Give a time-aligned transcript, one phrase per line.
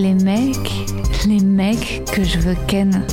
[0.00, 0.72] Les mecs,
[1.26, 3.06] les mecs que je veux ken.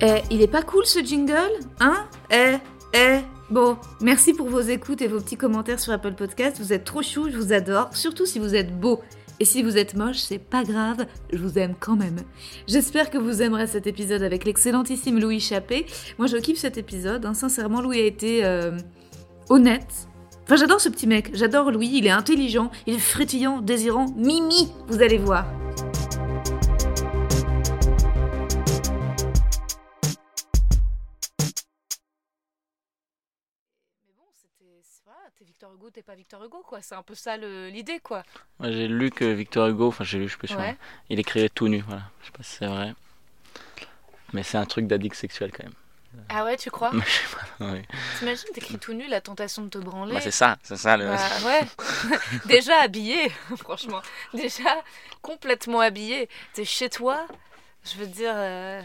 [0.00, 1.34] Eh, il est pas cool ce jingle
[1.80, 2.06] Hein?
[2.30, 2.58] Eh,
[2.94, 3.18] eh,
[3.50, 6.58] bon, merci pour vos écoutes et vos petits commentaires sur Apple Podcast.
[6.60, 9.00] Vous êtes trop chou, je vous adore, surtout si vous êtes beau.
[9.40, 12.18] Et si vous êtes moche, c'est pas grave, je vous aime quand même.
[12.68, 15.86] J'espère que vous aimerez cet épisode avec l'excellentissime Louis Chappé.
[16.18, 17.24] Moi, je kiffe cet épisode.
[17.24, 17.32] hein.
[17.32, 18.76] Sincèrement, Louis a été euh,
[19.48, 20.08] honnête.
[20.44, 21.30] Enfin, j'adore ce petit mec.
[21.32, 21.90] J'adore Louis.
[21.94, 24.06] Il est intelligent, il est frétillant, désirant.
[24.14, 25.46] Mimi, vous allez voir.
[35.90, 36.80] Hugo, t'es pas Victor Hugo, quoi.
[36.82, 38.22] C'est un peu ça le- l'idée, quoi.
[38.58, 40.76] Moi, j'ai lu que Victor Hugo, enfin j'ai lu, je suis pas sûr, Ouais.
[41.08, 42.02] il écrivait tout nu, voilà.
[42.20, 42.94] Je sais pas si c'est vrai.
[44.32, 45.74] Mais c'est un truc d'addict sexuel quand même.
[46.28, 46.90] Ah ouais, tu crois?
[46.94, 47.82] Mais je sais pas, ouais.
[48.18, 50.14] T'imagines, t'écris tout nu, la tentation de te branler.
[50.14, 51.06] Bah, c'est ça, c'est ça le.
[51.06, 51.60] Bah, ouais.
[52.46, 54.00] Déjà habillé, franchement.
[54.34, 54.82] Déjà
[55.22, 56.28] complètement habillé.
[56.52, 57.26] T'es chez toi.
[57.84, 58.80] Je veux dire, euh,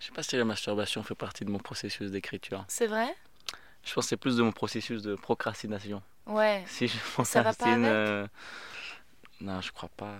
[0.00, 2.64] Je sais pas si la masturbation fait partie de mon processus d'écriture.
[2.68, 3.14] c'est vrai?
[3.84, 6.02] Je pense que c'est plus de mon processus de procrastination.
[6.26, 6.64] Ouais.
[6.66, 8.26] Si je Ça va pas avec euh,
[9.40, 10.18] Non, je crois pas.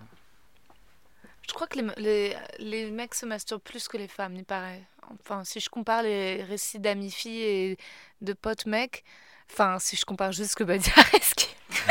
[1.49, 4.83] Je crois que les, les, les mecs se masturbent plus que les femmes, il paraît.
[5.21, 7.79] Enfin, si je compare les récits d'amis filles et
[8.21, 9.05] de potes mecs,
[9.53, 11.49] enfin, si je compare juste ce que m'a dit Areski.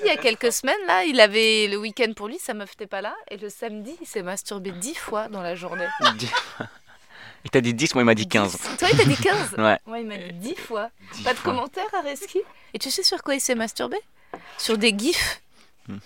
[0.00, 2.86] il y a quelques semaines, là, il avait le week-end pour lui, sa meuf n'était
[2.86, 5.86] pas là, et le samedi, il s'est masturbé dix fois dans la journée.
[7.44, 8.52] Il t'a dit 10, moi il m'a dit 15.
[8.52, 8.76] 10.
[8.78, 9.78] Toi, il t'a dit 15 Ouais.
[9.86, 10.90] Moi, il m'a dit 10 fois.
[11.14, 11.52] 10 Pas de fois.
[11.52, 12.40] commentaire, Areski
[12.74, 13.96] Et tu sais sur quoi il s'est masturbé
[14.58, 15.42] Sur des gifs.
[15.88, 15.98] Hmm.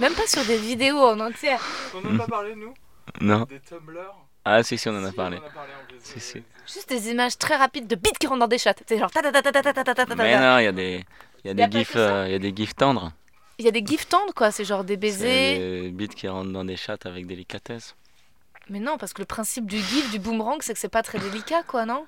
[0.00, 1.62] Même pas sur des vidéos en entière.
[1.94, 2.74] On n'en a pas parlé, nous
[3.20, 3.44] Non.
[3.44, 4.00] Des Tumblr
[4.44, 5.38] Ah, si, si, on en a Si, parlé.
[5.40, 5.94] On en a parlé en.
[6.02, 6.42] Si, si.
[6.66, 8.74] Juste des images très rapides de bites qui rentrent dans des chats.
[8.86, 10.64] C'est genre ta ta ta ta ta ta ta ta ta ta Mais non, il
[10.64, 11.04] y a des.
[11.44, 13.12] Il y a Y a des gifs, euh, il y a des gifs tendres.
[13.58, 15.58] Il y a des gifs tendres quoi, c'est genre des baisers.
[15.58, 17.94] Des bites qui rentrent dans des chattes avec délicatesse.
[18.70, 21.18] Mais non, parce que le principe du gif, du boomerang, c'est que c'est pas très
[21.18, 22.06] délicat quoi, non?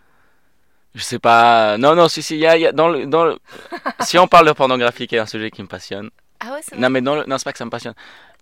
[0.94, 1.76] Je sais pas.
[1.76, 3.38] Non, non, si, si, il y a, y a dans le, dans le...
[4.00, 6.10] si on parle de pornographie, qui est un sujet qui me passionne.
[6.40, 6.76] Ah ouais, c'est.
[6.78, 7.24] Non, mais dans le...
[7.26, 7.94] non, c'est pas que ça me passionne.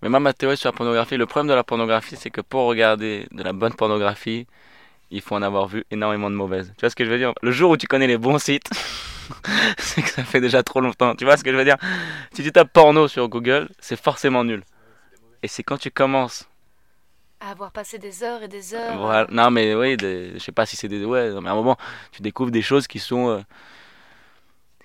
[0.02, 2.66] Mais moi, ma théorie sur la pornographie, le problème de la pornographie, c'est que pour
[2.66, 4.46] regarder de la bonne pornographie,
[5.10, 6.72] il faut en avoir vu énormément de mauvaises.
[6.76, 7.32] Tu vois ce que je veux dire?
[7.42, 8.68] Le jour où tu connais les bons sites,
[9.78, 11.16] c'est que ça fait déjà trop longtemps.
[11.16, 11.76] Tu vois ce que je veux dire?
[12.32, 14.62] Si tu tapes porno sur Google, c'est forcément nul.
[15.42, 16.48] Et c'est quand tu commences.
[17.44, 18.96] À avoir passé des heures et des heures.
[18.96, 19.26] Voilà.
[19.30, 21.04] Non, mais oui, des- je sais pas si c'est des.
[21.04, 21.76] Ouais, non, mais à un moment,
[22.10, 23.28] tu découvres des choses qui sont.
[23.28, 23.40] euh,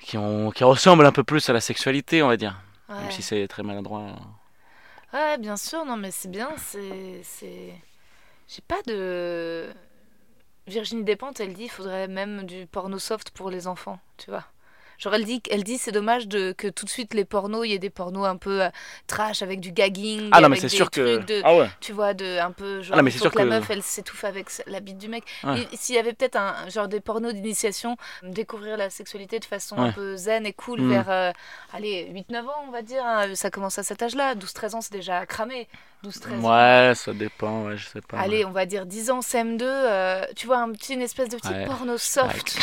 [0.02, 0.52] qui, ont...
[0.52, 2.60] qui ressemblent un peu plus à la sexualité, on va dire.
[2.90, 2.96] Ouais.
[3.00, 4.08] Même si c'est très maladroit.
[5.14, 7.22] Ouais, bien sûr, non, mais c'est bien, c'est.
[7.24, 7.74] c'est...
[8.48, 9.70] J'ai pas de.
[10.68, 14.44] Virginie Despentes, elle dit il faudrait même du porno soft pour les enfants, tu vois.
[15.00, 17.72] Genre, elle dit, elle dit c'est dommage de, que tout de suite les pornos, il
[17.72, 18.70] y ait des pornos un peu euh,
[19.08, 20.30] trash avec du gagging.
[20.32, 21.18] Ah non, mais c'est sûr que.
[21.24, 21.70] de- Ah ouais.
[21.80, 22.94] Tu vois, de un peu genre.
[22.94, 25.24] Ah non, mais c'est sûr que, la meuf, elle s'étouffe avec la bite du mec.
[25.44, 25.68] Ouais.
[25.74, 29.92] S'il y avait peut-être un genre des pornos d'initiation, découvrir la sexualité de façon un
[29.92, 30.90] peu zen et cool Mm.
[30.90, 31.32] vers, euh,
[31.74, 33.04] allez, 8-9 ans, on va dire.
[33.06, 33.34] hein.
[33.36, 34.36] Ça commence à cet âge-là.
[34.36, 35.68] 12-13 ans, c'est déjà cramé.
[36.04, 36.90] 12-13 ans.
[36.90, 38.18] Ouais, ça dépend, ouais, je sais pas.
[38.20, 41.38] Allez, on va dire 10 ans, CM2, euh, tu vois, un petit, une espèce de
[41.38, 41.66] petit Ouais.
[41.66, 42.58] porno Ouais, soft.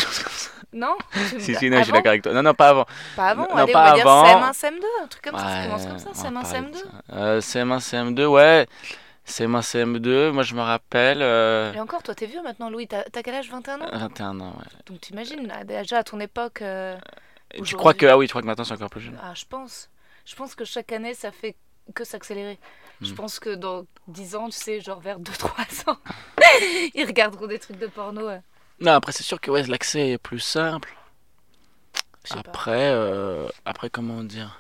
[0.72, 0.97] Non?
[1.38, 2.32] Si, si, non, je suis d'accord avec toi.
[2.32, 2.87] Non, non, pas avant.
[3.15, 4.22] Pas avant, Non, allez, pas on va avant.
[4.25, 6.43] dire CM1, CM2, un truc comme ça, ça Ouais, commence comme ça, on va CM1,
[6.43, 6.78] parler de CM2.
[6.78, 7.16] ça.
[7.16, 8.66] Euh, CM1, CM2, ouais.
[9.27, 11.19] CM1, CM2, moi je me rappelle.
[11.22, 13.50] euh, Et encore, toi, t'es vieux maintenant, Louis, t'as quel âge?
[13.50, 13.89] 21 ans?
[13.92, 14.65] 21 ans, ouais.
[14.86, 16.63] Donc t'imagines, déjà à ton époque.
[16.63, 16.97] euh,
[17.54, 18.07] Et tu crois que.
[18.07, 19.89] Ah oui, tu crois que maintenant c'est encore plus jeune Ah, je pense.
[20.24, 21.57] Je pense que chaque année, ça fait
[21.95, 22.59] que s'accélérer.
[23.01, 23.16] Je Hmm.
[23.16, 25.98] pense que dans 10 ans, tu sais, genre vers 2-3 ans,
[26.95, 28.28] ils regarderont des trucs de porno.
[28.28, 28.39] euh,
[28.80, 30.94] Non, après c'est sûr que ouais, l'accès est plus simple.
[32.36, 34.58] Après, euh, après comment dire?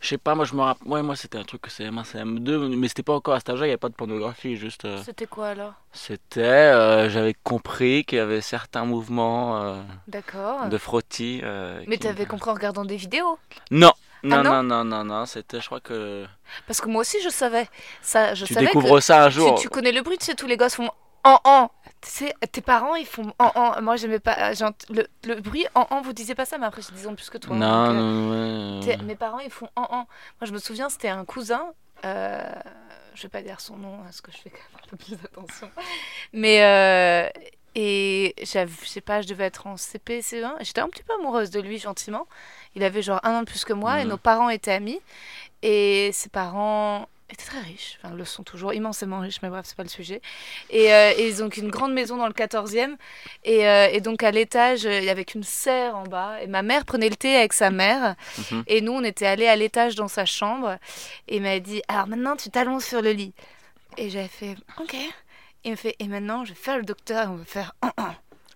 [0.00, 0.86] Je sais pas, moi je me rappelle.
[0.88, 3.64] Ouais, moi c'était un truc que CM1, CM2, mais c'était pas encore à cet âge-là,
[3.66, 4.84] il n'y avait pas de pornographie, juste.
[4.84, 5.72] euh, C'était quoi alors?
[5.92, 6.40] C'était.
[6.42, 10.66] euh, J'avais compris qu'il y avait certains mouvements euh, D'accord.
[10.68, 11.40] de frottis.
[11.42, 11.84] euh, Ah.
[11.86, 13.38] Mais qui t'avais compris en regardant des vidéos?
[13.70, 13.92] Non!
[14.24, 16.26] Non, Ah non non, non, non, non, c'était, je crois que.
[16.66, 17.68] Parce que moi aussi, je savais.
[18.02, 19.58] Ça, je tu savais découvres ça un jour.
[19.60, 20.90] tu connais le bruit, tu sais, tous les gosses font
[21.24, 21.70] en en.
[22.52, 23.80] Tes parents, ils font en en.
[23.82, 24.52] Moi, j'aimais pas.
[24.52, 27.14] euh, Le, le bruit en en, vous disiez pas ça, mais après, j'ai 10 ans
[27.14, 27.56] plus que toi.
[27.56, 28.98] Non, donc, euh, non, ouais.
[29.04, 29.96] Mes parents, ils font en en.
[29.96, 30.06] Moi,
[30.42, 31.72] je me souviens, c'était un cousin.
[32.04, 32.42] euh,
[33.14, 35.14] Je vais pas dire son nom, parce que je fais quand même un peu plus
[35.24, 35.70] attention.
[36.32, 36.62] Mais.
[36.62, 37.28] euh,
[37.76, 40.54] Et je sais pas, je devais être en CP, CE1.
[40.60, 42.28] J'étais un petit peu amoureuse de lui, gentiment.
[42.76, 44.10] Il avait genre un an de plus que moi, et Mhm.
[44.10, 45.00] nos parents étaient amis.
[45.62, 47.98] Et ses parents étaient très riches.
[48.02, 50.20] Enfin, le sont toujours immensément riches, mais bref, c'est pas le sujet.
[50.70, 52.96] Et, euh, et ils ont une grande maison dans le 14e.
[53.44, 56.40] Et, euh, et donc, à l'étage, euh, avec une serre en bas.
[56.42, 58.16] Et ma mère prenait le thé avec sa mère.
[58.50, 58.64] Mhm.
[58.66, 60.78] Et nous, on était allés à l'étage dans sa chambre.
[61.28, 63.34] Et il m'a dit Alors maintenant, tu t'allonges sur le lit.
[63.96, 64.96] Et j'avais fait Ok.
[65.64, 67.30] Il me fait Et maintenant, je vais faire le docteur.
[67.30, 67.74] On va faire.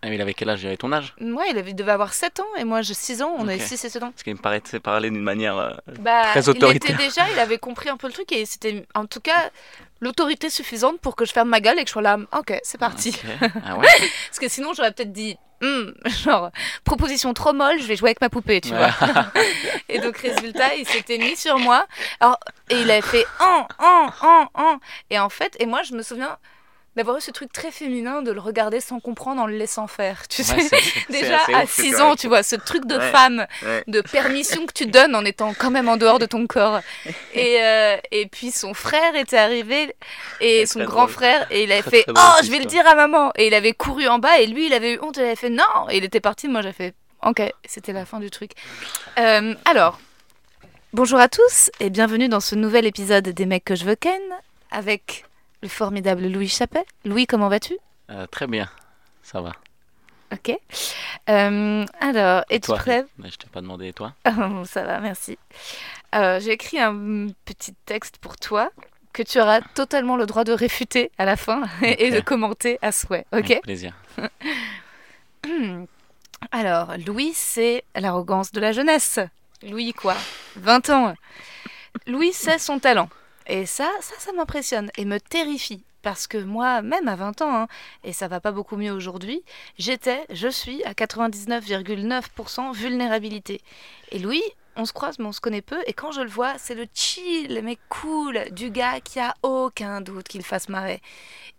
[0.03, 0.63] Ah, mais il avait quel âge?
[0.63, 1.15] Il avait ton âge?
[1.21, 2.47] Moi, il avait- il devait avoir 7 ans.
[2.57, 3.35] Et moi, j'ai 6 ans.
[3.37, 3.49] On Ok.
[3.51, 4.11] avait 6 et 7 ans.
[4.13, 5.57] Parce qu'il me paraissait parler d'une manière.
[5.59, 6.95] euh, Bah, Très il autoritaire.
[6.95, 8.31] était déjà, il avait compris un peu le truc.
[8.33, 9.51] Et c'était en tout cas
[10.01, 12.17] l'autorité suffisante pour que je ferme ma gueule et que je sois là.
[12.39, 13.19] Ok, c'est parti.
[13.67, 13.89] Ah ouais?
[14.29, 15.37] Parce que sinon, j'aurais peut-être dit.
[15.61, 15.91] Hmm,
[16.23, 16.53] genre,
[16.85, 18.79] proposition trop molle, je vais jouer avec ma poupée, tu Ouais.
[19.01, 19.27] vois.
[19.89, 21.85] Et donc, résultat, il s'était mis sur moi.
[22.21, 22.39] Alors,
[22.71, 24.79] et il avait fait en, en, en, en.
[25.11, 26.39] Et en fait, et moi, je me souviens
[26.99, 30.29] d'avoir eu ce truc très féminin de le regarder sans comprendre en le laissant faire.
[30.29, 30.69] Tu sais, Ouais,
[31.11, 33.11] déjà à ouf, 6 quand ans, tu vois, ce truc de Ouais.
[33.11, 33.85] femme, Ouais.
[33.87, 36.81] de permission que tu donnes en étant quand même en dehors de ton corps.
[37.35, 39.95] Et, euh, et puis son frère était arrivé,
[40.41, 41.09] et son grand drôle.
[41.15, 43.33] frère, et il avait Très, fait très Oh, je vais le dire à maman.
[43.37, 45.51] Et il avait couru en bas, et lui, il avait eu honte, il avait fait
[45.51, 45.89] Non.
[45.91, 46.95] Et il était parti, moi j'ai fait
[47.25, 48.53] Ok, c'était la fin du truc.
[49.19, 49.99] Euh, alors,
[50.93, 54.21] bonjour à tous, et bienvenue dans ce nouvel épisode des mecs que je veux ken,
[54.71, 55.25] avec
[55.63, 56.85] le formidable Louis Chappet.
[57.05, 57.77] Louis, comment vas-tu?
[58.11, 58.69] Euh, très bien,
[59.23, 59.53] ça va.
[60.33, 60.53] Ok.
[61.31, 63.05] Euh, alors, es-tu prêt?
[63.25, 64.13] Je t'ai pas demandé, et toi?
[64.27, 65.39] Oh, Ça va, merci.
[66.15, 68.71] Euh, J'ai écrit un petit texte pour toi
[69.13, 72.93] que tu auras totalement le droit de réfuter à la fin et de commenter à
[72.93, 73.25] souhait.
[73.33, 73.51] Ok?
[73.51, 73.95] Avec plaisir.
[76.53, 79.19] Alors, Louis, c'est l'arrogance de la jeunesse.
[79.63, 80.15] Louis, quoi?
[80.57, 81.15] 20 ans.
[82.07, 83.09] Louis, c'est son talent.
[83.49, 85.83] Et ça, ça, ça m'impressionne et me terrifie.
[86.03, 87.69] Parce que moi, même à 20 ans, hein,
[88.05, 89.43] et ça va pas beaucoup mieux aujourd'hui,
[89.79, 93.61] j'étais, je suis à 99,9% vulnérabilité.
[94.13, 94.43] Et Louis,
[94.79, 96.87] on se croise, mais on se connaît peu, et quand je le vois, c'est le
[96.95, 101.03] chill, mais cool, du gars qui a aucun doute qu'il fasse marrer.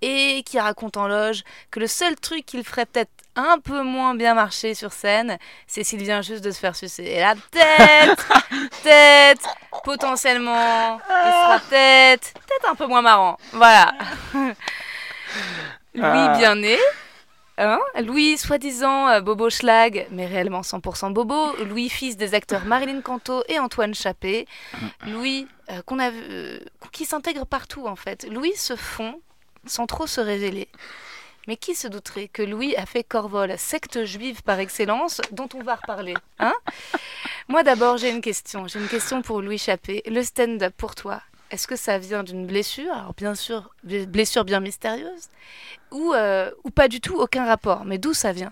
[0.01, 4.15] Et qui raconte en loge que le seul truc qu'il ferait peut-être un peu moins
[4.15, 5.37] bien marcher sur scène,
[5.67, 7.03] c'est s'il vient juste de se faire sucer.
[7.03, 8.25] Et la tête,
[8.83, 9.41] tête,
[9.83, 13.37] potentiellement, il sera peut-être, peut-être un peu moins marrant.
[13.51, 13.91] Voilà.
[15.93, 16.35] Louis Ah.
[16.37, 16.77] bien né.
[17.61, 21.57] Hein Louis, soi-disant euh, Bobo Schlag, mais réellement 100% Bobo.
[21.65, 24.47] Louis, fils des acteurs Marilyn Canto et Antoine Chappé.
[25.05, 26.59] Louis, euh, qu'on a euh,
[26.93, 28.25] qui s'intègre partout en fait.
[28.31, 29.19] Louis se fond
[29.65, 30.69] sans trop se révéler.
[31.49, 35.61] Mais qui se douterait que Louis a fait Corvol, secte juive par excellence, dont on
[35.61, 36.53] va reparler hein?
[37.49, 38.67] Moi d'abord, j'ai une question.
[38.67, 40.01] J'ai une question pour Louis Chappé.
[40.05, 41.21] Le stand-up pour toi,
[41.51, 42.91] est-ce que ça vient d'une blessure?
[42.93, 45.29] Alors bien sûr, blessure bien mystérieuse,
[45.91, 47.85] ou, euh, ou pas du tout, aucun rapport.
[47.85, 48.51] Mais d'où ça vient?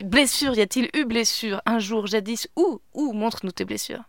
[0.00, 2.48] Blessure, y a-t-il eu blessure un jour jadis?
[2.56, 4.02] Où Où Montre-nous tes blessures.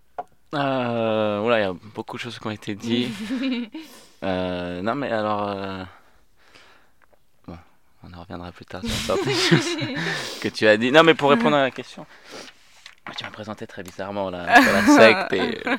[0.54, 3.12] Euh, voilà, il y a beaucoup de choses qui ont été dites.
[4.24, 5.50] Euh, non, mais alors.
[5.50, 5.84] euh,
[7.48, 7.58] Bon,
[8.04, 9.78] on en reviendra plus tard sur certaines choses
[10.42, 10.92] que tu as dit.
[10.92, 12.08] Non, mais pour répondre à la question.
[13.18, 15.78] Tu m'as présenté très bizarrement là, sur la secte et euh,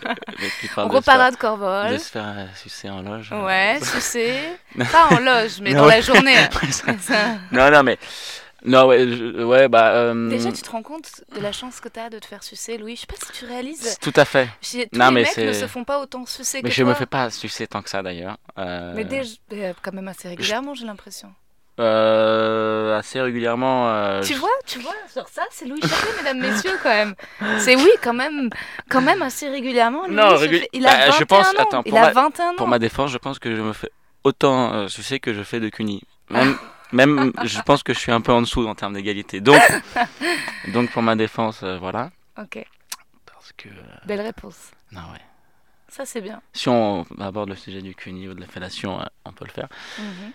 [0.78, 1.98] On de reparlera faire, de de Corvol.
[2.00, 3.30] se faire euh, sucer en loge.
[3.32, 4.38] Ouais, sucer.
[4.92, 5.96] Pas en loge, mais Non, dans ouais.
[5.96, 6.36] la journée.
[7.52, 7.98] Non, non, mais.
[8.64, 9.90] Non, ouais, je- ouais bah.
[9.92, 12.42] euh, Déjà, tu te rends compte de la chance que tu as de te faire
[12.42, 13.98] sucer, Louis Je sais pas si tu réalises.
[14.00, 14.48] Tout à fait.
[14.62, 16.90] Tous Non, les mais mecs ne se font pas autant sucer Mais que je toi.
[16.92, 18.38] me fais pas sucer tant que ça d'ailleurs.
[18.58, 19.30] Euh, Mais déjà,
[19.82, 21.32] quand même assez régulièrement, j'ai l'impression.
[21.78, 23.88] Euh, assez régulièrement.
[23.88, 27.14] euh, Tu je- vois, tu vois, sur ça, c'est Louis Chappé, mesdames, messieurs, quand même.
[27.58, 28.50] C'est oui, quand même,
[28.88, 30.08] quand même assez régulièrement.
[30.08, 31.52] Non, régul- Il a Bah, 21 je pense- ans.
[31.58, 32.54] attends, il pour a ma- 21 ans.
[32.56, 33.90] Pour ma défense, je pense que je me fais
[34.24, 36.02] autant euh, sucer que je fais de CUNY.
[36.30, 36.56] Même,
[36.92, 39.40] même je pense que je suis un peu en dessous en termes d'égalité.
[39.40, 39.60] Donc,
[40.68, 42.10] donc pour ma défense, euh, voilà.
[42.38, 42.64] Ok,
[43.26, 43.68] Parce que.
[44.06, 44.70] belle réponse.
[44.92, 45.20] non, ouais.
[45.88, 46.42] Ça, c'est bien.
[46.52, 49.68] Si on aborde le sujet du CUNY ou de la fellation, on peut le faire.
[49.98, 50.32] Mhm.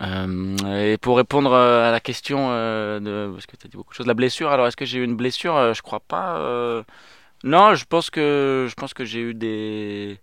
[0.00, 3.76] Euh, et pour répondre euh, à la question euh, de parce que tu as dit
[3.76, 4.50] beaucoup de choses, la blessure.
[4.50, 5.74] Alors est-ce que j'ai eu une blessure?
[5.74, 6.38] Je crois pas.
[6.38, 6.82] euh,
[7.42, 10.20] Non, je pense que je pense que j'ai eu des.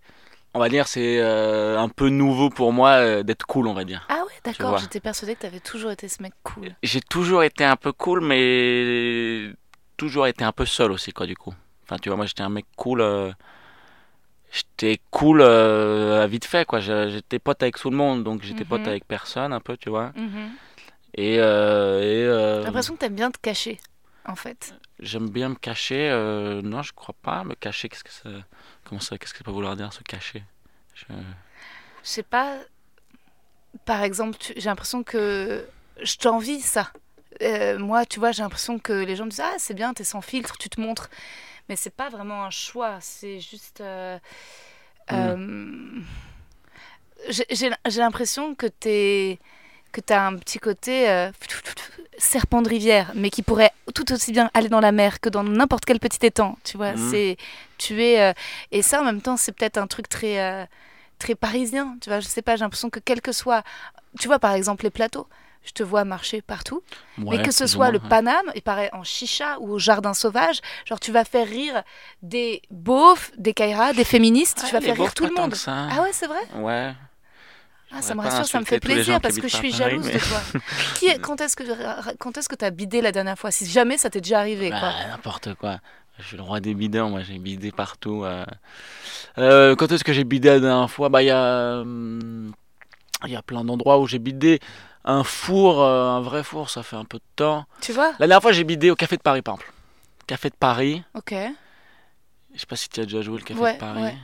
[0.54, 4.06] On va dire c'est un peu nouveau pour moi d'être cool, on va dire.
[4.08, 6.70] Ah ouais, d'accord, j'étais persuadée que t'avais toujours été ce mec cool.
[6.82, 9.50] J'ai toujours été un peu cool, mais
[9.98, 11.52] toujours été un peu seul aussi quoi du coup.
[11.84, 13.02] Enfin tu vois, moi j'étais un mec cool.
[14.52, 16.80] J'étais cool euh, à vite fait quoi.
[16.80, 18.88] J'étais pote avec tout le monde, donc j'étais pote Mhm.
[18.88, 20.12] avec personne un peu, tu vois.
[20.16, 20.50] Mhm.
[21.14, 23.78] Et, euh, et, euh, J'ai l'impression que t'aimes bien te cacher,
[24.26, 24.74] en fait.
[25.00, 26.08] j'aime bien me cacher.
[26.10, 27.88] euh, non, je crois pas me cacher.
[27.88, 28.28] Qu'est-ce que ça,
[28.84, 30.42] comment ça, qu'est-ce que ça peut vouloir dire se cacher?
[30.94, 31.04] Je-
[32.02, 32.56] Je sais pas.
[33.84, 35.66] Par exemple, tu- j'ai l'impression que
[36.02, 36.90] je t'envie ça.
[37.42, 40.04] Euh, moi, tu vois, j'ai l'impression que les gens me disent Ah, c'est bien, t'es
[40.04, 41.10] sans filtre, tu te montres.
[41.68, 43.80] Mais c'est pas vraiment un choix, c'est juste.
[43.80, 44.18] euh,
[45.12, 46.00] euh,
[47.28, 49.38] j'ai- l'impression que t'es
[49.92, 51.30] que t'as un petit côté euh,
[52.18, 55.42] serpent de rivière, mais qui pourrait tout aussi bien aller dans la mer que dans
[55.42, 56.58] n'importe quel petit étang.
[56.64, 56.98] Tu vois, Mhm.
[56.98, 57.36] c'est
[57.78, 58.32] tu es euh,
[58.72, 60.64] et ça en même temps, c'est peut-être un truc très euh,
[61.18, 61.96] très parisien.
[62.00, 63.62] Tu vois, je sais pas, j'ai l'impression que quel que soit,
[64.20, 65.26] tu vois par exemple les plateaux.
[65.66, 66.80] Je te vois marcher partout,
[67.18, 68.08] Ouais, mais que ce soit moins, le ouais.
[68.08, 71.82] Paname, il paraît en chicha ou au jardin sauvage, genre tu vas faire rire
[72.22, 75.54] des beaufs, des kairas, des féministes, tu vas faire rire tout le monde.
[75.56, 75.88] ça.
[75.90, 76.94] Ah ouais, c'est vrai Ouais.
[77.92, 80.18] ah, ça me rassure, ça me fait plaisir parce que je suis jalouse mais- de
[80.18, 80.40] toi.
[80.98, 81.64] Qui est- quand est-ce que
[82.18, 84.80] quand est-ce que t'as bidé la dernière fois Si jamais ça t'est déjà arrivé, quoi?
[84.80, 85.78] Bah, n'importe quoi.
[86.18, 88.24] Je suis le roi des bidons, moi j'ai bidé partout.
[88.24, 88.44] euh.
[89.38, 91.08] Euh, quand est-ce que j'ai bidé la dernière fois?
[91.08, 92.52] Bah il y a, hum,
[93.24, 94.60] il y a plein d'endroits où j'ai bidé.
[95.08, 97.64] Un four, euh, un vrai four, ça fait un peu de temps.
[97.80, 99.72] Tu vois La dernière fois j'ai bidé au Café de Paris par exemple.
[100.26, 101.32] Café de Paris, Ok.
[102.52, 104.02] je sais pas si tu as déjà joué le Café Ouais, de Paris.
[104.02, 104.16] ouais.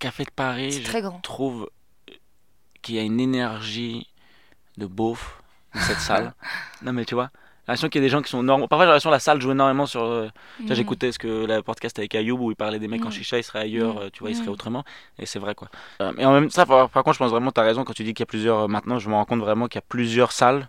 [0.00, 1.20] Café de Paris, je très grand.
[1.20, 1.70] trouve
[2.82, 4.08] qu'il y a une énergie
[4.76, 5.40] de beauf
[5.74, 6.34] dans cette salle.
[6.82, 7.30] non mais tu vois,
[7.66, 8.66] j'ai l'impression qu'il y a des gens qui sont normaux.
[8.68, 10.04] Parfois j'ai l'impression que la salle joue énormément sur...
[10.04, 10.30] Mhm.
[10.74, 13.12] j'écoutais ce que le podcast avec Ayoub où il parlait des mecs en Mm.
[13.12, 13.98] chicha, ils seraient ailleurs, Mm.
[13.98, 14.52] euh, tu vois, ils seraient Mm.
[14.52, 14.84] autrement.
[15.18, 15.68] Et c'est vrai quoi.
[16.02, 17.84] Euh, mais en même temps, par, par contre, je pense vraiment que tu as raison
[17.84, 18.58] quand tu dis qu'il y a plusieurs.
[18.60, 20.68] euh, maintenant, je me rends compte vraiment qu'il y a plusieurs salles.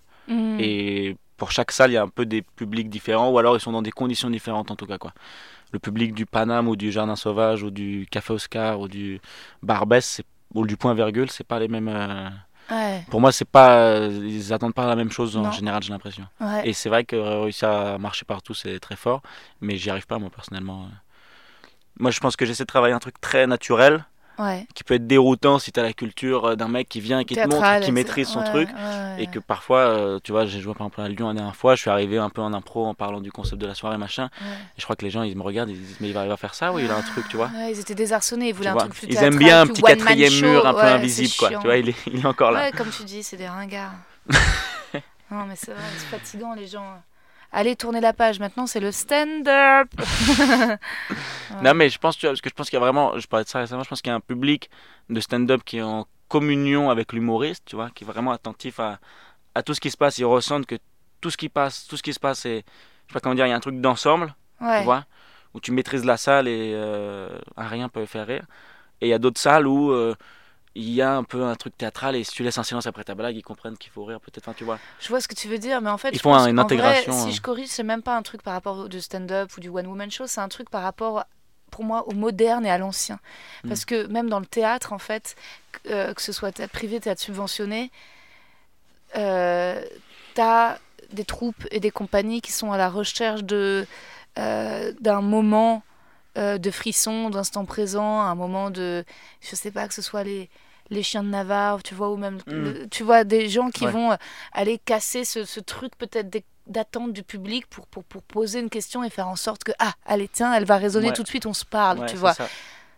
[0.60, 3.30] Et pour chaque salle, il y a un peu des publics différents.
[3.30, 5.12] Ou alors ils sont dans des conditions différentes en tout cas quoi.
[5.72, 9.20] Le public du Paname ou du Jardin Sauvage ou du Café Oscar ou du
[9.62, 10.22] Barbès
[10.54, 11.90] ou du Point Virgule, c'est pas les mêmes.
[11.90, 12.30] euh,
[12.72, 14.00] Ouais, Pour moi, c'est pas.
[14.08, 16.26] Ils attendent pas la même chose en général, j'ai l'impression.
[16.42, 16.68] ouais.
[16.68, 19.22] Et c'est vrai que réussir à marcher partout, c'est très fort.
[19.62, 20.88] Mais j'y arrive pas, moi, personnellement.
[22.00, 24.06] Moi, je pense que j'essaie de travailler un truc très naturel,
[24.40, 24.68] ouais.
[24.74, 27.36] qui peut être déroutant si t'as la culture euh, d'un mec qui vient et qui
[27.36, 28.70] te montre, Théâtral, qui maîtrise son ouais, truc.
[28.70, 31.56] ouais, Et que parfois, euh, tu vois, j'ai joué par exemple à Lyon la dernière
[31.56, 33.98] fois, je suis arrivé un peu en impro en parlant du concept de la soirée,
[33.98, 34.30] machin.
[34.42, 36.30] Et je crois que les gens, ils me regardent, ils disent, mais il va, il
[36.30, 37.50] va faire ça ou il a un truc, tu vois?
[37.70, 39.68] Ils étaient désarçonnés, ils Tu voulaient un vois, truc plus Ils théâtral, aiment bien un
[39.68, 41.50] petit quatrième mur un peu invisible, quoi.
[41.50, 42.66] Tu vois, il est, il est encore là.
[42.66, 43.94] Ouais, comme tu dis, c'est des ringards.
[45.32, 47.02] non, mais c'est vrai, c'est fatigant, les gens.
[47.52, 48.40] Allez, tournez la page.
[48.40, 49.88] Maintenant, c'est le stand-up.
[51.64, 53.28] Non, mais je pense, tu vois, parce que je pense qu'il y a vraiment, je
[53.28, 54.70] parlais de ça récemment, je pense qu'il y a un public
[55.10, 59.00] de stand-up qui est en communion avec l'humoriste, tu vois, qui est vraiment attentif à,
[59.54, 60.18] à tout ce qui se passe.
[60.18, 60.76] Ils ressentent que
[61.22, 62.66] tout ce qui passe, tout ce qui se passe, c'est,
[63.08, 64.80] je sais pas comment dire, il y a un truc d'ensemble, Ouais.
[64.80, 65.06] tu vois,
[65.54, 68.46] où tu maîtrises la salle et euh, un rien peut faire rire.
[69.02, 70.16] Et il y a d'autres salles où euh,
[70.76, 73.04] il y a un peu un truc théâtral et si tu laisses un silence après
[73.04, 74.78] ta blague, ils comprennent qu'il faut rire peut-être, enfin, tu vois.
[75.00, 76.60] Je vois ce que tu veux dire, mais en fait, Ils je font pense une
[76.60, 77.26] intégration, Vrai, hein.
[77.28, 79.70] si je corrige, c'est même pas un truc par rapport au du stand-up ou du
[79.70, 81.24] one-woman show, c'est un truc par rapport,
[81.72, 83.20] pour moi, au moderne et à l'ancien.
[83.64, 83.70] Hmm.
[83.70, 85.36] Parce que même dans le théâtre, en fait,
[85.72, 87.90] que, euh, que ce soit théâtre privé, théâtre subventionné,
[89.16, 89.82] euh,
[90.34, 90.78] t'as
[91.14, 93.88] des troupes et des compagnies qui sont à la recherche de
[94.38, 95.84] euh, d'un moment
[96.38, 99.06] euh, de frisson, d'instant présent, un moment de,
[99.40, 100.50] je sais pas, que ce soit les
[100.90, 103.92] les chiens de Navarre, tu vois, ou même, le- tu vois, des gens qui Ouais.
[103.92, 104.16] vont euh,
[104.54, 106.30] aller casser ce, ce truc peut-être
[106.68, 109.94] d'attente du public pour, pour, pour poser une question et faire en sorte que, ah,
[110.06, 111.14] allez, tiens, elle va résonner Ouais.
[111.14, 112.34] tout de suite, on se parle, Ouais, tu vois.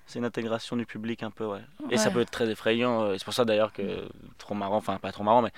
[0.06, 1.60] C'est une intégration du public un peu, ouais.
[1.89, 3.03] Et ça peut être très effrayant.
[3.03, 5.51] euh, et C'est pour ça d'ailleurs que, trop marrant, enfin pas trop marrant, mais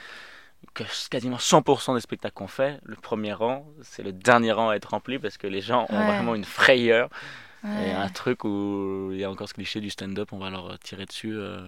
[0.74, 4.76] que quasiment 100% des spectacles qu'on fait, le premier rang, c'est le dernier rang à
[4.76, 7.10] être rempli parce que les gens ont vraiment une frayeur.
[7.64, 10.80] Et un truc où il y a encore ce cliché du stand-up, on va leur
[10.80, 11.34] tirer dessus.
[11.36, 11.68] euh,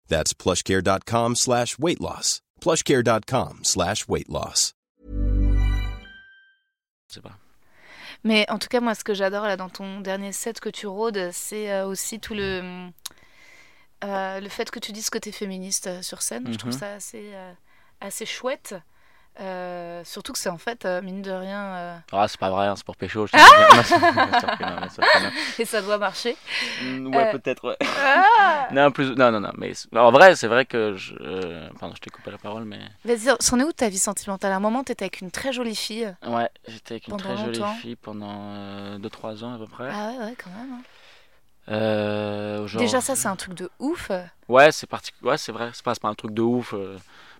[0.11, 2.41] That's plushcare.com slash weight loss.
[2.59, 4.73] plushcare.com slash weight loss.
[7.23, 7.37] Pas.
[8.25, 10.85] Mais en tout cas, moi, ce que j'adore là dans ton dernier set que tu
[10.85, 12.89] rôdes, c'est euh, aussi tout le.
[14.03, 16.51] euh, le fait que tu dises que tu es féministe euh, sur scène.
[16.51, 16.79] Je trouve Mhm.
[16.79, 17.53] ça assez, euh,
[18.01, 18.75] assez chouette.
[19.39, 22.67] Euh, surtout que c'est en fait, euh, mine de rien, euh, Ah, c'est pas vrai,
[22.67, 23.25] hein, c'est pour pécho.
[23.25, 23.43] Je bien.
[23.45, 25.31] Non, non.
[25.59, 26.35] et ça doit marcher.
[26.83, 27.77] Mm, Ouais, peut-être, ouais.
[27.81, 29.15] Ah Non, plus...
[29.15, 31.15] non, non, non, mais en vrai, c'est vrai que je.
[31.79, 32.79] Pardon, je t'ai coupé la parole, mais.
[33.05, 34.51] Vas-y, c'en est où ta vie sentimentale?
[34.51, 36.13] À un moment, t'étais avec une très jolie fille.
[36.27, 39.89] Ouais, j'étais avec une très jolie longtemps fille pendant 2-3 ans à peu près.
[39.91, 40.73] Ah ouais, ouais, quand même.
[40.73, 42.67] hein.
[42.67, 44.11] Genre- Déjà, ça, c'est un truc de ouf.
[44.49, 45.15] Ouais, c'est partic...
[45.21, 46.73] ouais, c'est vrai, c'est pas, c'est pas un truc de ouf,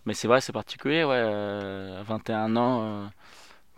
[0.06, 1.16] mais c'est vrai, c'est particulier, ouais.
[1.16, 3.06] euh, à 21 ans, euh,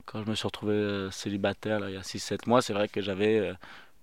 [0.06, 2.88] quand je me suis retrouvé euh, célibataire là, il y a 6-7 mois, c'est vrai
[2.88, 3.54] que j'avais euh,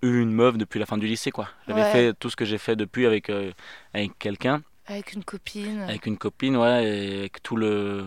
[0.02, 1.48] eu une meuf depuis la fin du lycée, quoi.
[1.68, 1.92] J'avais Ouais.
[1.92, 3.52] fait tout ce que j'ai fait depuis avec, euh,
[3.94, 5.82] avec quelqu'un, Avec une copine.
[5.82, 8.06] avec une copine, ouais, et avec tout le.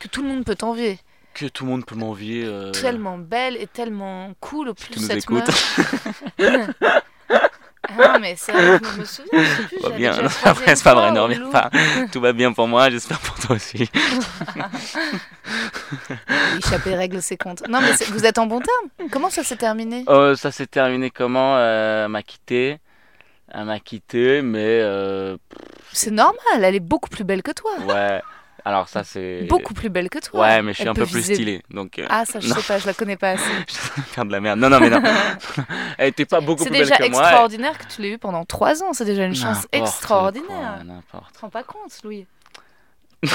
[0.00, 0.98] Que tout le monde peut t'envier.
[1.34, 2.44] que tout le monde peut m'envier.
[2.44, 4.68] euh, Tellement belle et tellement cool.
[4.68, 5.50] Au si plus tu nous cette écoutes.
[7.88, 9.76] Ah non, mais vrai, je me souviens, je sais plus.
[9.76, 11.70] Tout va j'avais bien, non, après, c'est pas vrai, ne reviens pas.
[12.12, 13.88] Tout va bien pour moi, j'espère pour toi aussi.
[16.58, 17.66] Échapper règle ses comptes.
[17.68, 20.04] Non, mais vous êtes en bon terme Comment ça s'est terminé?
[20.08, 21.56] Euh, ça s'est terminé comment?
[21.56, 22.78] Euh, Elle m'a quitté.
[23.52, 25.36] Elle m'a quitté, mais euh,
[25.92, 27.72] C'est normal, elle est beaucoup plus belle que toi.
[27.86, 28.22] ouais.
[28.66, 29.42] Alors ça c'est.
[29.42, 30.40] Beaucoup plus belle que toi.
[30.40, 31.98] Ouais, mais je suis Elle un peu plus viser- stylé, donc.
[31.98, 32.54] euh, Ah, ça, je Non.
[32.56, 33.42] sais pas, je la connais pas assez.
[33.68, 34.58] je suis en train de faire de la merde.
[34.58, 35.02] Non, non, mais non.
[35.98, 37.20] Elle était pas beaucoup C'est plus belle déjà que moi.
[37.22, 38.92] extraordinaire que tu l'aies eu pendant 3 ans.
[38.94, 40.82] C'est déjà une chance extraordinaire.
[40.84, 41.26] N'importe.
[41.28, 42.26] Tu te rends pas compte, Louis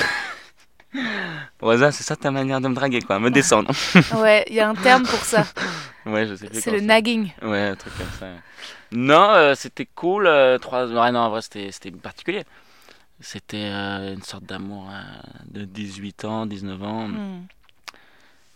[1.61, 3.71] Rosa, c'est ça ta manière de me draguer, quoi, me descendre.
[4.17, 5.45] Ouais, il y a un terme pour ça.
[6.07, 6.61] ouais, je sais plus.
[6.61, 7.31] C'est le nagging.
[7.43, 8.25] Ouais, un truc comme ça.
[8.91, 10.25] Non, euh, c'était cool.
[10.25, 10.87] euh, trois...
[10.87, 12.43] ouais, non, en vrai, c'était c'était particulier.
[13.21, 15.01] C'était euh, une sorte d'amour euh,
[15.45, 17.07] de 18 ans, 19 ans.
[17.09, 17.45] Hmm.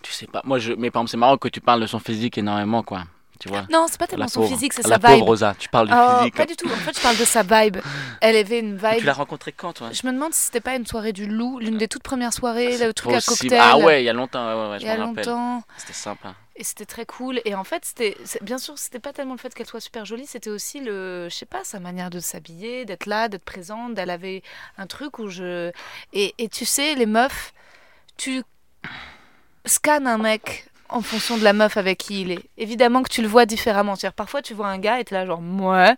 [0.02, 0.42] Tu sais pas.
[0.46, 0.74] Moi, je...
[0.74, 3.04] Mais par exemple, c'est marrant que tu parles de son physique énormément, quoi.
[3.40, 3.64] Tu vois?
[3.70, 4.54] Non, c'est pas tellement La son pauvre.
[4.54, 5.24] physique, c'est La sa pauvre vibe.
[5.26, 6.36] Rosa, tu parles du Oh, physique.
[6.36, 6.68] pas du tout.
[6.68, 7.78] En fait, je parle de sa vibe.
[8.22, 9.04] Elle avait une Tu vibe.
[9.06, 9.90] l'as rencontré quand, toi?
[9.92, 12.78] Je me demande si c'était pas une soirée du loup, l'une des toutes premières soirées,
[12.78, 13.60] C'est le truc à cocktail.
[13.62, 15.26] Ah ouais, il y a longtemps, ouais, ouais, ouais, je il y a rappelle.
[15.26, 15.64] longtemps.
[15.78, 16.36] C'était sympa.
[16.56, 17.42] Et c'était très cool.
[17.46, 20.28] Et en fait, c'était bien sûr, c'était pas tellement le fait qu'elle soit super jolie,
[20.28, 23.98] c'était aussi le, je sais pas, sa manière de s'habiller, d'être là, d'être présente.
[23.98, 24.44] Elle avait
[24.78, 25.72] un truc où je.
[26.14, 27.54] Et, et tu sais, les meufs,
[28.18, 28.44] tu
[29.66, 32.40] scannes un mec en fonction de la meuf avec qui il est.
[32.58, 33.96] Évidemment que tu le vois différemment.
[34.16, 35.96] Parfois, tu vois un gars et t'es là, genre, ouais.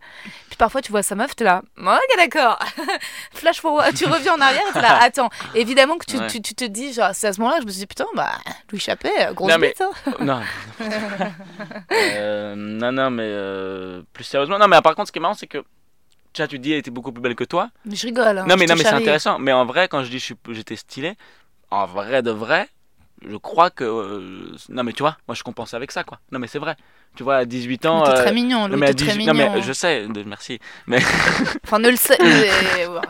[0.48, 2.58] Puis parfois, tu vois sa meuf, t'es là, ouais, ok, d'accord.
[3.34, 5.30] Flash forward, tu reviens en arrière et t'es là, attends.
[5.54, 6.28] Évidemment que tu, Ouais.
[6.28, 8.06] tu, tu te dis, genre, c'est à ce moment-là que je me suis dit, putain,
[8.16, 8.32] bah,
[8.72, 9.92] Louis Chappet, euh, grosse Non, mais- hein.
[10.22, 10.42] non.
[11.92, 14.58] Euh, non, non, mais euh, plus sérieusement.
[14.60, 15.64] Non, mais par contre, ce qui est marrant, c'est que.
[16.34, 17.70] Tu tu dis, elle était beaucoup plus belle que toi.
[17.86, 18.40] Mais je rigole.
[18.40, 19.40] Hein, non, mais, non, mais c'est intéressant.
[19.40, 21.16] Mais en vrai, quand je dis j'étais stylé,
[21.72, 22.68] en vrai de vrai,
[23.30, 23.84] je crois que.
[23.84, 26.20] euh, non, mais tu vois, moi je compense avec ça, quoi.
[26.32, 26.76] Non, mais c'est vrai.
[27.16, 28.00] Tu vois, à 18 ans.
[28.02, 29.72] Mais T'es euh, très mignon, non, Louis, mais à t'es très 18 non, mais je
[29.74, 30.60] sais, merci.
[31.64, 32.18] Enfin, ne le sais.
[32.20, 33.02] mais- Non,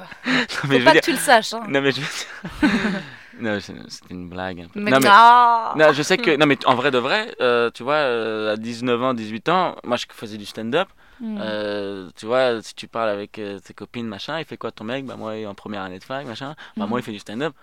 [0.70, 1.54] mais pas dire- que tu le saches.
[1.54, 1.64] Hein.
[1.68, 2.02] Non, mais je
[3.40, 4.62] non, c'est- c'était une blague.
[4.62, 4.80] un peu.
[4.80, 5.08] Mais non, mais.
[5.12, 5.74] Ah.
[5.76, 6.36] Non, je sais que.
[6.38, 9.76] Non, mais en vrai de vrai, euh, tu vois, euh, à 19 ans, 18 ans,
[9.84, 10.88] moi je faisais du stand-up.
[11.22, 11.38] Hmm.
[11.40, 13.32] Euh, tu vois, si tu parles avec
[13.64, 15.06] tes copines, machin, il fait quoi ton mec?
[15.06, 16.56] Bah, moi, il est en première année de fac, machin.
[16.78, 17.54] Bah, moi, il fait du stand-up.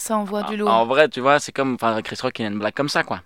[0.00, 0.70] Ça envoie du En- lourd.
[0.70, 1.74] En vrai, tu vois, c'est comme.
[1.74, 3.20] Enfin, Chris Rock, il a une blague comme ça, quoi.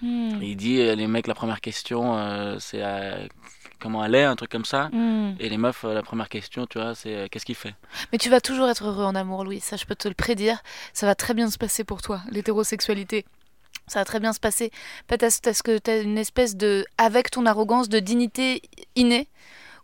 [0.00, 0.40] Hmm.
[0.40, 3.26] Il dit, euh, les mecs, la première question, euh, c'est euh,
[3.78, 4.88] comment elle est, un truc comme ça.
[4.90, 5.34] Hmm.
[5.38, 7.74] Et les meufs, la première question, tu vois, c'est qu'est-ce qu'il fait?
[8.10, 9.60] Mais tu vas toujours être heureux en amour, Louis.
[9.60, 10.62] Ça, je peux te le prédire.
[10.94, 13.26] Ça va très bien se passer pour toi, l'hétérosexualité.
[13.86, 14.70] Ça va très bien se passer.
[15.08, 16.86] Peut-être parce que tu as une espèce de.
[16.96, 18.62] Avec ton arrogance de dignité
[18.96, 19.28] innée,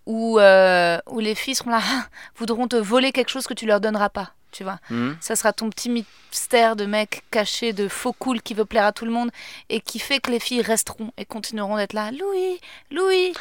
[0.06, 1.82] où, où les filles seront là,
[2.36, 4.32] voudront te voler quelque chose que tu leur donneras pas?
[4.50, 8.54] Tu vois Hmm Ça sera ton petit mystère de mec caché, de faux cool qui
[8.54, 9.30] veut plaire à tout le monde
[9.68, 12.10] et qui fait que les filles resteront et continueront d'être là.
[12.10, 12.60] Louis,
[12.90, 13.32] Louis.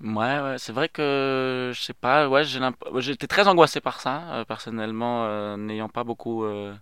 [0.00, 4.44] Ouais, ouais, c'est vrai que je sais pas, ouais, j'étais très angoissé par ça, euh,
[4.44, 6.74] personnellement, euh, n'ayant pas beaucoup euh,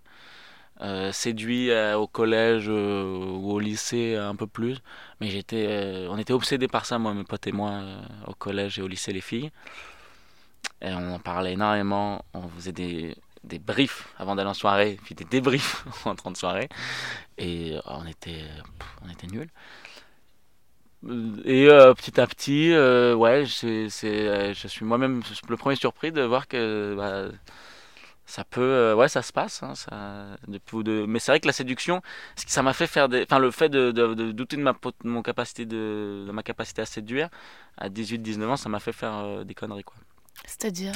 [1.13, 4.79] séduit au collège ou au lycée un peu plus,
[5.21, 7.81] mais j'étais, on était obsédés par ça, moi, mes potes et moi,
[8.27, 9.51] au collège et au lycée, les filles,
[10.83, 15.15] et on en parlait énormément, on faisait des, des briefs avant d'aller en soirée, puis
[15.15, 16.69] des débriefs en rentrant de soirée,
[17.39, 18.45] et euh, on était,
[19.05, 19.51] on était nuls.
[21.45, 26.11] Et euh, petit à petit, euh, ouais, c'est, euh, je suis moi-même le premier surpris
[26.11, 27.29] de voir que bah,
[28.27, 29.63] ça peut, euh, ouais, ça se passe.
[29.63, 32.03] hein, ça, mais c'est vrai que la séduction,
[32.37, 35.23] ce qui- ça m'a fait faire enfin le fait de, de- douter de ma, mon
[35.23, 37.29] capacité de, ma capacité à séduire
[37.79, 39.97] à 18-19 ans, ça m'a fait faire euh, des conneries quoi.
[40.47, 40.93] C'est-à-dire?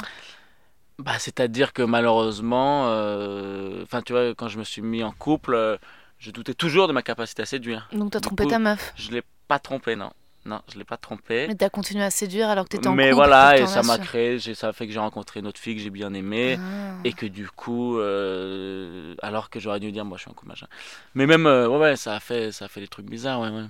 [1.01, 5.53] Bah, c'est-à-dire que malheureusement, euh, enfin tu vois, quand je me suis mis en couple,
[5.55, 5.77] euh,
[6.19, 7.89] je doutais toujours de ma capacité à séduire.
[7.93, 8.93] Donc t'as Du trompé coup, ta meuf.
[8.95, 10.11] Je l'ai pas trompé, non.
[10.45, 11.45] non, je l'ai pas trompé.
[11.47, 13.15] Mais t'as continué à séduire alors que t'étais en Mais couple.
[13.15, 15.81] voilà, et ça m'a créé, ça a fait que j'ai rencontré une autre fille que
[15.81, 16.57] j'ai bien aimée.
[16.59, 16.97] Ah.
[17.03, 20.45] Et que du coup, euh, alors que j'aurais dû dire, moi je suis un coup
[20.47, 20.67] machin.
[21.15, 23.49] Mais même, euh, ouais, ouais, ça a fait, ça a fait des trucs bizarres, ouais,
[23.49, 23.65] ouais.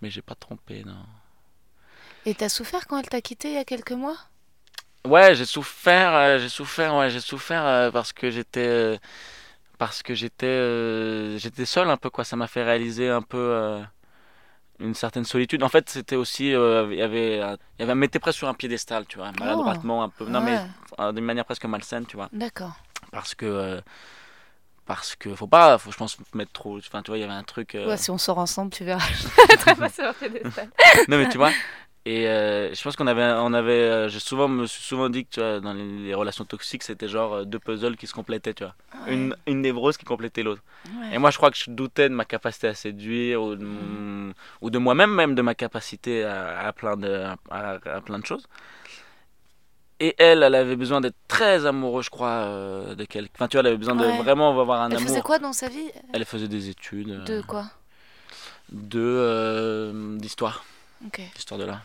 [0.00, 0.94] Mais j'ai pas trompé, non.
[2.26, 4.16] Et t'as souffert quand elle t'a quitté il y a quelques mois?
[5.06, 8.96] Ouais, j'ai souffert, euh, j'ai souffert, ouais, j'ai souffert euh, parce que j'étais, euh,
[9.78, 12.24] parce que j'étais, j'étais seul un peu, quoi.
[12.24, 13.80] Ça m'a fait réaliser un peu
[14.80, 15.62] une certaine solitude.
[15.62, 19.06] En fait, c'était aussi, il y avait, il y avait, mettait presque sur un piédestal,
[19.06, 20.26] tu vois, maladroitement un peu.
[20.26, 20.66] Non, mais Ouais.
[21.00, 22.28] euh, d'une manière presque malsaine, tu vois.
[22.32, 22.76] D'accord.
[23.12, 23.80] parce que
[24.84, 27.32] parce que faut pas faut je pense mettre trop enfin tu vois il y avait
[27.34, 29.06] un truc euh, Ouais, si on sort ensemble, tu verras.
[29.58, 30.04] Très pas sur
[31.08, 31.52] non mais tu vois
[32.12, 35.22] et euh, je pense qu'on avait on avait euh, j'ai souvent me suis souvent dit
[35.26, 38.14] que tu vois dans les, les relations toxiques c'était genre euh, deux puzzles qui se
[38.20, 38.74] complétaient tu vois
[39.14, 40.62] une une névrose qui complétait l'autre
[40.98, 41.14] Ouais.
[41.14, 43.66] et moi je crois que je doutais de ma capacité à séduire ou de,
[44.62, 46.36] ou de moi-même même de ma capacité à,
[46.68, 47.10] à plein de
[47.50, 48.46] à, à plein de choses
[50.00, 53.32] et elle, elle avait besoin d'être très amoureux, je crois, euh, de quelqu'un.
[53.34, 54.16] Enfin, tu vois, elle avait besoin de Ouais.
[54.22, 55.08] vraiment avoir un Elle amour.
[55.08, 56.24] faisait quoi dans sa vie Elle?
[56.24, 57.64] Faisait des études De quoi?
[58.70, 60.64] de euh, d'histoire,
[61.06, 61.20] Ok.
[61.34, 61.82] d'histoire de l'art.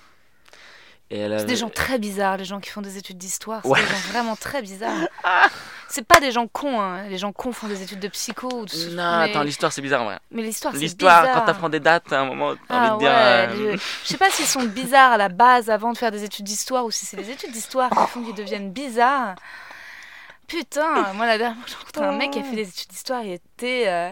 [1.13, 3.61] C'est des gens très bizarres, les gens qui font des études d'histoire.
[3.63, 3.81] C'est Ouais.
[3.81, 5.07] des gens vraiment très bizarres.
[5.89, 7.03] C'est pas des gens cons, hein.
[7.07, 8.95] les gens cons font des études de psycho ou de...
[8.95, 9.29] Non, mais...
[9.29, 10.17] attends, l'histoire c'est bizarre en vrai.
[10.31, 11.35] mais l'histoire, c'est L'histoire, bizarre.
[11.41, 13.09] quand t'apprends des dates, à un moment, t'as Ah envie de dire.
[13.11, 13.77] ouais, euh, je...
[14.03, 16.83] je sais pas s'ils sont bizarres à la base avant de faire des études d'histoire
[16.83, 19.35] ou si c'est les études d'histoire qui font qu'ils deviennent bizarres.
[20.47, 22.89] Putain, moi la dernière fois que j'ai rencontré un mec qui a fait des études
[22.89, 23.83] d'histoire, il était.
[23.87, 24.09] euh,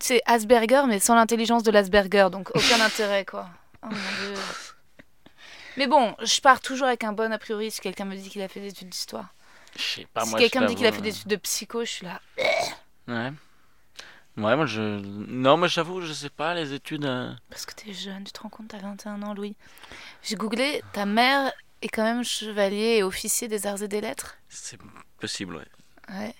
[0.00, 3.46] C'est Asperger, mais sans l'intelligence de l'Asperger, donc aucun intérêt quoi.
[3.82, 4.34] Oh mon dieu.
[5.76, 8.42] Mais bon, je pars toujours avec un bon a priori si quelqu'un me dit qu'il
[8.42, 9.34] a fait des études d'histoire.
[9.76, 10.38] Je sais pas, si moi.
[10.38, 12.20] quelqu'un je me dit qu'il a fait des études de psycho, je suis là.
[13.08, 13.32] Ouais.
[14.36, 14.80] Ouais, moi je.
[14.80, 17.04] Non, moi j'avoue, je sais pas, les études.
[17.04, 19.54] euh, Parce que t'es jeune, tu te rends compte, t'as 21 ans, Louis.
[20.22, 24.36] J'ai googlé, ta mère est quand même chevalier et officier des arts et des lettres.
[24.48, 24.78] C'est
[25.20, 25.66] possible, ouais.
[26.08, 26.34] Ouais.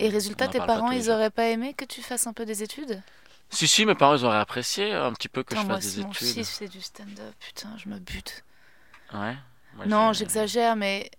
[0.00, 3.00] Et résultat, tes parents, ils auraient pas aimé que tu fasses un peu des études?
[3.50, 5.96] Si, si, mes parents ils auraient apprécié un petit peu que je moi, fasse si
[5.96, 6.28] des mon études.
[6.28, 8.44] fils fait du stand-up, putain, je me bute.
[9.12, 9.36] Ouais.
[9.76, 11.10] Moi, non, j'exagère, mais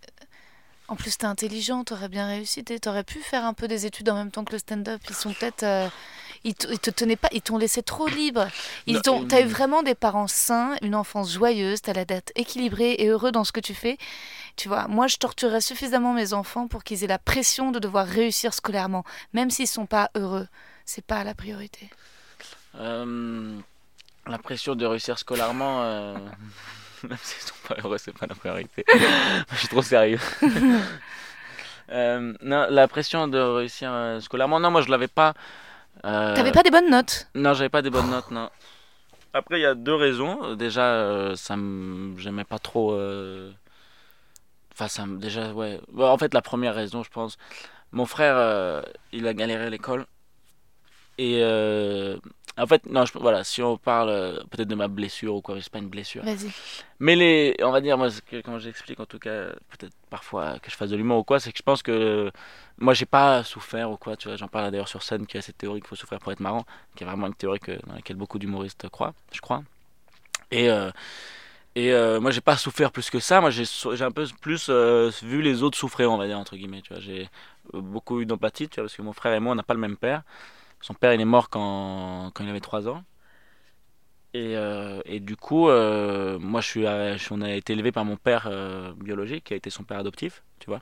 [0.88, 2.64] en plus, t'es intelligent, t'aurais bien réussi.
[2.64, 5.02] T'aurais pu faire un peu des études en même temps que le stand-up.
[5.10, 5.64] Ils sont peut-être.
[5.64, 5.88] euh,
[6.46, 8.48] Ils, te- ils te tenaient pas, ils t'ont laissé trop libre.
[8.88, 12.32] Ils t'ont, euh, t'as eu vraiment des parents sains, une enfance joyeuse, t'as la date
[12.36, 13.98] équilibrée et heureux dans ce que tu fais.
[14.56, 18.08] Tu vois, moi je torturerais suffisamment mes enfants pour qu'ils aient la pression de devoir
[18.08, 20.48] réussir scolairement, même s'ils sont pas heureux.
[20.86, 21.90] C'est pas la priorité.
[22.76, 23.58] Euh,
[24.26, 26.16] la pression de réussir scolairement, euh,
[27.08, 28.84] même s'ils sont pas heureux, c'est pas la priorité.
[29.52, 30.20] je suis trop sérieux.
[31.92, 35.34] Euh, non, la pression de réussir euh, scolairement, non, moi je l'avais pas.
[36.06, 37.28] Euh, T'avais pas des bonnes notes?
[37.34, 38.52] Non, j'avais pas des bonnes notes, non.
[39.34, 40.54] Après, il y a deux raisons.
[40.54, 42.16] Déjà, euh, ça me...
[42.20, 42.94] j'aimais pas trop.
[42.94, 43.52] euh,
[44.74, 45.18] Enfin, ça me.
[45.18, 45.80] Déjà, ouais.
[45.92, 47.38] Bon, en fait, la première raison, je pense.
[47.92, 50.06] Mon frère, euh, il a galéré à l'école.
[51.18, 51.42] Et.
[52.60, 53.18] Euh, En fait, non, je...
[53.18, 56.24] voilà, si on parle euh, peut-être de ma blessure ou quoi, c'est pas une blessure.
[56.24, 56.52] Vas-y.
[57.00, 60.70] Mais les, on va dire, moi, que- quand j'explique, en tout cas, peut-être parfois que
[60.70, 62.32] je fasse de l'humour ou quoi, c'est que je pense que
[62.78, 64.38] moi, j'ai pas souffert ou quoi, tu vois.
[64.38, 66.66] J'en parle d'ailleurs sur scène, qui a cette théorie qu'il faut souffrir pour être marrant,
[66.96, 69.64] qui est vraiment une théorie que, dans laquelle beaucoup d'humoristes croient, je crois.
[70.52, 70.92] Et, euh,
[71.76, 73.42] et euh, moi, j'ai pas souffert plus que ça.
[73.42, 73.66] Moi, j'ai
[74.04, 77.02] un peu plus euh, vu les autres souffrir, on va dire, entre guillemets, tu vois.
[77.02, 77.30] J'ai
[77.74, 79.76] euh, beaucoup eu d'empathie, tu vois, parce que mon frère et moi, on n'a pas
[79.76, 80.24] le même père.
[80.82, 83.04] Son père, il est mort quand, quand il avait 3 ans.
[84.34, 87.92] Et, euh, et du coup, euh, moi, je suis, euh, je- on a été élevé
[87.92, 90.82] par mon père euh, biologique, qui a été son père adoptif, tu vois.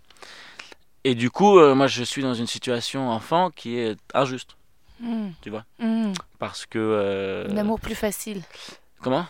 [1.05, 4.57] Et du coup, moi, je suis dans une situation enfant qui est injuste,
[4.99, 5.29] Hmm.
[5.41, 5.63] tu vois.
[5.79, 6.11] Hmm.
[6.39, 6.77] Parce que.
[6.79, 8.41] euh, Un amour plus facile.
[9.01, 9.25] Comment?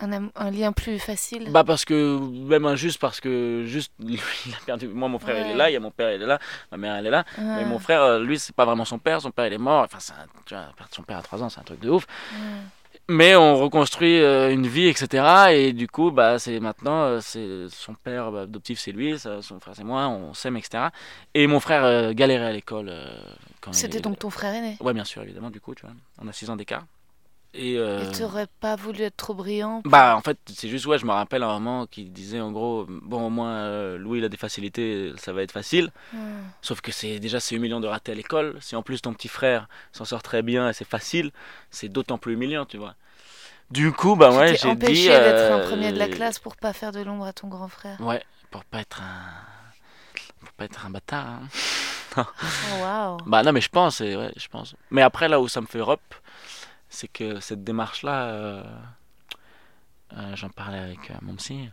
[0.00, 1.50] Un, lien plus facile.
[1.50, 2.18] Bah, parce que.
[2.18, 3.92] Même injuste, parce que juste.
[3.98, 4.88] lui, il a perdu.
[4.88, 6.38] Moi, mon frère, il est là, il y a mon père, il est là,
[6.70, 7.24] ma mère, elle est là.
[7.38, 9.84] Mais mon frère, euh, lui, c'est pas vraiment son père, son père, il est mort.
[9.84, 11.90] Enfin, c'est un- tu vois, perdre son père à 3 ans, c'est un truc de
[11.90, 12.06] ouf.
[13.08, 15.24] Mais on reconstruit euh, une vie, etc.
[15.52, 19.42] Et du coup, bah, c'est maintenant, euh, c'est son père bah, adoptif, c'est lui, ça-
[19.42, 20.84] son frère, c'est moi, on s'aime, etc.
[21.34, 22.92] Et mon frère euh, galérait à l'école.
[23.66, 24.76] il- C'était donc ton frère aîné?
[24.80, 25.94] Ouais, bien sûr, évidemment, du coup, tu vois.
[26.22, 26.84] On a 6 ans d'écart.
[27.54, 27.76] Et.
[27.78, 31.06] euh, Et t'aurais pas voulu être trop brillant Bah, en fait, c'est juste, ouais, je
[31.06, 34.28] me rappelle un moment qui disait en gros, bon, au moins, euh, Louis, il a
[34.28, 35.90] des facilités, ça va être facile.
[36.12, 36.18] Hmm.
[36.62, 38.56] Sauf que c'est déjà, c'est humiliant de rater à l'école.
[38.60, 41.32] Si en plus ton petit frère s'en sort très bien et c'est facile,
[41.70, 42.94] c'est d'autant plus humiliant, tu vois.
[43.70, 45.06] Du coup, bah ouais, j'ai dit.
[45.08, 47.68] d'être un euh, premier de la classe pour pas faire de l'ombre à ton grand
[47.68, 48.00] frère.
[48.00, 49.30] Ouais, pour pas être un.
[50.40, 51.26] Pour pas être un bâtard.
[51.26, 51.48] hein.
[52.16, 53.18] Oh, waouh.
[53.26, 54.74] Bah non, mais je pense, ouais, je pense.
[54.90, 56.00] Mais après, là où ça me fait rep,
[56.90, 58.30] c'est que cette démarche-là.
[58.30, 58.64] euh,
[60.12, 61.70] Euh, J'en parlais avec euh, mon psy.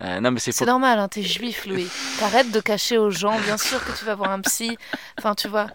[0.00, 1.88] Euh, non, mais c'est normal, hein, t'es juif, Louis.
[2.20, 4.78] T'arrêtes de cacher aux gens, bien sûr que tu vas voir un psy.
[5.18, 5.66] Enfin, tu vois.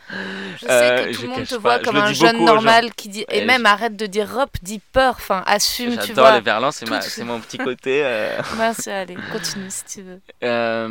[0.56, 1.60] Je sais Euh, que je tout le monde te pas.
[1.60, 3.26] voit Je comme un jeune normal qui dit.
[3.30, 5.16] Et Et même je- arrête de dire hop, dis peur.
[5.18, 6.36] Enfin, assume, tu J'adore vois.
[6.36, 8.02] les verlans, c'est ma- c'est mon petit côté.
[8.06, 8.38] euh.
[8.58, 10.22] Mince, allez, continue si tu veux.
[10.42, 10.88] Euh,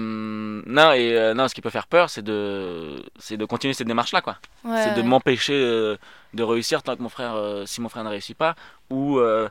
[0.66, 3.86] non, et euh, non, ce qui peut faire peur, c'est de, c'est de continuer cette
[3.86, 4.36] démarche-là, quoi.
[4.64, 5.96] Ouais, c'est de m'empêcher euh,
[6.34, 8.54] de réussir tant que mon frère, euh, si mon frère ne réussit pas,
[8.90, 9.48] ou, euh,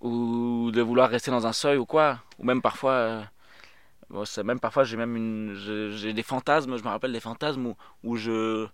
[0.00, 3.22] ou de vouloir rester dans un seuil ou quoi, ou même parfois, euh,
[4.10, 5.54] bon, c'est même parfois j'ai même une,
[5.96, 8.66] j'ai des fantasmes, je me rappelle des fantasmes où, où je,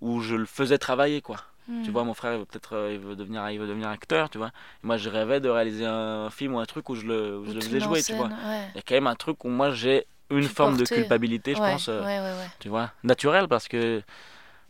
[0.00, 1.36] où je le faisais travailler, quoi.
[1.68, 1.82] Hmm.
[1.82, 4.48] Tu vois, mon frère, peut-être, euh, il veut devenir, il veut devenir acteur, tu vois.
[4.82, 7.46] Et moi, je rêvais de réaliser un film ou un truc où je le, où
[7.46, 8.26] je le faisais jouer, tu vois.
[8.26, 8.68] ouais.
[8.74, 11.54] Il y a quand même un truc où moi j'ai une Tu forme de culpabilité,
[11.54, 11.88] je Ouais, pense.
[11.88, 14.02] euh, ouais, tu vois, naturel parce que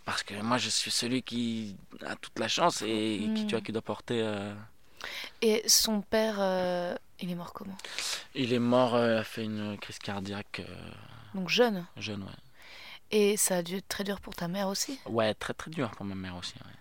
[0.04, 3.60] parce que moi je suis celui qui a toute la chance et qui tu vois
[3.62, 4.20] qui doit porter.
[4.22, 4.52] euh,
[5.42, 7.78] Et son père, euh, il est mort comment?
[8.34, 10.90] Il est mort, euh, il a fait une crise cardiaque euh,
[11.34, 11.86] Donc jeune.
[11.96, 12.36] jeune, ouais.
[13.12, 14.98] Et ça a dû être très dur pour ta mère aussi?
[15.06, 16.54] Ouais, très très dur pour ma mère aussi.
[16.66, 16.72] ouais.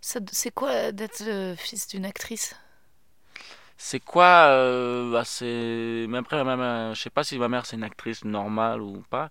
[0.00, 2.54] Ça- C'est quoi d'être le fils d'une actrice?
[3.76, 7.66] C'est quoi euh, bah, c'est même après ma mère, je sais pas si ma mère
[7.66, 9.30] c'est une actrice normale ou pas.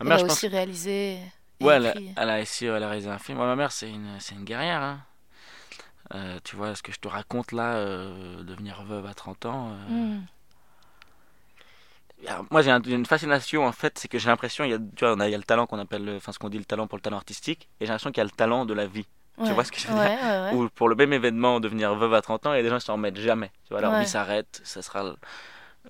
[0.00, 1.18] Ma Elle mère, a je pense aussi réalisé.
[1.60, 2.14] et Ouais, elle a, écrit.
[2.16, 3.38] elle a essayé, elle a réalisé un film.
[3.38, 4.82] Ma mère, c'est une, c'est une guerrière.
[4.82, 5.04] hein.
[6.14, 9.70] Euh, tu vois, ce que je te raconte là, euh, devenir veuve à 30 ans.
[9.72, 10.20] euh, Hmm.
[12.28, 14.74] Alors, Moi, j'ai un- j'ai une fascination en fait, c'est que j'ai l'impression, il y
[14.74, 16.38] a, tu vois, on a, il y a le talent qu'on appelle, le- enfin, ce
[16.38, 18.30] qu'on dit le talent pour le talent artistique, et j'ai l'impression qu'il y a le
[18.30, 19.06] talent de la vie.
[19.38, 19.52] Ouais.
[19.52, 20.52] vois ce que je veux ouais, dire?
[20.52, 20.54] Ouais.
[20.54, 22.78] Ou pour le même événement, devenir veuve à 30 ans, il y a des gens
[22.78, 23.50] qui s'en remettent jamais.
[23.64, 25.14] Tu vois, leur vie s'arrête, ça sera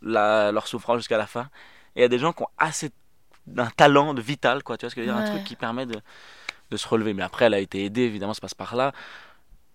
[0.03, 1.49] la, leur souffrance jusqu'à la fin.
[1.97, 2.91] Et il y a des gens qui ont assez
[3.47, 4.79] d'un talent de vital, quoi.
[4.79, 5.19] Tu vois ce que je veux dire?
[5.21, 6.01] Un truc qui permet de,
[6.71, 7.15] de se relever.
[7.15, 8.93] Mais après, elle a été aidée, évidemment, ça passe par là.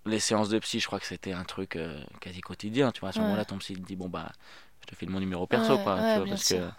[0.07, 2.91] Les séances de psy, je crois que c'était un truc euh, quasi quotidien.
[2.91, 3.25] Tu vois, à ce Ouais.
[3.25, 4.31] moment-là, ton psy te dit bon bah,
[4.81, 5.97] je te file mon numéro perso, Ouais, quoi.
[5.97, 6.59] tu ouais, vois, bien parce sûr.
[6.59, 6.71] que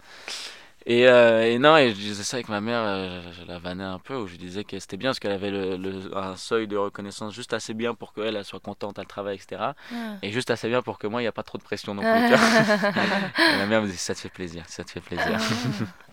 [0.85, 3.59] et, euh, et non, et je disais ça avec ma mère, euh, je, je la
[3.59, 6.35] vannais un peu, où je disais que c'était bien parce qu'elle avait le, le- un
[6.37, 9.75] seuil de reconnaissance juste assez bien pour qu'elle elle soit contente, elle travaille, etc.
[9.91, 9.97] Ouais.
[10.23, 12.01] Et juste assez bien pour que moi, il n'y a pas trop de pression non
[12.01, 12.09] plus.
[13.51, 15.37] et ma mère me dit ça te fait plaisir, ça te fait plaisir.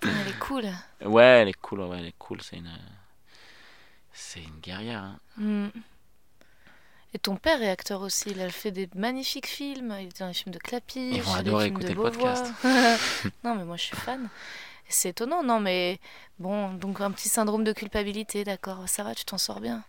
[0.02, 0.64] Ah, elle est cool.
[1.04, 2.70] ouais, elle est cool, ouais, elle est cool, c'est une,
[4.12, 5.02] c'est une guerrière.
[5.02, 5.18] hein.
[5.38, 5.68] Hmm.
[7.16, 10.28] Et ton père est acteur aussi, il a fait des magnifiques films, il était dans
[10.28, 12.52] les films de Clapiche, Ils vont des adorer films de écouter le podcast.
[13.42, 14.28] non mais moi je suis fan.
[14.90, 15.98] C'est étonnant, non mais
[16.38, 19.82] bon, donc un petit syndrome de culpabilité, d'accord, ça va, tu t'en sors bien.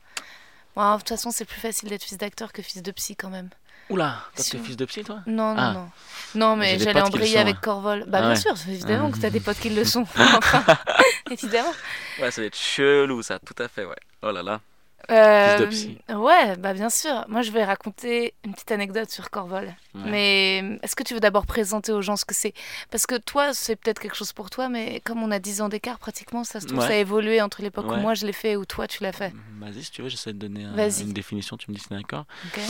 [0.78, 3.30] Bon, de toute façon c'est plus facile d'être fils d'acteur que fils de psy quand
[3.30, 3.50] même.
[3.90, 5.20] Oula, Si t'es fix de psy, toi?
[5.28, 5.74] Non, non, Ah.
[5.74, 5.90] non.
[6.36, 7.60] Non, mais j'allais embrayer avec hein.
[7.62, 8.06] Corvol.
[8.08, 8.36] Bah, Ah bien ouais.
[8.38, 9.16] sûr, évidemment Ah.
[9.16, 10.04] que t'as des potes qui le sont.
[10.16, 10.64] Enfin,
[11.32, 11.74] évidemment.
[12.22, 13.96] Ouais, ça va être chelou, ça, tout à fait, ouais.
[14.24, 14.62] Oh là là.
[15.10, 15.70] Euh.
[16.10, 17.26] Ouais, bah bien sûr.
[17.28, 19.74] Moi, je vais raconter une petite anecdote sur Corvol.
[19.96, 20.02] Ouais.
[20.06, 22.54] Mais est-ce que tu veux d'abord présenter aux gens ce que c'est?
[22.92, 25.70] Parce que toi, c'est peut-être quelque chose pour toi, mais comme on a 10 ans
[25.70, 26.88] d'écart, pratiquement, ça se trouve, Ouais.
[26.88, 29.34] ça a évolué entre l'époque où moi je l'ai fait ou toi tu l'as fait.
[29.60, 32.26] Vas-y, si tu veux, j'essaie de donner un- une définition, tu me dis si d'accord.
[32.48, 32.62] Ok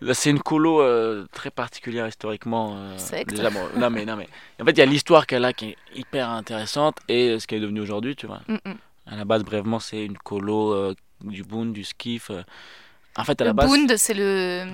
[0.00, 2.76] Là, C'est une colo euh, très particulière historiquement.
[2.76, 4.28] euh, déjà, bon, non, mais, non, mais.
[4.60, 7.58] En fait, il y a l'histoire qu'elle a qui est hyper intéressante et ce qu'elle
[7.58, 8.40] est devenue aujourd'hui, tu vois.
[8.46, 8.74] Mm, mm.
[9.06, 12.30] À la base, brièvement, c'est une colo euh, du Bund, du Skiff.
[13.18, 13.20] Euh.
[13.20, 13.70] En fait, à Le la base.
[13.70, 14.64] Bund, c'est le, euh,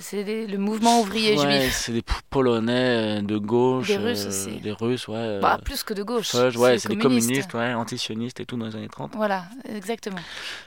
[0.00, 1.74] c'est le mouvement ouvrier ouais, juif.
[1.74, 3.88] c'est des Polonais euh, de gauche.
[3.88, 4.60] Des Russes euh, aussi.
[4.60, 5.16] Des Russes, ouais.
[5.16, 6.34] euh, Bah, plus que de gauche.
[6.34, 7.54] Ouais, c'est des communistes.
[7.54, 9.12] ouais, antisionistes et tout dans les années 30.
[9.16, 10.16] Voilà, exactement.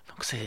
[0.10, 0.38] Donc c'est,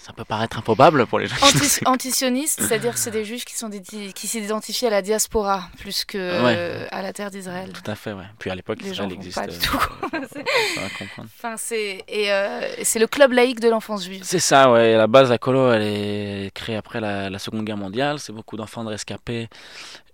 [0.00, 1.80] ça peut paraître improbable pour les gens Anti-.
[1.84, 3.82] Antisionistes, c'est-à-dire que c'est des juifs qui sont des-
[4.14, 6.54] qui s'identifient à la diaspora plus que Ouais.
[6.56, 7.70] euh, à la terre d'Israël.
[7.74, 8.24] Tout à fait, ouais.
[8.38, 9.34] Puis à l'époque, Les Israël existe.
[9.36, 9.78] pas du euh, tout.
[10.10, 11.28] bien comprendre.
[11.38, 14.22] Enfin, c'est et euh, c'est le club laïque de l'enfance juive.
[14.24, 14.94] C'est ça, ouais.
[14.94, 18.18] À la base, la colo, elle est créée après la, la Seconde Guerre mondiale.
[18.18, 19.48] C'est beaucoup d'enfants de rescapés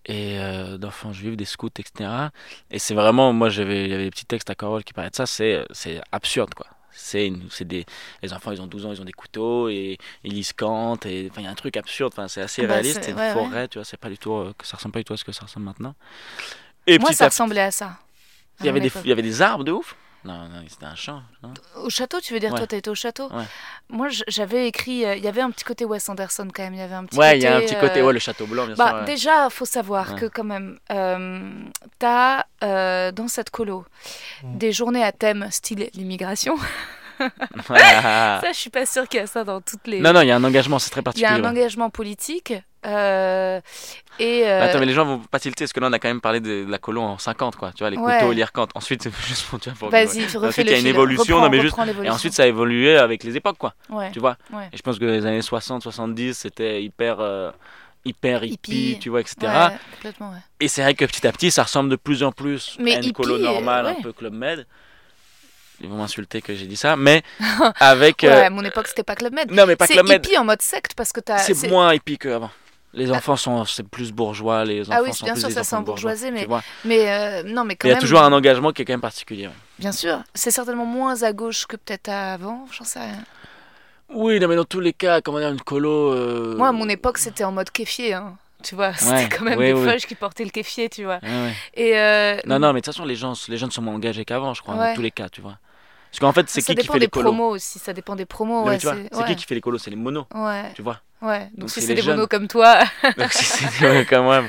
[0.07, 2.11] et euh, d'enfants juifs, des scouts, etc.
[2.71, 5.27] Et c'est vraiment, moi, j'avais, des petits textes à Carole qui parlaient de ça.
[5.27, 5.65] C'est,
[6.13, 6.67] absurde, quoi.
[6.97, 7.85] C'est, des,
[8.23, 10.99] les enfants, ils ont 12 ans, ils ont des couteaux et ils lisent Kant.
[11.05, 12.13] Et il y a un truc absurde.
[12.15, 13.03] Enfin, c'est assez Bah, réaliste.
[13.03, 13.33] c'est- une ouais, ouais.
[13.33, 13.85] forêt, tu vois.
[13.85, 15.43] C'est pas du tout, euh, que ça ressemble pas du tout à ce que ça
[15.47, 15.97] ressemble maintenant.
[16.87, 17.99] Et Moi, ça à- ressemblait à ça.
[18.61, 19.03] il y à avait mon des, époque.
[19.05, 19.97] il y avait des arbres de ouf.
[20.25, 21.23] Non, non, c'était un champ.
[21.43, 22.51] non Au château, tu veux dire?
[22.53, 22.57] Ouais.
[22.59, 23.29] toi, t'as été au château?
[23.31, 23.45] Ouais.
[23.91, 25.05] Moi, j'avais écrit.
[25.05, 26.73] euh, Il y avait un petit côté Wes Anderson quand même.
[26.75, 27.37] Il y avait un petit Ouais, côté.
[27.39, 28.97] il y a un petit côté, euh, ouais, le château blanc, bien Bah, sûr.
[29.01, 29.05] ouais.
[29.05, 30.21] déjà, faut savoir Ouais.
[30.21, 31.51] que quand même, euh,
[31.99, 33.85] t'as euh, dans cette colo
[34.43, 34.57] Mm.
[34.59, 36.57] des journées à thème style l'immigration.
[37.67, 40.01] Ça, je suis pas sûre qu'il y a ça dans toutes les.
[40.01, 41.31] Non, non, il y a un engagement, c'est très Il y a particulier.
[41.31, 41.49] un ouais.
[41.49, 42.53] engagement politique.
[42.87, 43.61] euh,
[44.19, 46.09] et euh, Attends, mais les gens vont pas tilter, parce que là, on a quand
[46.09, 47.73] même parlé de la colo en 50, quoi.
[47.73, 48.19] Tu vois, les Ouais.
[48.19, 48.69] couteaux, lire Kant.
[48.75, 51.37] Ensuite, juste pour, tu vois, pour vas-y, Ensuite, refais il le y a une évolution,
[51.37, 51.77] Reprends- non, mais juste.
[52.05, 53.75] Et ensuite, ça a évolué avec les époques, quoi.
[53.91, 54.11] Ouais.
[54.13, 54.69] Tu vois Ouais.
[54.73, 57.21] Et je pense que les années 60, 70, c'était hyper.
[57.21, 57.51] euh,
[58.07, 58.99] hyper hippie, Hippie.
[59.01, 59.37] tu vois, etc.
[59.41, 60.37] Ouais, complètement, ouais.
[60.61, 62.99] Et c'est vrai que petit à petit, ça ressemble de plus en plus Mais à
[62.99, 64.03] une hippie, colo normale, un ouais.
[64.03, 64.67] peu Club Med.
[65.85, 67.23] Ils vont m'insulter que j'ai dit ça, mais
[67.81, 68.23] avec.
[68.23, 69.51] Ouais, euh, à mon époque, c'était pas Club Med.
[69.51, 70.25] Non, mais pas C'est Club Med.
[70.25, 71.39] hippie en mode secte parce que t'as.
[71.39, 72.51] C'est moins hippie qu'avant.
[72.97, 75.65] Les enfants sont c'est plus bourgeois, les enfants Ah oui, sont bien plus sûr, ça,
[75.65, 76.89] c'est enfants embourgeoisé, bourgeois, mais-.
[77.05, 78.01] Mais euh, non, mais quand Il y a même.
[78.01, 79.51] toujours un engagement qui est quand même particulier.
[79.81, 83.25] Bien sûr, c'est certainement moins à gauche que peut-être avant, j'en sais rien.
[84.11, 86.13] Oui, non, mais dans tous les cas, comment dire, une colo.
[86.13, 88.37] euh, Moi, à mon époque, c'était en mode kéfier, hein.
[88.63, 91.19] Tu vois, c'était Ouais, quand même ouais, des feuilles qui portaient le kéfier, tu vois.
[91.75, 94.25] Et euh, Non, non, mais de toute façon, les, gens, les jeunes sont moins engagés
[94.25, 94.91] qu'avant, je crois, Ouais.
[94.91, 95.59] dans tous les cas, tu vois.
[96.15, 97.93] Parce qu'en fait, c'est ça qui qui dépend fait des les colos promos aussi, ça
[97.93, 98.61] dépend des promos.
[98.61, 99.25] Non, mais ouais, tu vois, c'est ouais.
[99.27, 101.01] qui qui fait les colos C'est les monos, Ouais, tu vois.
[101.23, 101.41] ouais.
[101.57, 102.29] Donc, Donc si c'est des monos jeunes.
[102.29, 102.79] comme toi.
[103.19, 104.43] Donc si c'est comme moi,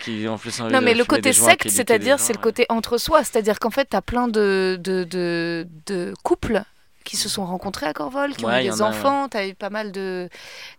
[0.00, 2.98] qui ont plus non, mais le côté des secte, c'est-à-dire, des c'est le côté entre
[2.98, 3.22] soi.
[3.22, 6.62] C'est-à-dire qu'en fait, t'as plein de, de, de, de couples
[7.04, 8.96] qui se sont rencontrés à Corvol, qui ont eu des en a, ouais.
[8.96, 10.28] enfants, t'as eu pas mal de...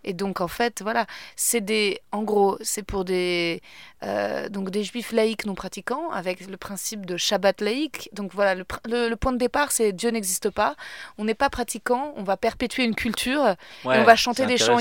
[0.03, 1.05] Et donc, en fait, voilà,
[1.35, 2.01] c'est des...
[2.11, 3.61] En gros, c'est pour des...
[4.03, 8.09] euh, donc des juifs laïcs non pratiquants, avec le principe de Shabbat laïque.
[8.13, 10.75] Donc voilà, le, le- le point de départ, c'est Dieu n'existe pas.
[11.17, 14.57] On n'est pas pratiquant, on va perpétuer une culture, Ouais, et on va chanter des
[14.57, 14.79] chants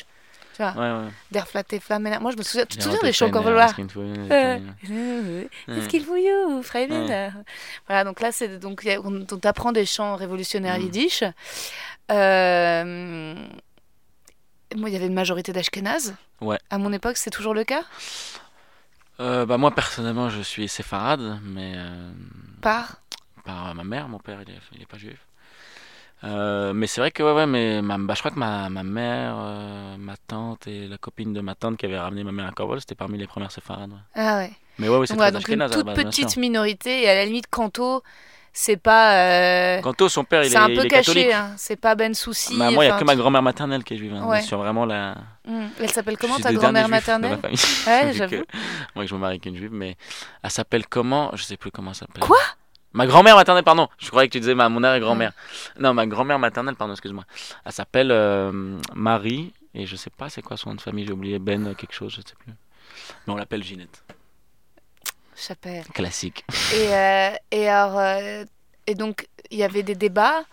[0.00, 0.04] ça.
[0.54, 1.10] Tu vois, Ouais, ouais.
[1.32, 2.16] Der Flatte Flammen.
[2.20, 2.64] Moi, je me souviens...
[2.66, 5.48] Tu te souviens des chants Fouine, Euh, Freinet.
[5.66, 7.32] Qu'est-ce qu'il faut you, Freinet
[7.88, 10.82] Voilà, donc là, c'est donc a- on, on t'apprend des chants révolutionnaires Mm.
[10.82, 11.24] yiddish.
[12.12, 13.34] Euh,
[14.76, 16.14] moi, il y avait une majorité d'Ashkénazes.
[16.40, 16.58] Ouais.
[16.70, 17.82] À mon époque, c'est toujours le cas?
[19.20, 22.12] Euh, bah, moi, personnellement, je suis séfarade, mais euh,
[22.60, 23.00] Par?
[23.44, 25.18] par ma mère, mon père, il est, il est pas juif.
[26.22, 28.82] Euh, mais c'est vrai que, ouais, ouais, mais ma, bah, je crois que ma, ma
[28.82, 32.46] mère, euh, ma tante et la copine de ma tante qui avait ramené ma mère
[32.46, 33.90] à Corvol, c'était parmi les premières séfarades.
[33.90, 33.98] ouais.
[34.14, 34.52] Ah ouais.
[34.78, 37.02] Mais ouais, ouais, c'est voilà, donc une toute base, petite minorité.
[37.02, 38.02] Et à la limite, Canto,
[38.52, 39.16] c'est pas.
[39.18, 41.26] euh, Quant son père, il c'est est, un il peu est catholique.
[41.26, 41.34] caché.
[41.34, 41.52] Hein.
[41.58, 42.56] C'est pas Ben Souci.
[42.58, 44.14] Bah, moi, il n'y a que ma grand-mère maternelle qui est juive.
[44.14, 44.24] hein.
[44.24, 44.40] Ouais.
[44.42, 45.16] Sur vraiment la.
[45.46, 45.68] Hum.
[45.78, 47.48] Elle s'appelle comment ta grand-mère maternelle ma.
[47.50, 48.42] Ouais, j'avoue.
[48.94, 49.96] Moi, que je me marie avec une juive, mais
[50.42, 51.30] elle s'appelle comment?
[51.34, 52.20] Je sais plus comment elle s'appelle.
[52.22, 52.38] Quoi?
[52.94, 53.88] Ma grand-mère maternelle, pardon.
[53.98, 55.32] Je croyais que tu disais ma, mon arrière-grand-mère.
[55.78, 57.24] Non, ma grand-mère maternelle, pardon, excuse-moi.
[57.64, 61.12] Elle s'appelle euh, Marie, et je sais pas c'est quoi son nom de famille, j'ai
[61.12, 62.52] oublié, Ben quelque chose, je sais plus.
[63.26, 64.02] Mais on l'appelle Ginette.
[65.36, 65.84] Chapelle.
[65.92, 66.44] Classique.
[66.74, 68.44] Et, euh, et, alors, euh,
[68.86, 70.44] et donc, il y avait des débats.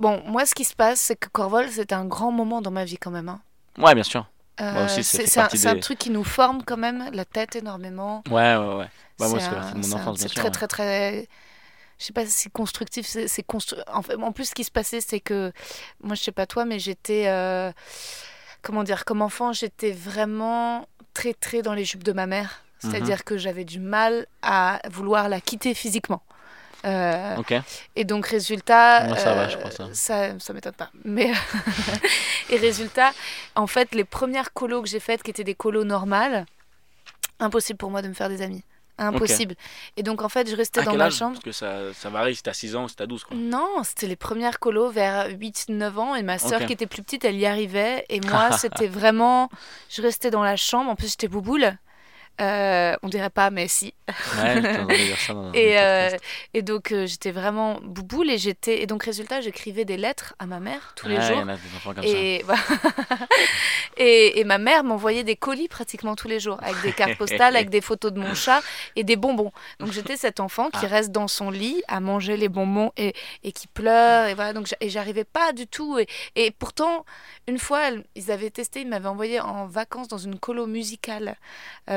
[0.00, 2.84] Bon, moi, ce qui se passe, c'est que Corvol, c'est un grand moment dans ma
[2.84, 3.28] vie quand même.
[3.28, 3.40] hein.
[3.78, 4.26] Ouais, bien sûr.
[4.58, 8.24] Euh, c'est un, c'est un des- truc qui nous forme quand même, la tête énormément.
[8.30, 8.88] Ouais, ouais, ouais.
[9.18, 9.26] Bah,
[10.16, 11.28] C'est très, très, très.
[11.98, 13.76] Je sais pas si constructif, c'est constru...
[13.86, 15.50] en, fait, en plus, ce qui se passait, c'est que
[16.02, 17.24] moi, je sais pas toi, mais j'étais.
[17.28, 17.72] euh,
[18.62, 22.62] Comment dire Comme enfant, j'étais vraiment très, très dans les jupes de ma mère.
[22.82, 22.90] Mhm.
[22.90, 26.22] C'est-à-dire que j'avais du mal à vouloir la quitter physiquement.
[26.84, 27.54] Euh, Ok.
[27.96, 29.04] et donc, résultat.
[29.06, 29.88] Moi, ça va, euh, je crois, ça.
[29.92, 30.90] Ça, ça m'étonne pas.
[31.04, 31.32] Mais.
[32.50, 33.12] et résultat,
[33.54, 36.44] en fait, les premières colos que j'ai faites, qui étaient des colos normales,
[37.40, 38.62] impossible pour moi de me faire des amis.
[38.98, 39.54] Impossible.
[39.96, 41.14] Et donc, en fait, je restais À dans quel ma âge?
[41.16, 41.32] chambre.
[41.34, 43.36] Parce que ça, ça varie si t'as 6 ans si t'as 12, quoi.
[43.36, 46.14] Non, c'était les premières colos vers 8-9 ans.
[46.14, 46.66] Et ma sœur, Ok.
[46.66, 48.04] qui était plus petite, elle y arrivait.
[48.08, 49.48] Et moi, c'était vraiment.
[49.90, 50.90] Je restais dans la chambre.
[50.90, 51.76] En plus, j'étais bouboule.
[52.40, 53.94] Euh, on dirait pas, mais si.
[54.08, 56.16] Ouais, j'entendais dire ça dans Et, le euh,
[56.54, 58.30] et donc, euh, j'étais vraiment bouboule.
[58.30, 58.82] Et, j'étais...
[58.82, 61.44] et donc, résultat, j'écrivais des lettres à ma mère tous les Ouais, jours.
[61.94, 62.04] comme.
[62.04, 62.44] Et,
[63.96, 67.56] et, et ma mère m'envoyait des colis pratiquement tous les jours, avec des cartes postales,
[67.56, 68.62] avec des photos de mon chat
[68.96, 69.52] et des bonbons.
[69.80, 70.88] Donc j'étais cet enfant qui Ah.
[70.88, 74.26] reste dans son lit à manger les bonbons et, et qui pleure.
[74.26, 75.98] Et voilà, donc j'arrivais pas du tout.
[75.98, 77.04] Et, et pourtant,
[77.48, 81.36] une fois, elle- ils avaient testé, ils m'avaient envoyé en vacances dans une colo musicale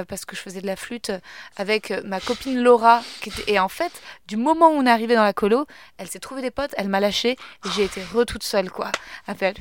[0.08, 1.12] parce que je faisais de la flûte
[1.58, 3.02] avec euh, ma copine Laura.
[3.22, 3.52] Qui était...
[3.52, 3.92] Et en fait,
[4.28, 5.66] du moment où on est arrivé dans la colo,
[5.98, 8.92] elle s'est trouvée des potes, elle m'a lâché et j'ai été re toute seule, quoi.
[9.28, 9.54] À faire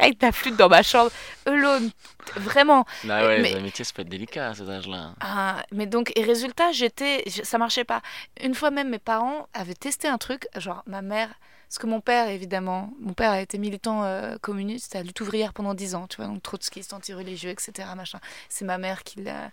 [0.00, 1.10] avec ta flûte dans ma chambre,
[1.46, 1.90] alone,
[2.36, 2.84] vraiment.
[3.04, 5.12] Bah ouais, mais- les amitiés, ça peut être délicat à cet âge-là.
[5.20, 8.02] Ah, mais donc, et résultat, j'étais, ça marchait pas.
[8.42, 11.28] Une fois même, mes parents avaient testé un truc, genre ma mère,
[11.74, 15.52] parce que mon père, évidemment, mon père a été militant euh, communiste à lutte ouvrière
[15.52, 17.88] pendant 10 ans, tu vois, donc trotskiste, anti-religieux, etc.
[17.96, 18.20] Machin.
[18.48, 19.50] C'est ma mère qui l'a,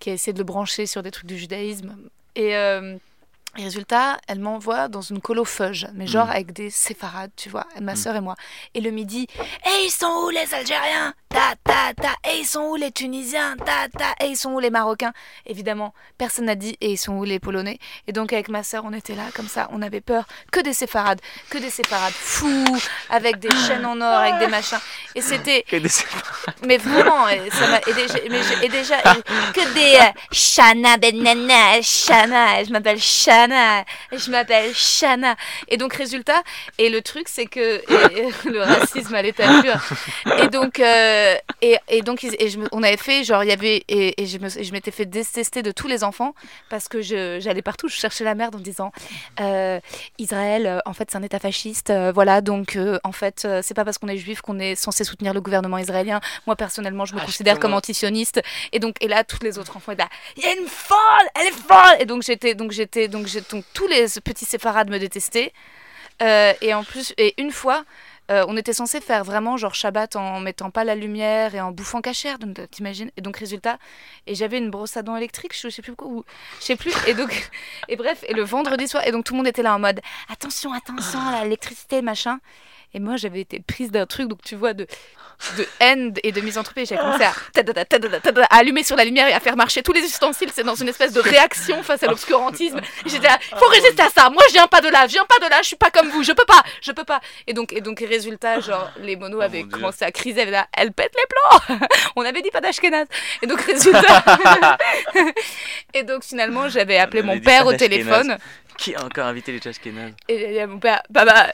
[0.00, 1.96] qui a essayé de le brancher sur des trucs du judaïsme.
[2.34, 2.96] Et, euh,
[3.56, 6.30] et résultat, elle m'envoie dans une colo feuge, mais genre Mm.
[6.30, 7.96] avec des séfarades, tu vois, ma Mm.
[7.96, 8.34] soeur et moi.
[8.74, 11.14] Et le midi, et ils sont où les Algériens?
[11.32, 12.08] Ta ta ta.
[12.28, 13.54] Et ils sont où les Tunisiens?
[13.58, 14.14] Ta ta.
[14.24, 15.12] Et ils sont où les Marocains?
[15.46, 17.78] Évidemment, personne n'a dit et ils sont où les Polonais?
[18.08, 20.72] Et donc avec ma sœur, on était là comme ça, on avait peur que des
[20.72, 22.76] séfarades, que des séfarades fous,
[23.10, 24.80] avec des chaînes en or, avec des machins.
[25.14, 25.88] Et c'était, Que des-
[26.66, 29.22] mais vraiment, et ça m'a et déjà, mais j'ai- et déjà et
[29.52, 35.36] que des euh, Shana Benana, Shana, je m'appelle Shana, je m'appelle Shana.
[35.68, 36.42] Et donc résultat,
[36.76, 39.76] et le truc c'est que et- le racisme à l'état pur.
[40.42, 43.52] Et donc euh, euh, et, et donc, et je on avait fait, genre, il y
[43.52, 46.34] avait, et, et je je m'étais fait détester de tous les enfants
[46.68, 48.92] parce que je- j'allais partout, je cherchais la merde en disant
[49.40, 49.78] euh,
[50.18, 53.84] Israël, euh, en fait, c'est un État fasciste, euh, voilà, donc, en fait, c'est pas
[53.84, 56.20] parce qu'on est juif qu'on est censé soutenir le gouvernement israélien.
[56.46, 57.78] Moi, personnellement, je me Ah, je considère comme commence.
[57.78, 58.40] antisioniste.
[58.72, 61.28] Et donc, et là, tous les autres enfants étaient là, il y a une folle,
[61.34, 64.98] elle est folle Et donc, j'étais, donc, j'étais, donc, donc, tous les petits séfarades me
[64.98, 65.52] détestaient.
[66.20, 67.84] Et en plus, et une fois,
[68.30, 71.72] euh, on était censé faire vraiment genre Shabbat en mettant pas la lumière et en
[71.72, 73.78] bouffant cachère, euh, t'imagines Et donc résultat,
[74.26, 76.24] et j'avais une brosse à dents électrique, je sais plus quoi, ou
[76.60, 76.92] je sais plus.
[77.06, 77.50] Et donc,
[77.88, 80.00] et bref, et le vendredi soir, et donc tout le monde était là en mode
[80.28, 82.38] attention, attention, l'électricité, machin.
[82.92, 84.86] Et moi, j'avais été prise d'un truc, donc tu vois, de,
[85.56, 86.86] de haine et de misanthropie.
[86.86, 89.82] J'avais commencé à, tadada, tadada, tadada, à allumer sur la lumière et à faire marcher
[89.82, 90.50] tous les ustensiles.
[90.52, 92.80] C'est dans une espèce de réaction face à l'obscurantisme.
[93.06, 94.28] J'étais là, faut résister à ça.
[94.30, 96.08] Moi, je viens pas de là, je viens pas de là, je suis pas comme
[96.08, 97.20] vous, je peux pas, je peux pas.
[97.46, 100.40] Et donc, et donc, résultat, genre, les monos Oh avaient commencé à criser.
[100.40, 101.78] Elle, elle pète les plombs.
[102.16, 103.06] On avait dit pas d'Ashkenaz.
[103.42, 104.24] Et donc, résultat.
[105.94, 108.36] et donc, finalement, j'avais appelé On mon père au téléphone.
[108.80, 111.52] Qui a encore invité les Chashkenaz Et il y a mon père, papa,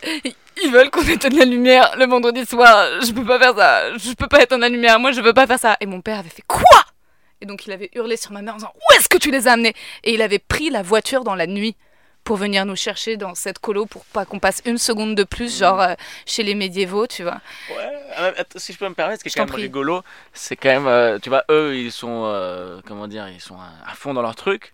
[0.63, 2.87] ils veulent qu'on éteigne la lumière le vendredi soir.
[3.05, 3.99] Je peux pas faire ça.
[3.99, 5.01] Je peux pas éteindre la lumière.
[5.01, 5.77] Moi, je veux pas faire ça.
[5.81, 6.63] Et mon père avait fait quoi?
[7.41, 9.49] Et donc, il avait hurlé sur ma mère en disant Où est-ce que tu les
[9.49, 9.75] as amenés?
[10.05, 11.75] Et il avait pris la voiture dans la nuit
[12.23, 15.59] pour venir nous chercher dans cette colo pour pas qu'on passe une seconde de plus,
[15.59, 15.95] genre euh,
[16.27, 17.41] chez les médiévaux, tu vois.
[17.71, 20.03] Ouais, ah, si je peux me permettre, ce qui est quand même rigolo,
[20.33, 23.71] c'est quand même, euh, tu vois, eux, ils sont, euh, comment dire, ils sont à,
[23.91, 24.73] à fond dans leur truc,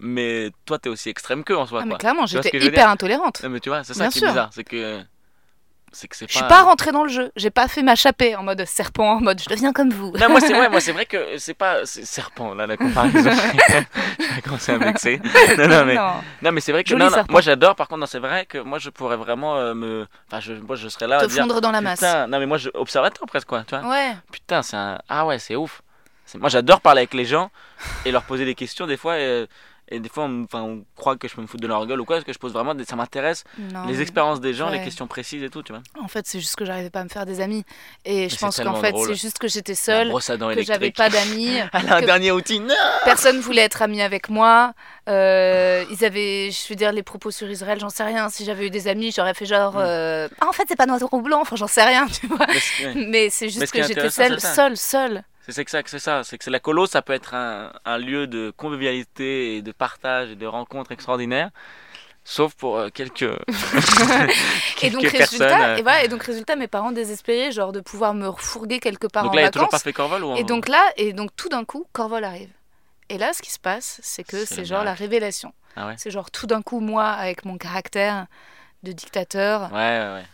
[0.00, 1.98] mais toi, t'es aussi extrême qu'eux en soi, Ah, mais quoi.
[1.98, 3.42] clairement, j'étais je hyper intolérante.
[3.42, 4.28] Non, mais tu vois, c'est ça Bien qui sûr.
[4.28, 5.00] est bizarre, c'est que,
[5.92, 6.32] c'est que c'est pas.
[6.32, 7.32] Je suis pas rentrée dans le jeu.
[7.36, 10.12] J'ai pas fait ma chapée en mode serpent, en mode je deviens comme vous.
[10.12, 13.30] Non, moi c'est vrai, moi c'est vrai que c'est pas c'est serpent là la comparaison.
[14.34, 15.20] J'ai commencé à vexer.
[15.58, 16.12] Non, non mais Non.
[16.42, 17.74] non mais c'est vrai que non, non, moi j'adore.
[17.74, 20.88] Par contre, c'est vrai que moi je pourrais vraiment euh, me, enfin je, moi je
[20.88, 21.98] serais là à Te dire fondre dans la masse.
[21.98, 23.88] putain, non mais moi je observateur presque quoi, tu vois.
[23.88, 24.12] Ouais.
[24.30, 25.82] Putain, c'est un ah ouais c'est ouf.
[26.38, 27.50] Moi j'adore parler avec les gens
[28.04, 29.18] et leur poser des questions des fois.
[29.18, 29.48] Et,
[29.90, 32.00] et des fois, on, enfin, on croit que je peux me foutre de leur gueule
[32.00, 33.44] ou quoi, parce que je pose vraiment, des, ça m'intéresse,
[33.86, 35.82] les expériences des gens, les questions précises et tout, tu vois.
[36.02, 37.64] En fait, c'est juste que j'arrivais pas à me faire des amis.
[38.04, 41.88] Et je pense qu'en fait, c'est juste que j'étais seule, que j'avais pas d'amis, Elle
[41.88, 42.60] a un dernier outil.
[42.60, 42.74] Non
[43.04, 44.72] personne voulait être ami avec moi.
[45.08, 48.28] Euh, ils avaient, je veux dire, les propos sur Israël, j'en sais rien.
[48.28, 49.78] Si j'avais eu des amis, j'aurais fait genre, Mm.
[49.82, 52.46] euh, ah, en fait, c'est pas noir ou blanc, enfin, j'en sais rien, tu vois.
[52.94, 53.46] Mais c'est-.
[53.46, 55.22] Mais juste que j'étais seule, seule, seule.
[55.46, 58.52] C'est ça, c'est ça, c'est que la colo, ça peut être un, un lieu de
[58.56, 61.50] convivialité et de partage et de rencontres extraordinaires,
[62.24, 63.22] sauf pour euh, quelques,
[64.82, 66.02] Et donc, résultat, euh.
[66.02, 69.36] et donc, résultat, mes parents désespérés, genre, de pouvoir me refourguer quelque part Donc en
[69.36, 69.82] là, il a toujours pas vacances.
[69.82, 72.50] fait Corval ou Et donc là, et donc tout d'un coup, Corvol arrive.
[73.08, 75.52] Et là, ce qui se passe, c'est que C'est genre la révélation.
[75.76, 78.26] Ah ouais C'est genre tout d'un coup, moi, avec mon caractère
[78.82, 80.24] de dictateur, Ouais, ouais, ouais.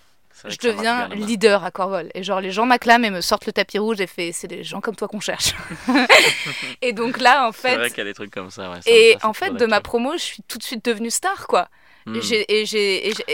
[0.45, 2.11] Je deviens leader à Corvol.
[2.15, 4.63] Et genre, les gens m'acclament et me sortent le tapis rouge et fait c'est des
[4.65, 5.55] gens comme toi qu'on cherche.
[6.83, 8.83] et donc là, en C'est vrai fait, qu'il y a des trucs comme ça, ouais.
[8.83, 11.47] ça- et ça, en fait, de ma promo, je suis tout de suite devenue star,
[11.47, 11.69] quoi.
[12.07, 12.21] Hmm.
[12.49, 12.65] Et,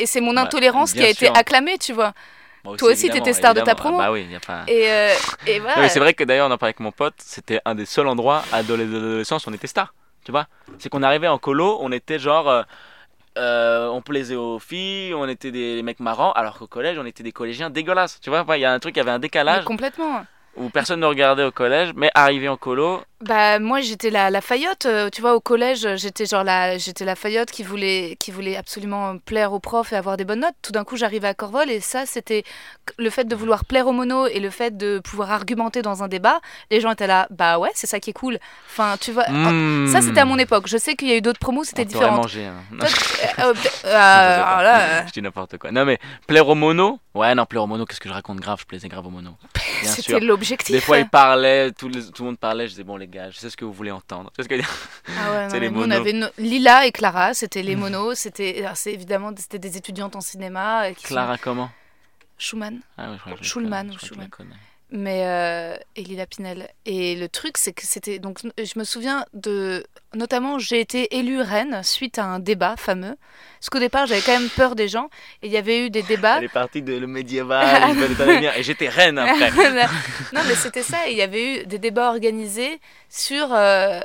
[0.06, 2.12] c'est mon Ouais, intolérance qui a été acclamée, tu vois.
[2.78, 3.98] Toi aussi, t'étais star de ta promo.
[4.00, 4.62] Ah Bah oui, y a pas.
[4.68, 5.12] Et, euh,
[5.46, 5.88] et voilà.
[5.88, 8.44] C'est vrai que d'ailleurs, on en parlait avec mon pote, c'était un des seuls endroits
[8.52, 9.92] à l'adolescence où on était star.
[10.24, 10.46] Tu vois
[10.78, 12.48] C'est qu'on arrivait en colo, on était genre.
[12.48, 12.62] euh,
[13.38, 17.22] euh, on plaisait aux filles, on était des mecs marrants, alors qu'au collège, on était
[17.22, 18.20] des collégiens dégueulasses.
[18.20, 20.24] Tu vois, il y a un truc, il y avait un Mais décalage complètement.
[20.56, 24.40] Où personne ne regardait au collège, mais arrivé en colo, Bah moi j'étais la, la
[24.40, 28.32] faillotte, euh, tu vois au collège j'étais genre la j'étais la faillotte qui voulait qui
[28.32, 30.56] voulait absolument plaire aux profs et avoir des bonnes notes.
[30.60, 32.42] Tout d'un coup j'arrivais à Corvol et ça c'était
[32.98, 36.08] le fait de vouloir plaire aux monos et le fait de pouvoir argumenter dans un
[36.08, 36.40] débat.
[36.70, 38.38] Les gens étaient là bah ouais c'est ça qui est cool.
[38.68, 39.86] Enfin tu vois Hmm.
[39.86, 40.64] ça c'était à mon époque.
[40.66, 42.16] Je sais qu'il y a eu d'autres promos c'était différent.
[42.16, 42.44] mangé.
[42.46, 42.54] hein.
[42.78, 42.88] Toi,
[43.38, 45.70] euh, euh, euh, Je dis n'importe quoi.
[45.70, 46.98] Non mais plaire aux monos?
[47.14, 48.38] Ouais, non, plaire aux monos, qu'est-ce que je raconte?
[48.40, 49.34] Grave Je plaisais grave aux monos.
[49.82, 50.02] Bien sûr.
[50.04, 50.74] c'était l'objectif.
[50.74, 52.66] Des fois, ils parlaient, tout le, tout le monde parlait.
[52.66, 54.30] Je disais, bon, les gars, je sais ce que vous voulez entendre.
[54.30, 54.66] Tu sais ce que je
[55.08, 55.96] Ah ouais, non, C'est les mais nous, on monos.
[56.00, 60.84] avait no- Lila et Clara, c'était les monos, c'était évidemment c'était des étudiantes en cinéma
[60.86, 61.70] euh, sont- Clara, comment?
[62.38, 62.80] Schumann.
[62.98, 64.28] ah, ouais, je crois que je la Schulman je je Schulman.
[64.92, 66.68] Mais euh, et Lila Pinel.
[66.84, 69.84] Et le truc, c'est que c'était donc je me souviens de
[70.14, 73.16] notamment j'ai été élue reine suite à un débat fameux.
[73.58, 75.08] Parce qu'au départ, j'avais quand même peur des gens
[75.42, 76.38] et il y avait eu des débats.
[76.38, 77.96] Elle est partie de le médiéval,
[78.56, 79.50] et j'étais reine après.
[80.32, 81.08] non, mais c'était ça.
[81.08, 82.78] Il y avait eu des débats organisés
[83.08, 84.00] sur euh,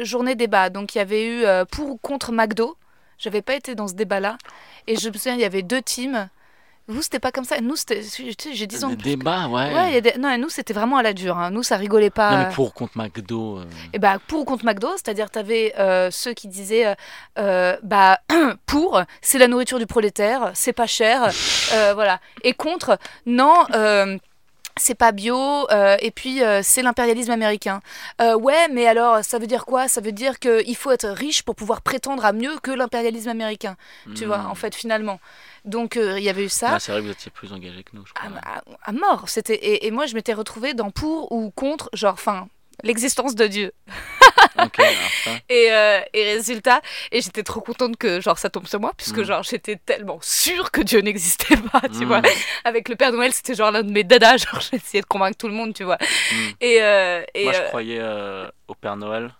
[0.00, 0.70] journée débat.
[0.70, 2.76] Donc il y avait eu euh, pour ou contre McDo.
[3.18, 4.38] J'avais pas été dans ce débat-là.
[4.86, 6.28] Et je me souviens, il y avait deux teams.
[6.88, 7.60] Vous, c'était pas comme ça.
[7.60, 8.02] Nous, c'était.
[8.52, 8.88] J'ai 10 ans.
[8.90, 9.10] De plus.
[9.10, 9.74] débats, ouais.
[9.74, 11.36] Ouais, des- non, et nous, c'était vraiment à la dure.
[11.38, 11.50] hein.
[11.50, 12.30] Nous, ça rigolait pas.
[12.32, 13.58] Non, mais pour ou contre McDo.
[13.58, 15.74] euh, Et bah, pour ou contre McDo, c'est-à-dire tu avais
[16.10, 16.94] ceux qui disaient euh,
[17.38, 18.18] euh, bah
[18.66, 21.30] pour, c'est la nourriture du prolétaire, c'est pas cher,
[21.74, 22.20] euh, voilà.
[22.42, 24.16] Et contre, non, euh,
[24.78, 25.36] c'est pas bio,
[25.70, 27.80] euh, et puis euh, c'est l'impérialisme américain.
[28.20, 29.88] Euh, ouais, mais alors ça veut dire quoi?
[29.88, 33.76] Ça veut dire qu'il faut être riche pour pouvoir prétendre à mieux que l'impérialisme américain,
[34.14, 35.20] tu vois, en fait, finalement.
[35.64, 36.70] Donc il y avait eu ça.
[36.74, 38.30] Ah, c'est vrai que vous étiez plus engagé que nous, je crois.
[38.42, 39.28] À, à- à mort.
[39.28, 42.48] C'était et, et moi je m'étais retrouvée dans pour ou contre, genre, enfin,
[42.82, 43.72] l'existence de Dieu.
[44.64, 45.30] Ok, alors ça.
[45.48, 46.80] Et, euh, et résultat,
[47.12, 49.24] et j'étais trop contente que genre ça tombe sur moi, puisque Mm.
[49.24, 52.08] genre j'étais tellement sûre que Dieu n'existait pas, tu Mm.
[52.08, 52.22] vois.
[52.64, 55.48] Avec le Père Noël, c'était genre l'un de mes dadas, genre j'essayais de convaincre tout
[55.48, 55.98] le monde, tu vois.
[56.00, 56.36] Mm.
[56.60, 58.02] Et, euh, et Moi, je euh, croyais
[58.68, 59.30] au Père Noël,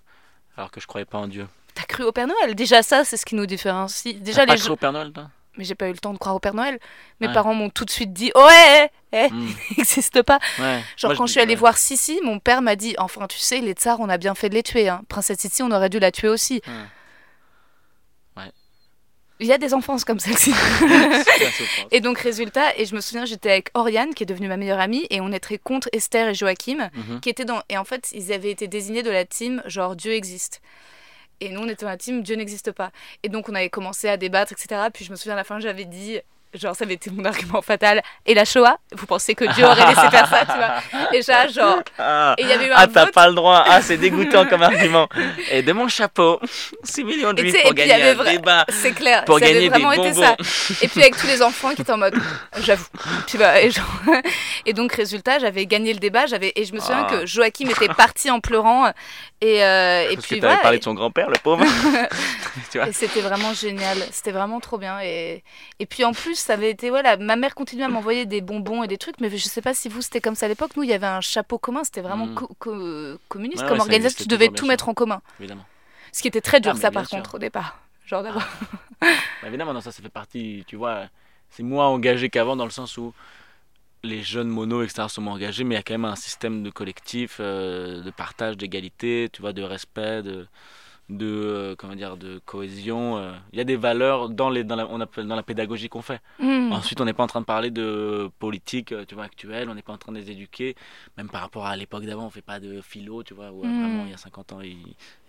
[0.57, 1.47] alors que je croyais pas en Dieu.
[1.75, 2.55] t'as cru au Père Noël?
[2.55, 4.15] Déjà ça, c'est ce qui nous différencie.
[4.17, 5.29] Déjà T'as pas les cru au Père Noël, toi?
[5.57, 6.79] Mais j'ai pas eu le temps de croire au Père Noël.
[7.21, 7.33] Mes Ouais.
[7.33, 9.49] parents m'ont tout de suite dit, ouais, eh, Mm.
[9.71, 10.39] il n'existe pas.
[10.59, 10.83] Ouais.
[10.97, 11.59] Genre Moi, quand je suis allée ouais.
[11.61, 14.49] voir Sissi, mon père m'a dit, enfin tu sais, les tsars, on a bien fait
[14.49, 14.89] de les tuer.
[14.89, 15.03] Hein.
[15.09, 16.61] Princesse Sissi, on aurait dû la tuer aussi.
[18.37, 18.53] Ouais.
[19.41, 20.53] Il y a des enfances comme celle-ci.
[21.93, 24.81] Et donc, résultat, et je me souviens, j'étais avec Oriane, qui est devenue ma meilleure
[24.81, 27.21] amie, et on était contre Esther et Joachim, Mhm.
[27.21, 27.63] qui étaient dans.
[27.69, 30.61] Et en fait, ils avaient été désignés de la team, genre Dieu existe.
[31.41, 32.91] Et nous, on était dans la team Dieu n'existe pas.
[33.23, 34.89] Et donc, on avait commencé à débattre, etc.
[34.93, 36.19] Puis je me souviens, à la fin, j'avais dit.
[36.55, 38.03] Genre, ça avait été mon argument fatal.
[38.25, 41.47] Et la Shoah Vous pensez que Dieu aurait laissé faire ça, tu vois Et ça,
[41.49, 41.79] genre.
[41.99, 43.15] Ah, Et il y avait eu un ah, t'as vote.
[43.15, 43.65] pas le droit.
[43.69, 45.09] Ah, c'est dégoûtant comme argument.
[45.51, 46.41] Et de mon chapeau,
[46.85, 48.65] 6 millions de Et juifs pour et gagner avait un vra- débat.
[48.71, 50.37] C'est clair, Pour ça avait gagner des vraiment été ça.
[50.81, 52.15] Et puis avec tous les enfants qui étaient en mode,
[52.63, 52.87] j'avoue.
[53.27, 53.85] Tu vois, et, genre-
[54.65, 57.13] et donc résultat, j'avais gagné le débat, j'avais et je me souviens Ah.
[57.13, 58.91] que Joachim était parti en pleurant
[59.41, 60.57] et euh, et Parce puis que t'avais voilà.
[60.63, 61.65] parlé et- de son grand-père, le pauvre.
[62.71, 65.01] tu vois et c'était vraiment génial, c'était vraiment trop bien.
[65.03, 65.43] Et,
[65.79, 68.83] et puis en plus, ça avait été, voilà, ma mère continuait à m'envoyer des bonbons
[68.83, 70.73] et des trucs, mais je sais pas si vous c'était comme ça à l'époque.
[70.77, 72.35] Nous, il y avait un chapeau commun, c'était vraiment Mm.
[72.35, 74.91] co- co- communiste Ouais, comme ouais, organisation, tu devais tout mettre sûr.
[74.91, 75.21] en commun.
[75.41, 75.65] Évidemment.
[76.13, 77.19] Ce qui était très dur, Ah, ça par sûr.
[77.19, 77.79] contre, au départ.
[78.07, 78.43] Genre d'abord.
[79.43, 81.09] Bah, évidemment, non, ça, ça fait partie, tu vois,
[81.51, 83.13] c'est moins engagé qu'avant dans le sens où
[84.05, 86.63] les jeunes monos, etc., sont moins engagés, mais il y a quand même un système
[86.63, 90.47] de collectif, euh, de partage, d'égalité, tu vois, de respect, de,
[91.09, 93.17] de, euh, comment dire, de cohésion.
[93.19, 93.33] euh.
[93.53, 96.03] Il y a des valeurs dans, les, dans, la, on appelle, dans la pédagogie qu'on
[96.03, 96.21] fait.
[96.39, 96.73] Mm.
[96.73, 99.75] Ensuite, on n'est pas en train de parler de politique, euh, tu vois, actuelle, on
[99.75, 100.77] n'est pas en train de les éduquer.
[101.17, 103.69] Même par rapport à l'époque d'avant, on fait pas de philo, tu vois, où euh,
[103.69, 103.81] Mm.
[103.81, 104.73] vraiment, il y a 50 ans, il,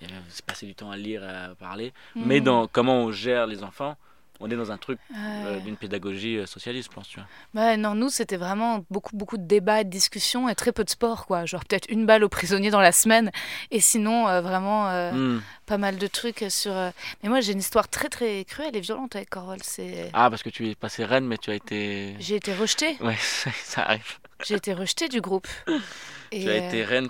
[0.01, 1.93] il y avait- c'est passé du temps à lire, à parler.
[2.15, 2.43] Mais Mm.
[2.43, 3.95] dans comment on gère les enfants,
[4.39, 7.27] on est dans un truc euh, d'une pédagogie euh, socialiste, je pense, tu vois.
[7.61, 10.83] Ouais, non, nous, c'était vraiment beaucoup, beaucoup de débats et de discussions et très peu
[10.83, 11.45] de sport, quoi.
[11.45, 13.31] Genre peut-être une balle aux prisonniers dans la semaine
[13.71, 15.41] et sinon, euh, vraiment, euh, Hmm.
[15.65, 16.71] pas mal de trucs sur...
[17.23, 19.59] Mais moi, j'ai une histoire très, très cruelle et violente avec Corval.
[19.63, 20.09] C'est...
[20.13, 22.15] Ah, parce que tu es passé reine, mais tu as été...
[22.19, 22.95] J'ai été rejetée.
[23.01, 23.17] Ouais,
[23.63, 24.19] ça, arrive.
[24.45, 25.47] J'ai été rejetée du groupe.
[26.31, 27.09] Et, Tu as été reine.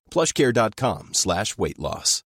[0.11, 2.23] plushcare.com slash weight loss.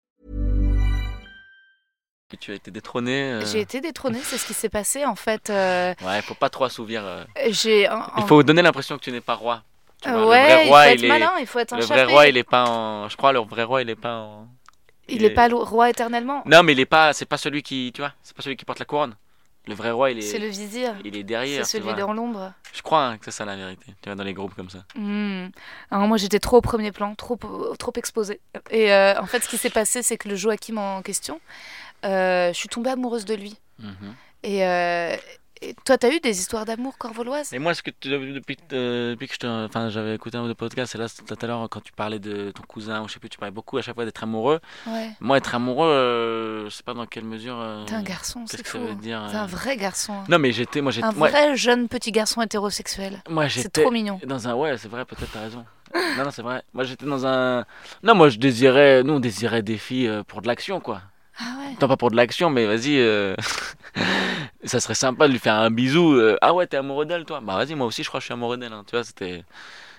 [2.40, 3.24] Tu as été détrônée.
[3.32, 5.50] euh, J'ai été détrônée, c'est ce qui s'est passé en fait.
[5.50, 7.04] euh, Ouais, faut pas trop assouvir.
[7.04, 7.24] euh.
[7.50, 7.86] J'ai.
[7.90, 9.62] en- Il faut donner l'impression que tu n'es pas roi.
[10.04, 11.08] Vois, Euh, ouais, le vrai il roi, faut être il est...
[11.08, 13.08] malin, il faut être un Le vrai roi, il est pas en...
[13.10, 14.48] Je crois, le vrai roi, il est pas en...
[15.08, 16.42] Il est pas roi éternellement.
[16.46, 17.12] Non, mais il est pas...
[17.12, 17.92] C'est pas celui qui...
[17.94, 19.14] Tu vois C'est pas celui qui porte la couronne.
[19.68, 20.22] Le vrai roi, il est...
[20.22, 20.94] C'est le vizir.
[21.04, 22.52] Il est C'est derrière, tu celui dans l'ombre.
[22.72, 23.86] Je crois hein, que c'est ça la vérité.
[24.02, 24.84] Tu vois, dans les groupes comme ça.
[24.96, 25.48] Hmm.
[25.90, 27.38] Alors moi j'étais trop au premier plan, trop,
[27.78, 28.40] trop exposée.
[28.70, 31.40] Et euh, en fait ce qui s'est passé c'est que le Joachim en question,
[32.04, 33.58] euh, je suis tombée amoureuse de lui.
[33.78, 34.14] Mhm.
[34.42, 35.16] Et, euh,
[35.62, 37.52] et toi t'as eu des histoires d'amour corvoloises?
[37.52, 40.46] Et moi, ce que tu, depuis, euh, depuis que je enfin, j'avais écouté un ou
[40.48, 43.14] deux podcasts, et là, tout à l'heure, quand tu parlais de ton cousin, ou je
[43.14, 44.60] sais plus, tu parlais beaucoup à chaque fois d'être amoureux.
[44.86, 45.10] Ouais.
[45.20, 47.58] Moi, être amoureux, euh, je sais pas dans quelle mesure.
[47.60, 48.86] euh, T'es un garçon, Qu'est-ce c'est que ça fou.
[48.86, 50.14] veut dire T'es euh, un vrai garçon.
[50.28, 53.22] Non, mais j'étais, moi, j'étais, Un moi, vrai jeune petit garçon hétérosexuel.
[53.28, 54.20] moi, C'est j'étais trop mignon.
[54.26, 55.64] dans un, ouais, c'est vrai, peut-être t'as raison.
[56.16, 56.62] non, non, c'est vrai.
[56.72, 57.64] Moi, j'étais dans un,
[58.02, 61.02] non, moi, je désirais, nous, on désirait des filles euh, pour de l'action, quoi.
[61.44, 61.76] Ah ouais.
[61.80, 63.34] Non, pas pour de l'action, mais vas-y, euh,
[64.64, 66.12] ça serait sympa de lui faire un bisou.
[66.14, 68.26] euh, ah ouais, t'es amoureux d'elle, toi Bah vas-y, moi aussi, je crois que je
[68.26, 68.72] suis amoureux d'elle.
[68.72, 68.84] hein.
[68.86, 69.44] Tu vois, c'était,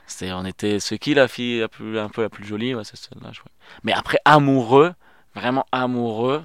[0.08, 2.84] c'était, on était, c'est qui la fille la plus, un peu la plus jolie Ouais,
[2.84, 3.52] c'est celle-là, je crois.
[3.84, 4.94] Mais après, amoureux,
[5.36, 6.44] vraiment amoureux,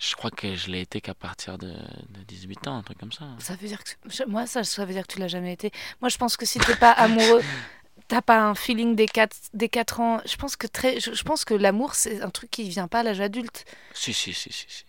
[0.00, 3.10] je crois que je l'ai été qu'à partir de, de 18 ans, un truc comme
[3.12, 3.24] ça.
[3.40, 5.72] Ça veut dire que je- moi ça, ça veut dire que tu l'as jamais été.
[6.00, 7.42] Moi je pense que si t'es pas amoureux,
[8.08, 10.20] t'as pas un feeling des 4 des quatre ans.
[10.26, 13.00] Je pense que très, je, je pense que l'amour c'est un truc qui vient pas
[13.00, 13.64] à l'âge adulte.
[13.94, 14.84] Si, si, si, si, si.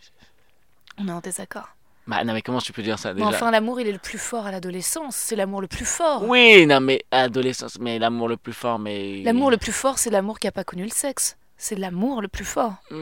[0.97, 1.69] On est en désaccord.
[2.07, 3.27] Bah, non, mais comment tu peux dire ça Mais déjà?
[3.37, 5.15] enfin, l'amour, il est le plus fort à l'adolescence.
[5.15, 6.23] C'est l'amour le plus fort.
[6.23, 9.21] Oui, non, mais adolescence, mais l'amour le plus fort, mais.
[9.23, 11.37] L'amour le plus fort, c'est l'amour qui a pas connu le sexe.
[11.55, 12.73] C'est l'amour le plus fort.
[12.89, 12.95] Je-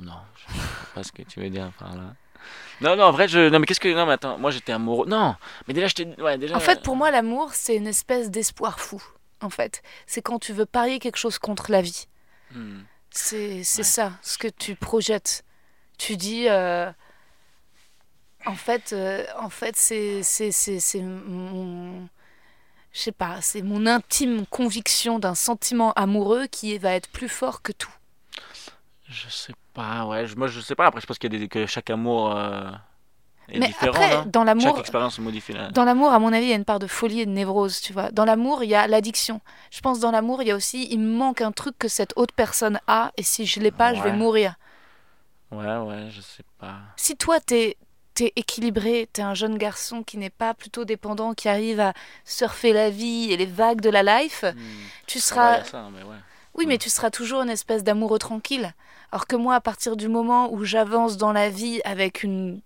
[0.00, 0.60] Non, je sais
[0.94, 2.14] pas ce que tu veux dire par là.
[2.80, 3.48] Non, non, en vrai, je.
[3.48, 3.88] Non, mais qu'est-ce que.
[3.94, 5.06] Non, mais attends, moi j'étais amoureux.
[5.06, 5.34] Non,
[5.66, 6.06] mais déjà, je t'ai.
[6.20, 6.56] Ouais, déjà.
[6.56, 9.02] En fait, pour moi, l'amour, c'est une espèce d'espoir fou.
[9.40, 12.06] En fait, c'est quand tu veux parier quelque chose contre la vie.
[12.52, 12.80] Hmm.
[13.10, 13.62] C'est Ouais.
[13.64, 15.42] ça, ce que tu projettes.
[15.98, 16.90] Tu dis, euh,
[18.44, 22.08] en fait, euh, en fait, c'est c'est c'est c'est mon,
[22.92, 27.62] je sais pas, c'est mon intime conviction d'un sentiment amoureux qui va être plus fort
[27.62, 27.92] que tout.
[29.08, 30.26] Je sais pas, ouais.
[30.26, 30.86] je- Moi, je sais pas.
[30.86, 31.48] Après, je pense qu'il y a des...
[31.48, 32.70] que chaque amour euh,
[33.48, 33.92] est Mais différent.
[34.02, 35.54] après, dans l'amour, Chaque expérience modifie.
[35.72, 37.80] Dans l'amour, à mon avis, il y a une part de folie et de névrose,
[37.80, 38.10] tu vois.
[38.10, 39.40] Dans l'amour, il y a l'addiction.
[39.70, 42.12] Je pense dans l'amour, il y a aussi, il me manque un truc que cette
[42.16, 44.54] autre personne a, et si je l'ai pas, je vais mourir.
[45.52, 46.74] Ouais, ouais, je sais pas.
[46.96, 47.76] Si toi, t'es
[48.18, 51.92] es équilibré, t'es un jeune garçon qui n'est pas plutôt dépendant, qui arrive à
[52.24, 54.58] surfer la vie et les vagues de la life, Hmm.
[55.06, 55.58] tu seras...
[55.58, 56.16] y a ça, mais ouais.
[56.54, 58.72] Oui, mais tu seras toujours une espèce d'amoureux tranquille.
[59.12, 62.60] Alors que moi, à partir du moment où j'avance dans la vie avec une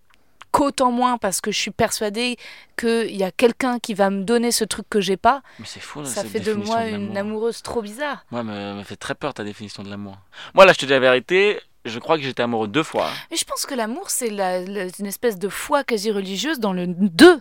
[0.52, 2.36] côte en moins parce que je suis persuadée
[2.76, 5.78] qu'il y a quelqu'un qui va me donner ce truc que j'ai pas, Mais c'est
[5.80, 8.24] fou, là, ça cette fait de moi de une amoureuse trop bizarre.
[8.32, 10.16] Moi, me, me fait très peur ta définition de l'amour.
[10.54, 13.08] Moi, là, je te dis la vérité, je crois que j'étais amoureux deux fois.
[13.30, 16.72] Mais je pense que l'amour, c'est la- la- une espèce de foi quasi religieuse dans
[16.72, 17.40] le deux.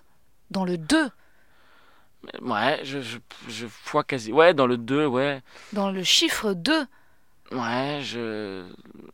[0.52, 1.10] Dans le deux.
[2.42, 4.32] Ouais, je, je, je vois quasi.
[4.34, 5.42] Ouais, dans le 2, ouais.
[5.74, 6.86] Dans le chiffre 2.
[7.52, 8.66] Ouais, je.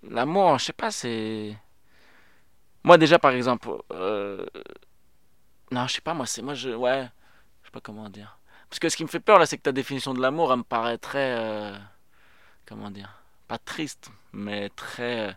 [0.03, 1.55] L'amour, je sais pas, c'est.
[2.83, 3.69] Moi, déjà, par exemple.
[3.91, 4.45] euh,
[5.71, 6.41] Non, je sais pas, moi, c'est.
[6.41, 6.69] Moi, je.
[6.69, 7.09] Ouais.
[7.61, 8.37] Je sais pas comment dire.
[8.69, 10.59] Parce que ce qui me fait peur, là, c'est que ta définition de l'amour, elle
[10.59, 11.35] me paraît très.
[11.39, 11.77] euh,
[12.67, 15.29] Comment dire Pas triste, mais très.
[15.29, 15.33] euh,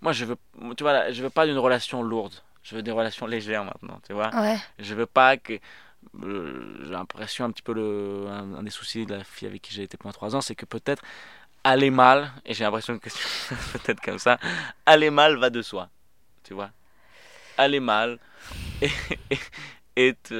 [0.00, 0.36] Moi, je veux.
[0.76, 2.34] Tu vois, là, je veux pas d'une relation lourde.
[2.62, 4.30] Je veux des relations légères maintenant, tu vois.
[4.34, 4.58] Ouais.
[4.78, 5.54] Je veux pas que.
[6.22, 9.72] j'ai l'impression un petit peu le un, un des soucis de la fille avec qui
[9.74, 11.02] j'ai été pendant trois ans c'est que peut-être
[11.68, 14.38] aller mal et j'ai l'impression que c'est peut-être comme ça
[14.86, 15.88] aller mal va de soi
[16.48, 16.70] tu vois.
[17.58, 18.18] Aller mal
[19.96, 20.34] est,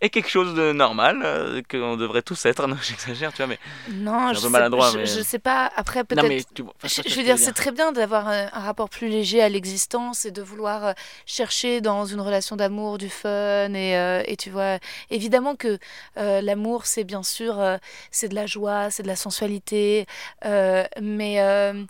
[0.00, 3.58] est quelque chose de normal euh, qu'on devrait tous être non j'exagère tu vois mais
[3.90, 5.70] Non, je sais, maladroit, je, mais- je sais pas.
[5.76, 6.54] Après, peut-être.
[6.54, 9.48] tu enfin, Je, veux dire, c'est très bien d'avoir un, un rapport plus léger à
[9.48, 10.92] l'existence et de vouloir euh,
[11.26, 14.78] chercher dans une relation d'amour du fun et, euh, et tu vois,
[15.10, 15.78] évidemment que
[16.16, 17.76] euh, l'amour c'est bien sûr euh,
[18.10, 20.06] c'est de la joie, c'est de la sensualité,
[20.44, 21.84] euh, mais euh,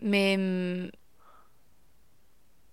[0.00, 0.90] mais hum,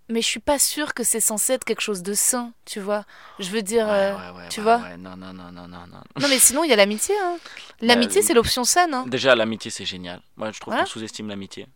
[0.10, 3.06] mais je suis pas sûre que c'est censé être quelque chose de sain, tu vois.
[3.40, 6.02] Je veux dire, Ouais, euh, ouais, ouais, tu vois non non non non non non
[6.20, 7.16] non mais sinon il y a l'amitié.
[7.24, 7.38] Hein.
[7.82, 8.94] L'amitié Euh, c'est l'option saine.
[8.94, 9.06] Hein.
[9.08, 10.86] déjà l'amitié c'est génial moi je trouve Voilà.
[10.86, 11.68] qu'on sous-estime l'amitié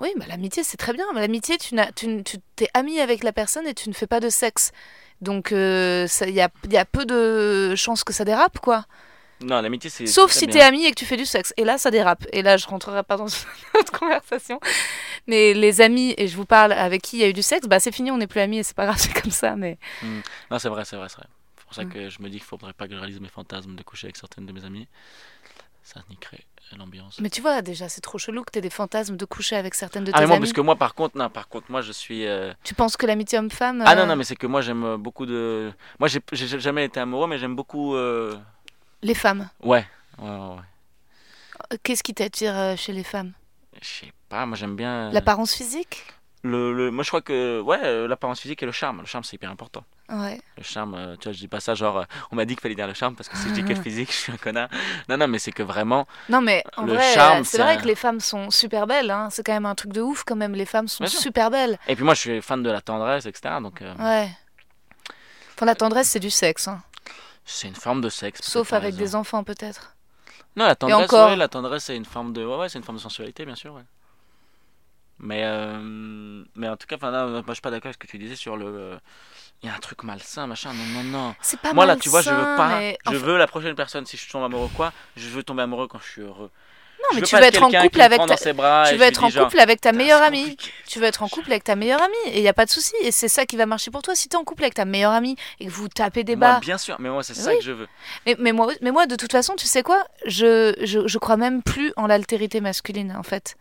[0.00, 1.06] Oui, bah, l'amitié, c'est très bien.
[1.14, 4.20] L'amitié, tu, n'as, tu, tu t'es ami avec la personne et tu ne fais pas
[4.20, 4.72] de sexe.
[5.22, 8.84] Donc, euh, il y, a, il y a peu de chances que ça dérape, quoi.
[9.40, 11.52] Non l'amitié c'est Sauf si t'es ami et que tu fais du sexe.
[11.56, 12.24] Et là, ça dérape.
[12.32, 13.26] Et là, je rentrerai pas dans
[13.74, 14.58] une autre conversation.
[15.26, 17.66] Mais les amis, et je vous parle avec qui il y a eu du sexe,
[17.66, 19.56] bah c'est fini, on n'est plus amis et c'est pas grave, c'est comme ça.
[19.56, 19.78] Mais
[20.50, 21.26] Non, c'est vrai, c'est vrai, c'est vrai.
[21.58, 21.88] C'est pour ça Mm.
[21.92, 24.16] que je me dis qu'il faudrait pas que je réalise mes fantasmes de coucher avec
[24.16, 24.86] certaines de mes amies.
[25.82, 26.44] Ça niquerait
[26.76, 27.20] l'ambiance.
[27.20, 30.02] Mais tu vois, déjà, c'est trop chelou que t'aies des fantasmes de coucher avec certaines
[30.04, 30.42] de tes Ah, mais moi, amies.
[30.46, 32.26] parce que moi, par contre, non, par contre, moi, je suis.
[32.26, 33.82] euh, Tu penses que l'amitié homme-femme.
[33.86, 35.70] Ah euh, non, non, mais c'est que moi, j'aime beaucoup de.
[36.00, 37.94] Moi, j'ai j'ai jamais été amoureux, mais j'aime beaucoup.
[37.94, 38.36] euh,
[39.06, 39.48] Les femmes.
[39.62, 39.86] Ouais,
[40.18, 40.36] ouais, ouais.
[40.38, 40.56] ouais.
[41.72, 43.32] Euh, Qu'est-ce qui t'attire euh, chez les femmes?
[43.80, 45.10] Je sais pas, moi, j'aime bien.
[45.12, 46.04] L'apparence physique?
[46.42, 47.60] Le, le- Moi, je crois que.
[47.60, 49.00] Ouais, euh, l'apparence physique et le charme.
[49.00, 49.84] Le charme, c'est hyper important.
[50.08, 50.40] Ouais.
[50.56, 51.98] Le charme, euh, tu vois, je dis pas ça genre.
[51.98, 53.70] euh, on m'a dit qu'il fallait dire le charme parce que si je dis que
[53.72, 54.68] le physique, je suis un connard.
[55.08, 56.06] Non, non, mais c'est que vraiment.
[56.28, 58.86] Non mais en Le vrai, charme, euh, c'est vrai un- que les femmes sont super
[58.86, 59.10] belles.
[59.10, 59.28] Hein.
[59.30, 60.54] C'est quand même un truc de ouf quand même.
[60.54, 61.78] Les femmes sont super belles.
[61.88, 63.54] Et puis moi, je suis fan de la tendresse, etc.
[63.60, 64.28] Donc, euh, Ouais.
[65.54, 66.68] Enfin la tendresse c'est du sexe.
[66.68, 66.82] hein.
[67.46, 68.42] C'est une forme de sexe.
[68.42, 68.98] Sauf avec raison.
[68.98, 69.96] des enfants peut-être.
[70.56, 71.30] Non, la tendresse, encore.
[71.30, 73.54] ouais, la tendresse, c'est une forme de, ouais, ouais, c'est une forme de sensualité, bien
[73.54, 73.84] sûr, ouais.
[75.18, 78.06] Mais, euh, mais en tout cas, là, moi, je suis pas d'accord avec ce que
[78.06, 78.98] tu disais sur le, euh,
[79.62, 80.72] il y a un truc malsain, machin.
[80.74, 81.34] Non, non, non.
[81.40, 83.74] C'est pas moi, là, tu vois, je veux pas, mais je enfin- veux la prochaine
[83.74, 84.04] personne.
[84.04, 86.50] Si je tombe amoureux, quoi, je veux tomber amoureux quand je suis heureux.
[86.98, 88.36] Non mais veux tu veux être en couple avec ta...
[88.36, 90.56] tu veux être en couple avec ta meilleure amie.
[90.88, 92.70] Tu veux être en couple avec ta meilleure amie et il y a pas de
[92.70, 94.74] souci et c'est ça qui va marcher pour toi si tu es en couple avec
[94.74, 96.58] ta meilleure amie et que vous tapez des bas.
[96.60, 97.86] bien sûr, mais moi, c'est ça que je veux.
[98.24, 100.04] Mais, mais moi mais moi de toute façon, tu sais quoi?
[100.24, 103.56] Je, je je crois même plus en l'altérité masculine en fait.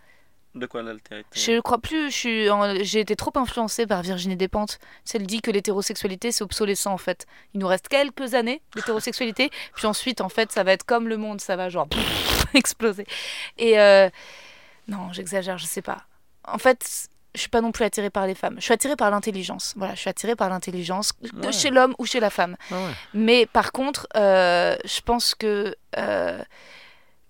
[0.56, 1.28] De quoi l'altérité?
[1.34, 4.80] Je crois plus, en- j'ai été trop influencée par Virginie Despentes.
[5.14, 7.26] Elle dit que l'hétérosexualité c'est obsolescent en fait.
[7.54, 11.18] Il nous reste quelques années d'hétérosexualité, puis ensuite en fait ça va être comme le
[11.18, 11.88] monde, ça va genre
[12.54, 13.06] exploser.
[13.58, 14.10] Et euh,
[14.88, 16.04] non, j'exagère, je sais pas.
[16.48, 18.56] En fait, je suis pas non plus attirée par les femmes.
[18.58, 19.74] Je suis attirée par l'intelligence.
[19.76, 21.52] Voilà, je suis attirée par l'intelligence Ouais.
[21.52, 22.56] chez l'homme ou chez la femme.
[22.72, 22.92] Ah ouais.
[23.14, 26.42] Mais par contre, euh, je pense que euh,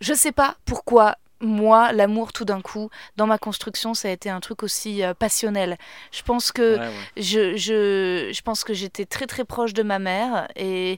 [0.01, 4.30] je sais pas pourquoi moi, l'amour tout d'un coup, dans ma construction, ça a été
[4.30, 5.78] un truc aussi euh, passionnel.
[6.12, 7.10] Je pense que Ouais, ouais.
[7.18, 10.94] je, je, je pense que j'étais très très proche de ma mère et,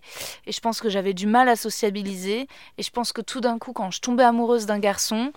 [0.46, 2.48] et je pense que j'avais du mal à sociabiliser.
[2.78, 5.32] Et je pense que tout d'un coup, quand je tombais amoureuse d'un garçon,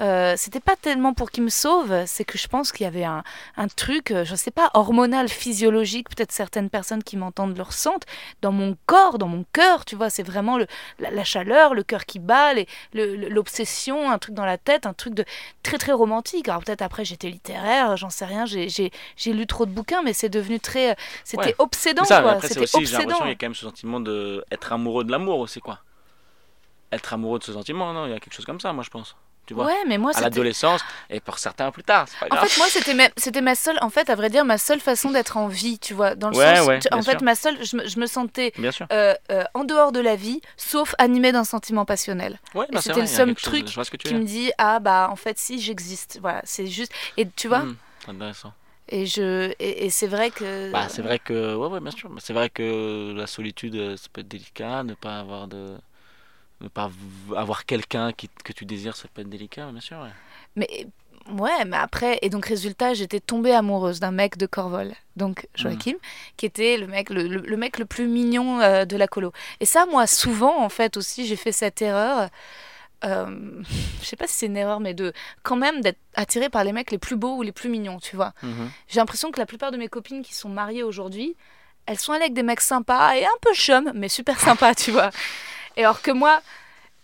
[0.00, 3.04] euh, c'était pas tellement pour qu'il me sauve, c'est que je pense qu'il y avait
[3.04, 3.22] un,
[3.56, 8.04] un truc, euh, je sais pas, hormonal, physiologique, peut-être certaines personnes qui m'entendent le ressentent,
[8.42, 10.66] dans mon corps, dans mon cœur, tu vois, c'est vraiment le,
[10.98, 12.52] la, la chaleur, le cœur qui bat,
[12.92, 15.24] l'obsession, un truc dans la tête, un truc de
[15.62, 16.48] très très romantique.
[16.48, 18.90] Alors peut-être après j'étais littéraire, j'en sais rien, j'ai-
[19.26, 21.54] lu trop de bouquins, mais c'est devenu très, c'était Ouais.
[21.58, 24.44] obsédant ça, quoi, après, aussi, j'ai l'impression qu'il y a quand même ce sentiment de
[24.50, 25.80] être amoureux de l'amour aussi, quoi.
[26.92, 28.90] Être amoureux de ce sentiment, non, il y a quelque chose comme ça, moi, je
[28.90, 29.16] pense.
[29.46, 32.48] Tu vois, Ouais, mais moi à l'adolescence et pour certains plus tard, pas En grave.
[32.48, 35.10] fait, moi, c'était ma, c'était ma seule, en fait, à vrai dire, ma seule façon
[35.10, 37.64] d'être en vie, tu vois, dans le Ouais, sens, ouais, tu- en fait, ma seule,
[37.64, 38.52] je me, je me sentais
[38.92, 43.00] euh, euh, en dehors de la vie, sauf animée d'un sentiment passionnel, Ouais, c'est c'était
[43.02, 43.66] le seul chose- truc
[44.04, 47.66] qui me dit ah bah en fait si j'existe, voilà, c'est juste, et tu vois,
[48.04, 48.52] c'est intéressant.
[48.88, 52.10] et je, et, et c'est vrai que, Bah, c'est vrai que, ouais, ouais, bien sûr.
[52.18, 55.76] C'est vrai que la solitude, euh, ça peut être délicat, ne pas avoir de,
[56.60, 56.90] ne pas
[57.36, 59.98] avoir quelqu'un qui, que tu désires, ça peut être délicat, bien sûr.
[59.98, 60.10] Ouais.
[60.56, 60.86] mais
[61.32, 65.96] ouais, mais après, et donc résultat, j'étais tombée amoureuse d'un mec de Corvol, donc Joachim,
[66.36, 69.32] qui était le mec, le, le- le mec le plus mignon euh, de la colo.
[69.60, 72.30] Et ça, moi, souvent, en fait, aussi, j'ai fait cette erreur.
[73.04, 73.62] euh,
[74.00, 76.72] je sais pas si c'est une erreur, mais de quand même d'être attirée par les
[76.72, 78.32] mecs les plus beaux ou les plus mignons, tu vois.
[78.42, 78.70] Mhm.
[78.88, 81.36] J'ai l'impression que la plupart de mes copines qui sont mariées aujourd'hui,
[81.86, 84.90] elles sont allées avec des mecs sympas et un peu chum, mais super sympas, tu
[84.90, 85.10] vois.
[85.76, 86.40] Et alors que moi,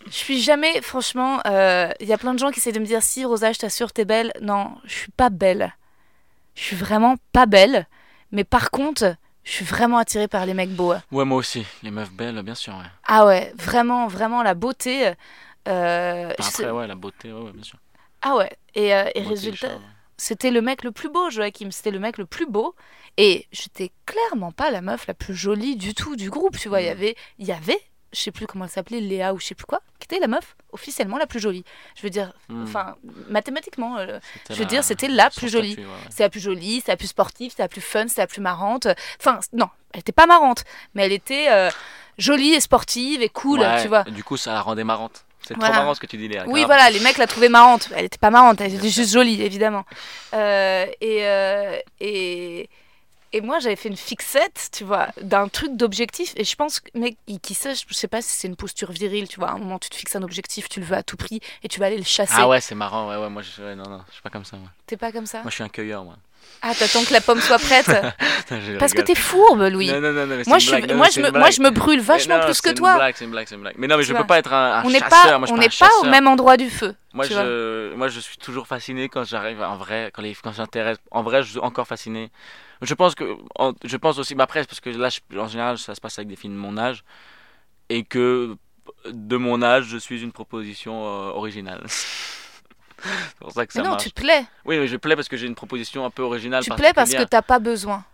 [0.07, 2.87] je suis jamais, franchement, euh, il y a plein de gens qui essaient de me
[2.87, 4.33] dire si Rosa, je t'assure, t'es belle.
[4.41, 5.75] Non, je suis pas belle.
[6.55, 7.87] Je suis vraiment pas belle.
[8.31, 9.15] Mais par contre,
[9.45, 10.95] je suis vraiment attirée par les mecs beaux.
[11.11, 11.67] Ouais, moi aussi.
[11.83, 12.75] Les meufs belles, bien sûr.
[12.75, 12.85] Ouais.
[13.07, 15.13] Ah ouais, vraiment, vraiment la beauté.
[15.69, 17.79] euh, Enfin, après, ouais, la beauté, ouais, ouais, bien sûr.
[18.23, 19.69] Ah ouais, et, euh, et résultat,
[20.17, 21.71] c'était le mec le plus beau, Joachim.
[21.73, 22.75] C'était le mec le plus beau.
[23.17, 26.57] Et j'étais clairement pas la meuf la plus jolie du tout du groupe.
[26.57, 26.93] Tu vois, il y Mhm.
[26.97, 27.81] avait, il y avait,
[28.13, 30.27] je sais plus comment elle s'appelait, Léa ou je sais plus quoi, qui était la
[30.27, 31.65] meuf officiellement la plus jolie.
[31.97, 32.65] Je veux dire, Mhm.
[32.65, 32.97] enfin,
[33.29, 35.77] mathématiquement, euh, je veux la- dire, c'était la plus jolie.
[36.11, 38.41] c'est la plus jolie, c'est la plus sportive, c'est la plus fun, c'est la plus
[38.41, 38.87] marrante.
[39.21, 41.71] Enfin, non, elle était pas marrante, mais elle était euh,
[42.19, 44.05] jolie et sportive et cool, Ouais, tu vois.
[44.07, 45.25] et Du coup, ça la rendait marrante.
[45.45, 45.73] C'est Voilà.
[45.75, 46.45] trop marrant ce que tu dis, Léa.
[46.47, 46.67] Oui, grave.
[46.67, 47.89] voilà, les mecs la trouvaient marrante.
[47.97, 49.85] Elle était pas marrante, elle était juste jolie, évidemment.
[50.35, 52.71] Euh, et, euh, et,
[53.33, 56.33] et moi, j'avais fait une fixette, tu vois, d'un truc d'objectif.
[56.37, 58.93] Et je pense que, mec, qui qui sait, je sais pas si c'est une posture
[58.93, 59.51] virile, tu vois.
[59.51, 61.69] À un moment, tu te fixes un objectif, tu le veux à tout prix et
[61.69, 62.33] tu vas aller le chasser.
[62.37, 63.09] Ah ouais, c'est marrant.
[63.09, 64.57] Ouais, ouais, moi, je, ouais, non, non, je suis pas comme ça.
[64.57, 65.43] Moi, T'es pas comme ça?
[65.43, 66.17] Moi je suis un cueilleur, moi.
[66.65, 67.87] Ah, t'attends que la pomme soit prête
[68.79, 69.89] Parce que t'es fourbe, Louis.
[69.91, 70.91] Non, non, non, non, mais c'est moi, je, suis- blague.
[70.91, 72.93] Non, moi, non, je c'est me, moi, je me brûle vachement plus que toi.
[73.17, 73.75] c'est une blague, c'est une blague.
[73.79, 74.21] Mais non, mais Tu je vois.
[74.23, 75.09] peux pas être un, un On chasseur.
[75.09, 76.95] pas, moi, je on n'est pas au même endroit du feu.
[77.15, 80.99] Moi je, moi, je suis toujours fasciné quand j'arrive en vrai, quand, les, quand j'intéresse.
[81.11, 82.31] En vrai, je suis encore fasciné.
[82.81, 83.25] Je pense que,
[83.59, 86.19] en- je pense aussi, mais après, parce que là, je- en général, ça se passe
[86.19, 87.03] avec des filles de mon âge,
[87.89, 88.57] et que
[89.09, 91.85] de mon âge, je suis une proposition euh, originale.
[93.03, 94.05] c'est pour ça que ça Mais non, marche.
[94.05, 94.45] tu plais.
[94.65, 96.63] Oui, mais je plais parce que j'ai une proposition un peu originale.
[96.63, 98.05] Tu plais parce que t'as pas besoin.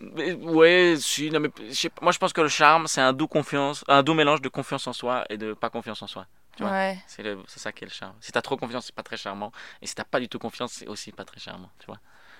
[0.00, 1.50] Ouais, si, non, mais
[2.02, 4.86] moi je pense que le charme, c'est un doux confiance, un doux mélange de confiance
[4.86, 6.26] en soi et de pas confiance en soi.
[6.56, 6.72] Tu vois?
[6.72, 6.98] Ouais.
[7.06, 8.14] C'est ça qui est le charme.
[8.20, 9.52] Si t'as trop confiance, c'est pas très charmant.
[9.82, 11.70] Et si t'as pas du tout confiance, c'est aussi pas très charmant.
[11.78, 11.98] Tu vois?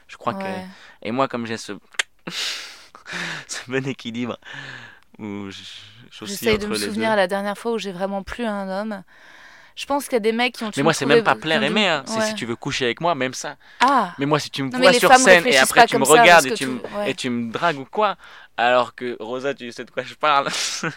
[0.08, 0.42] Je crois ouais.
[0.42, 1.06] que.
[1.06, 1.72] Et moi, comme j'ai ce.
[2.26, 4.38] ce bon équilibre
[5.18, 5.48] où
[6.10, 9.02] J'essaye de me souvenir la dernière fois où j'ai vraiment plu à un homme.
[9.76, 11.62] Je pense qu'il y a des mecs qui ont Mais moi, c'est même pas plaire
[11.62, 11.86] aimer.
[11.86, 12.02] hein.
[12.06, 13.56] C'est si tu veux coucher avec moi, même ça.
[13.80, 16.66] Ah Mais moi, si tu me vois sur scène et après tu me regardes tu,
[16.66, 18.16] me, et tu me dragues ou quoi,
[18.56, 20.48] alors que Rosa, tu sais de quoi je parle.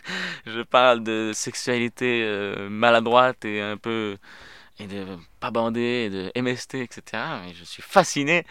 [0.46, 4.18] je parle de sexualité euh, maladroite et un peu.
[4.80, 5.06] et de
[5.42, 7.02] pas bander, et de MST, etc.
[7.46, 8.46] Mais je suis fasciné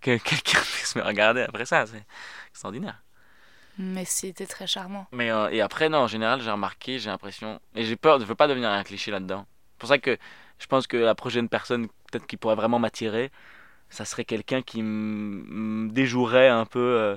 [0.00, 1.84] que quelqu'un puisse me regarder après ça.
[1.86, 2.04] C'est
[2.50, 3.00] extraordinaire.
[3.76, 5.08] Mais c'était très charmant.
[5.10, 7.60] Mais euh, et après, non, en général, j'ai remarqué, j'ai l'impression.
[7.74, 9.46] Et j'ai peur, je veux pas devenir un cliché là-dedans.
[9.74, 10.16] C'est pour ça que
[10.58, 13.30] je pense que la prochaine personne, peut-être qui pourrait vraiment m'attirer,
[13.90, 16.78] ça serait quelqu'un qui me déjouerait un peu.
[16.80, 17.16] euh,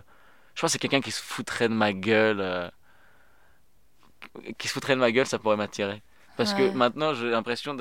[0.55, 2.39] je pense que c'est quelqu'un qui se foutrait de ma gueule.
[2.41, 2.69] euh,
[4.57, 6.01] qui se foutrait de ma gueule, ça pourrait m'attirer.
[6.35, 6.69] Parce Ouais.
[6.71, 7.73] que maintenant, j'ai l'impression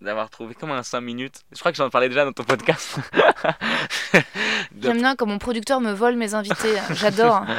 [0.00, 1.42] d'avoir trouvé comme un 5 minutes.
[1.52, 2.98] Je crois que j'en parlais déjà dans ton podcast.
[4.80, 6.74] J'aime bien quand mon producteur me vole mes invités.
[6.92, 7.44] J'adore.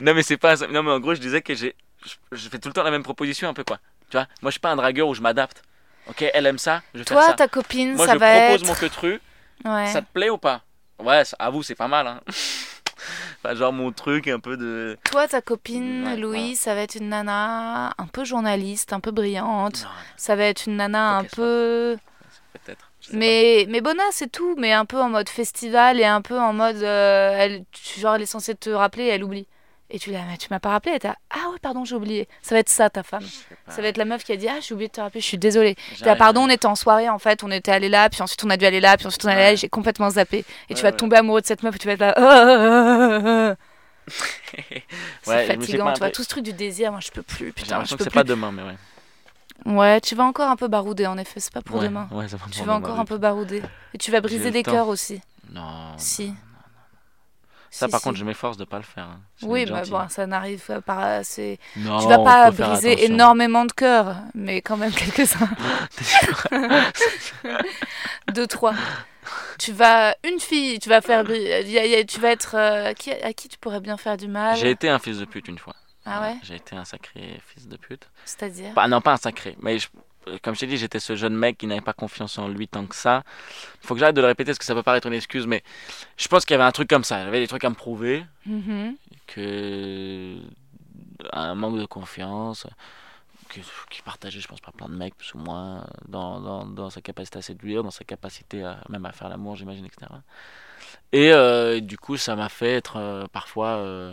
[0.00, 0.56] Non mais c'est pas.
[0.68, 1.74] Non mais en gros je disais que j'ai
[2.06, 3.78] je, je fais tout le temps la même proposition un peu quoi.
[4.08, 5.62] Tu vois Moi je suis pas un dragueur où je m'adapte.
[6.10, 7.32] OK, elle aime ça, je vais faire Toi, ça.
[7.34, 8.66] ta copine, Moi ça je va propose être.
[8.68, 9.20] mon queutru,
[9.64, 9.86] Ouais.
[9.92, 10.62] ça te plaît ou pas?
[10.98, 12.06] Ouais, ça- avoue, c'est pas mal.
[12.06, 12.20] Hein.
[13.42, 14.98] Enfin, genre mon truc un peu de.
[15.10, 19.10] Toi, ta copine, Ouais, Louis, ça va être une nana un peu journaliste, un peu
[19.10, 19.82] brillante.
[19.84, 19.88] Non,
[20.18, 21.96] Ça va être une nana un peu.
[22.52, 22.90] peut-être.
[23.00, 26.38] je Mais, mais Bona, c'est tout, mais un peu en mode festival et un peu
[26.38, 26.76] en mode.
[26.82, 27.64] euh, elle,
[27.98, 29.46] genre, elle est censée te rappeler et elle oublie.
[29.92, 30.92] Et tu ah, mais tu m'as pas rappelé.
[30.92, 32.28] Elle était, ah ouais, pardon, j'ai oublié.
[32.42, 33.24] Ça va être ça, ta femme.
[33.68, 35.26] Ça va être la meuf qui a dit, ah, j'ai oublié de te rappeler, je
[35.26, 35.74] suis désolée.
[35.90, 36.06] J'arrive.
[36.06, 38.50] Là, pardon, on était en soirée en fait, on était allé là, puis ensuite on
[38.50, 40.44] a dû aller là, puis ensuite on est allé là, et j'ai complètement zappé.
[40.68, 40.96] Et tu vas ouais.
[40.96, 42.14] tomber amoureux de cette meuf et tu vas être là.
[42.16, 43.54] Ah, ah, ah, ah, ah.
[45.22, 47.84] C'est Ouais, fatigant, tu vois, tout ce truc du désir, moi je peux plus, putain,
[47.84, 48.14] je peux c'est plus.
[48.14, 48.76] pas demain, mais ouais.
[49.66, 51.88] Ouais, tu vas encore un peu barouder en effet, c'est pas pour ouais.
[51.88, 52.08] demain.
[52.12, 53.00] Ouais, ça va Tu vas demain, encore oui.
[53.00, 53.62] un peu barouder.
[53.92, 55.20] Et tu vas briser des cœurs aussi.
[55.52, 55.92] Non.
[55.96, 56.32] Si.
[57.72, 58.04] Ça, Si, par si.
[58.04, 59.04] contre, je m'efforce de pas le faire.
[59.04, 59.20] hein.
[59.42, 59.92] Oui, mais gentille.
[59.92, 61.22] bon, ça n'arrive pas.
[61.22, 61.58] C'est...
[61.76, 65.48] Non, tu vas pas briser énormément de cœurs, mais quand même quelques-uns.
[68.34, 68.74] Deux, trois.
[69.58, 70.14] Tu vas.
[70.24, 71.24] Une fille, tu vas faire.
[71.24, 72.54] Tu vas être.
[72.56, 74.56] euh, qui, à qui tu pourrais bien faire du mal?
[74.56, 75.74] J'ai été un fils de pute une fois.
[76.06, 76.36] Ah ouais?
[76.42, 78.08] J'ai été un sacré fils de pute.
[78.24, 78.72] C'est-à-dire?
[78.74, 79.56] Pas, non, pas un sacré.
[79.60, 79.88] Mais je-
[80.42, 82.86] comme je t'ai dit, j'étais ce jeune mec qui n'avait pas confiance en lui tant
[82.86, 83.22] que ça.
[83.82, 85.62] Il faut que j'arrête de le répéter parce que ça peut paraître une excuse, mais
[86.16, 87.24] je pense qu'il y avait un truc comme ça.
[87.24, 88.96] J'avais des trucs à me prouver, Mhm.
[89.26, 90.36] que
[91.32, 92.66] un manque de confiance,
[93.48, 93.60] que,
[93.90, 97.00] qui partageait, je pense, par plein de mecs, plus ou moins, dans, dans, dans sa
[97.00, 100.06] capacité à séduire, dans sa capacité à, même à faire l'amour, j'imagine, etc.
[101.12, 103.68] Et euh, du coup, ça m'a fait être euh, parfois.
[103.78, 104.12] euh,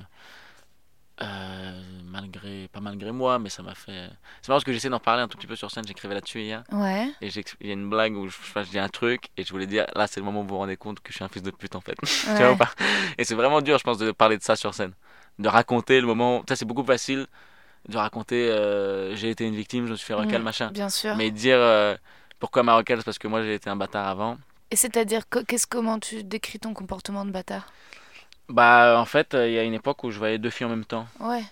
[1.21, 4.09] euh, malgré pas malgré moi mais ça m'a fait
[4.41, 5.83] c'est marrant parce que j'essaie d'en parler un tout petit peu sur scène.
[5.87, 6.63] J'écrivais là-dessus hier.
[6.71, 7.09] Ouais.
[7.21, 7.27] et
[7.61, 9.65] il y a une blague où je, je, je dis un truc et je voulais
[9.67, 11.41] dire là c'est le moment où vous vous rendez compte que je suis un fils
[11.43, 11.95] de pute en fait.
[12.03, 12.69] Tu vois ou pas?
[13.17, 14.93] Et c'est vraiment dur je pense de parler de ça sur scène.
[15.39, 17.25] De raconter le moment ça c'est beaucoup facile
[17.89, 20.69] de raconter euh, j'ai été une victime je me suis fait recal Mm, machin.
[20.71, 21.15] Bien sûr.
[21.15, 21.95] mais dire euh,
[22.39, 24.37] pourquoi ma recal c'est parce que moi j'ai été un bâtard avant.
[24.69, 27.71] Et c'est-à-dire, que- qu'est-ce, comment tu décris ton comportement de bâtard?
[28.49, 30.69] Bah en fait euh, il y a une époque où je voyais deux filles en
[30.71, 31.43] même temps Ouais.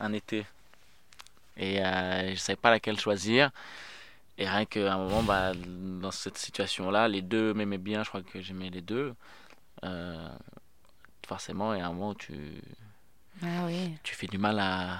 [0.00, 0.46] un été.
[1.56, 3.50] Et euh, je savais pas laquelle choisir.
[4.38, 8.22] Et rien qu'à un moment, bah, dans cette situation-là, les deux m'aimaient bien, je crois
[8.22, 9.14] que j'aimais les deux.
[9.84, 10.28] Euh,
[11.26, 12.34] forcément, il y a un moment où tu,
[13.42, 13.96] Ah oui.
[14.02, 14.98] tu fais du mal à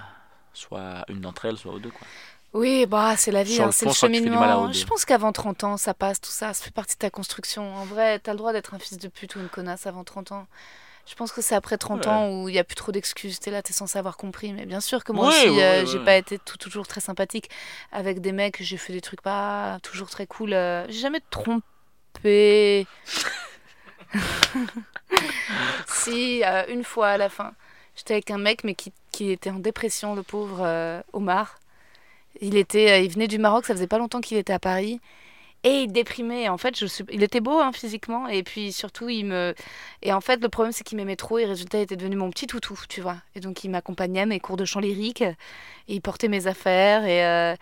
[0.52, 1.90] soit une d'entre elles, soit aux deux.
[1.90, 2.06] Quoi.
[2.52, 4.72] Oui, bah c'est la vie, hein, c'est le tu cheminement.
[4.72, 7.74] Je pense qu'avant 30 ans, ça passe, tout ça, ça fait partie de ta construction.
[7.74, 10.30] En vrai, t'as le droit d'être un fils de pute ou une connasse avant 30
[10.30, 10.46] ans.
[11.06, 12.10] Je pense que c'est après 30 Ouais.
[12.10, 13.38] ans où il n'y a plus trop d'excuses.
[13.38, 14.52] T'es là, t'es censé avoir compris.
[14.54, 17.50] Mais bien sûr que moi Oui, aussi, euh, j'ai pas été tout- toujours très sympathique
[17.92, 18.62] avec des mecs.
[18.62, 20.54] J'ai fait des trucs pas toujours très cool.
[20.54, 22.86] euh, J'ai jamais trompé.
[25.86, 27.52] si, euh, une fois à la fin,
[27.96, 31.58] j'étais avec un mec, mais qui, qui était en dépression, le pauvre euh, Omar.
[32.40, 35.00] Il, était, il venait du Maroc, ça faisait pas longtemps qu'il était à Paris.
[35.64, 36.48] Et il.
[36.48, 37.04] En fait, je suis...
[37.10, 38.28] il était beau hein, physiquement.
[38.28, 39.54] Et puis surtout, il me.
[40.02, 41.38] Et en fait, le problème, c'est qu'il m'aimait trop.
[41.38, 43.16] Et résultat, il était devenu mon petit toutou, tu vois.
[43.34, 45.22] Et donc, il m'accompagnait à mes cours de chant lyrique.
[45.22, 45.34] Et
[45.88, 47.04] il portait mes affaires.
[47.06, 47.54] Et, euh,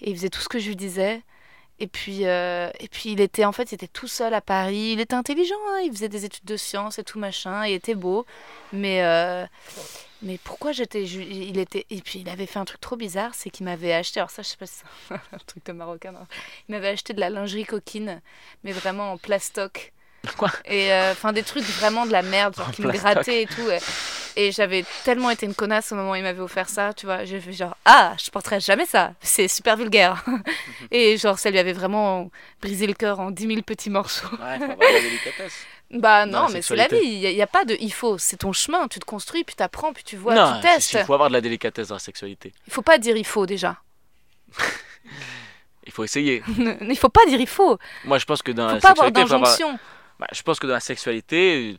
[0.00, 1.22] et il faisait tout ce que je lui disais.
[1.78, 4.92] Et puis, euh, et puis il était en fait, il était tout seul à Paris.
[4.92, 7.66] Il était intelligent, hein, il faisait des études de sciences et tout machin.
[7.66, 8.24] Il était beau,
[8.72, 9.44] mais euh,
[10.22, 13.50] mais pourquoi j'étais, il était et puis il avait fait un truc trop bizarre, c'est
[13.50, 14.20] qu'il m'avait acheté.
[14.20, 16.12] Alors ça, je sais pas si c'est un truc de marocain.
[16.12, 16.26] non.
[16.68, 18.20] Il m'avait acheté de la lingerie coquine,
[18.64, 19.92] mais vraiment en plastoc.
[20.36, 20.52] Quoi?
[20.66, 23.46] Et euh, enfin des trucs vraiment de la merde, genre En qui me grattaient et
[23.46, 23.68] tout.
[24.36, 27.24] Et j'avais tellement été une connasse au moment où il m'avait offert ça, tu vois.
[27.24, 29.12] J'ai fait genre ah, je porterai jamais ça.
[29.20, 30.24] C'est super vulgaire.
[30.92, 34.28] Et genre, ça lui avait vraiment brisé le cœur en 10 000 petits morceaux.
[34.32, 35.66] Ouais, faut avoir la délicatesse.
[35.92, 36.96] Bah non, mais c'est la vie.
[37.02, 38.16] Il n'y a, pas de il faut.
[38.18, 38.88] C'est ton chemin.
[38.88, 40.94] Tu te construis, puis tu apprends, puis tu vois, non, tu testes.
[40.94, 42.52] il faut avoir de la délicatesse dans la sexualité.
[42.66, 43.76] Il faut pas dire il faut déjà.
[45.84, 46.44] Il faut essayer.
[46.80, 47.76] il faut pas dire il faut.
[48.04, 49.78] Moi, je pense que dans faut la pas avoir sexualité, faut avoir- d'injonction.
[50.20, 51.76] Bah, je pense que dans la sexualité,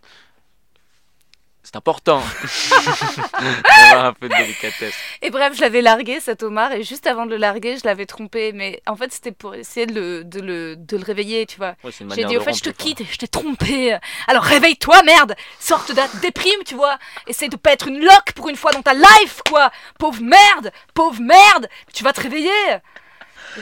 [1.64, 2.22] c'est important
[3.90, 4.94] d'avoir un peu de délicatesse.
[5.22, 8.06] Et bref, je l'avais largué, cet Omar, et juste avant de le larguer, je l'avais
[8.06, 8.52] trompé.
[8.52, 11.76] Mais en fait, c'était pour essayer de le, de le, de le réveiller, tu vois.
[11.84, 13.98] Ouais, J'ai dit, au fait, je te quitte, je t'ai trompé.
[14.28, 16.98] Alors réveille-toi, merde Sorte de déprime, tu vois
[17.28, 20.72] Essaye de pas être une loque pour une fois dans ta life, quoi Pauvre merde
[20.94, 22.52] Pauvre merde Tu vas te réveiller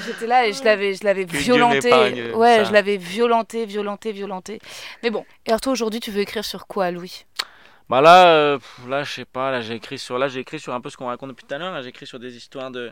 [0.06, 1.92] J'étais là et je l'avais, je l'avais violenté.
[2.34, 2.64] Ouais, ça.
[2.64, 4.60] je l'avais violenté, violenté, violenté.
[5.04, 5.26] Mais bon.
[5.46, 7.26] Et alors toi, aujourd'hui, tu veux écrire sur quoi, Louis?
[7.92, 9.52] Bah là, euh, pff, là, je sais pas.
[9.52, 11.54] Là, j'ai écrit sur, là, j'ai écrit sur un peu ce qu'on raconte depuis tout
[11.54, 11.74] à l'heure.
[11.74, 12.92] Là, j'ai écrit sur des histoires de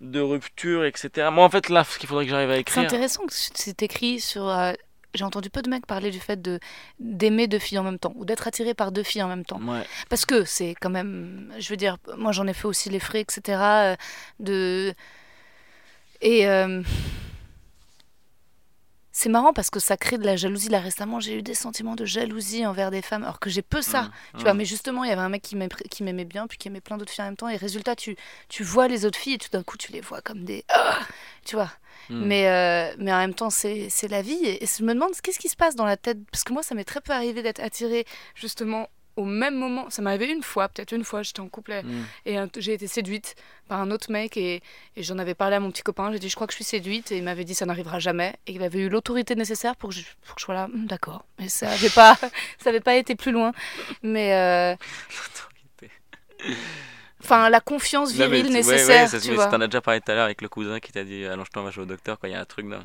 [0.00, 1.28] de rupture, etc.
[1.32, 2.84] Moi, en fait, là, ce qu'il faudrait que j'arrive à C'est écrire.
[2.84, 4.46] intéressant que c'est écrit sur.
[4.48, 4.72] euh,
[5.14, 6.60] J'ai entendu peu de mecs parler du fait de
[7.00, 9.60] d'aimer deux filles en même temps ou d'être attiré par deux filles en même temps.
[9.62, 9.84] Ouais.
[10.10, 13.20] Parce que c'est quand même, je veux dire, moi j'en ai fait aussi les frais,
[13.22, 13.40] etc.
[13.92, 13.96] euh,
[14.40, 14.94] De...
[16.20, 16.82] Et euh,
[19.18, 20.68] c'est marrant parce que ça crée de la jalousie.
[20.68, 23.80] Là récemment, j'ai eu des sentiments de jalousie envers des femmes, alors que j'ai peu
[23.80, 24.02] ça.
[24.02, 24.42] Mm, Tu mm.
[24.42, 25.56] vois, mais justement, il y avait un mec qui
[26.02, 27.48] m'aimait bien, puis qui aimait plein d'autres filles en même temps.
[27.48, 28.14] Et résultat, tu,
[28.50, 30.66] tu vois les autres filles et tout d'un coup, tu les vois comme des.
[30.68, 30.98] Ah
[31.46, 31.70] tu vois.
[32.10, 32.26] Mm.
[32.26, 34.38] Mais, euh, mais en même temps, c'est c'est la vie.
[34.44, 36.18] Et, et je me demande qu'est-ce qui se passe dans la tête.
[36.30, 38.04] Parce que moi, ça m'est très peu arrivé d'être attirée
[38.34, 38.86] justement
[39.16, 39.90] au même moment.
[39.90, 42.04] Ça arrivé une fois, peut-être une fois, j'étais en couple Mm.
[42.26, 43.34] et un- j'ai été séduite
[43.68, 44.62] par un autre mec et,
[44.96, 46.12] et j'en avais parlé à mon petit copain.
[46.12, 48.34] J'ai dit, je crois que je suis séduite et il m'avait dit, ça n'arrivera jamais.
[48.46, 50.86] Et il avait eu l'autorité nécessaire pour que je, pour que je sois là, Hum,
[50.86, 51.24] d'accord.
[51.38, 52.16] Mais ça n'avait pas,
[52.58, 53.52] ça avait pas été plus loin.
[54.02, 54.76] Mais euh,
[57.22, 59.46] enfin, la confiance Non, mais virile tu- ouais, nécessaire, ouais, ça- tu mais vois.
[59.46, 61.64] T'en as déjà parlé tout à l'heure avec le cousin qui t'a dit allonge-toi, on
[61.64, 62.82] va jouer au docteur quand il y a un truc dans.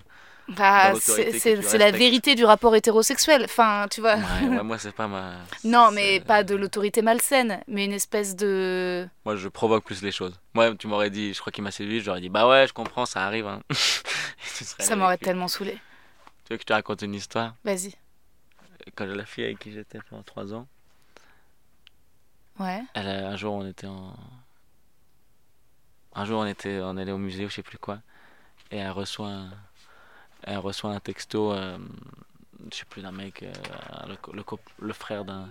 [0.58, 3.44] Bah, c'est la vérité du rapport hétérosexuel.
[3.46, 4.16] Enfin, tu vois.
[4.16, 5.36] Ouais, ouais, moi c'est pas ma.
[5.64, 9.08] Non, mais pas de l'autorité malsaine, mais une espèce de.
[9.26, 10.40] Moi je provoque plus les choses.
[10.54, 13.06] Moi tu m'aurais dit, je crois qu'il m'a séduit, j'aurais dit bah ouais, je comprends,
[13.06, 13.48] ça arrive.
[13.48, 13.62] Hein.
[14.80, 15.74] Ça m'aurait tellement saoulé.
[16.46, 17.56] Tu veux que je te raconte une histoire?
[17.64, 17.96] Vas-y.
[18.96, 20.68] Quand la fille avec qui j'étais pendant 3 ans,
[22.60, 22.84] Ouais.
[22.94, 24.14] elle, un jour on était en.
[26.14, 28.00] Un jour on était on allait au musée ou je sais plus quoi,
[28.70, 29.52] et elle reçoit un,
[30.44, 31.78] elle reçoit un texto, euh,
[32.72, 33.52] je sais plus d'un mec, euh,
[34.08, 34.44] le,
[34.80, 35.50] le, frère d'un.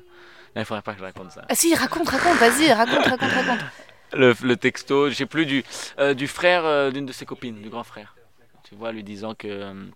[0.57, 1.45] Il faudrait pas que je raconte ça.
[1.49, 3.61] Ah si, raconte, raconte, vas-y, raconte, raconte, raconte.
[4.13, 5.65] le, le texto, je sais plus, du,
[5.99, 8.17] euh, du frère euh, d'une de ses copines, du grand frère.
[8.65, 9.89] Tu vois, lui disant que,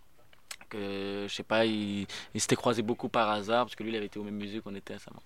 [0.69, 3.97] que je sais pas, il, il s'était croisé beaucoup par hasard, parce que lui, il
[3.97, 5.23] avait été au même musée qu'on était récemment.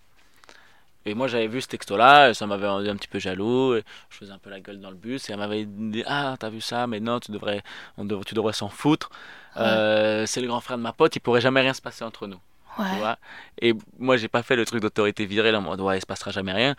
[1.09, 3.74] Et moi, j'avais vu ce texto-là, ça m'avait rendu un petit peu jaloux.
[3.76, 6.50] je faisais un peu la gueule dans le bus, et elle m'avait dit Ah, t'as
[6.50, 7.62] vu ça, mais non, tu devrais,
[7.96, 9.11] on dev- tu devrais s'en foutre.
[9.56, 12.26] Euh, c'est le grand frère de ma pote, il pourrait jamais rien se passer entre
[12.26, 12.38] nous.
[12.76, 12.96] tu Ouais.
[12.98, 13.18] vois?
[13.61, 16.30] Et moi, j'ai pas fait le truc d'autorité virile en mode ouais, il se passera
[16.30, 16.76] jamais rien.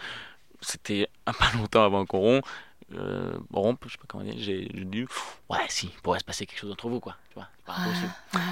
[0.61, 2.45] C'était un pas longtemps avant qu'on rompe.
[2.95, 4.36] Euh, rompe, je sais pas comment dire.
[4.38, 5.05] J'ai dit
[5.49, 7.15] ouais, si, il pourrait se passer quelque chose entre vous, quoi.
[7.30, 8.11] Tu vois, c'est pas impossible.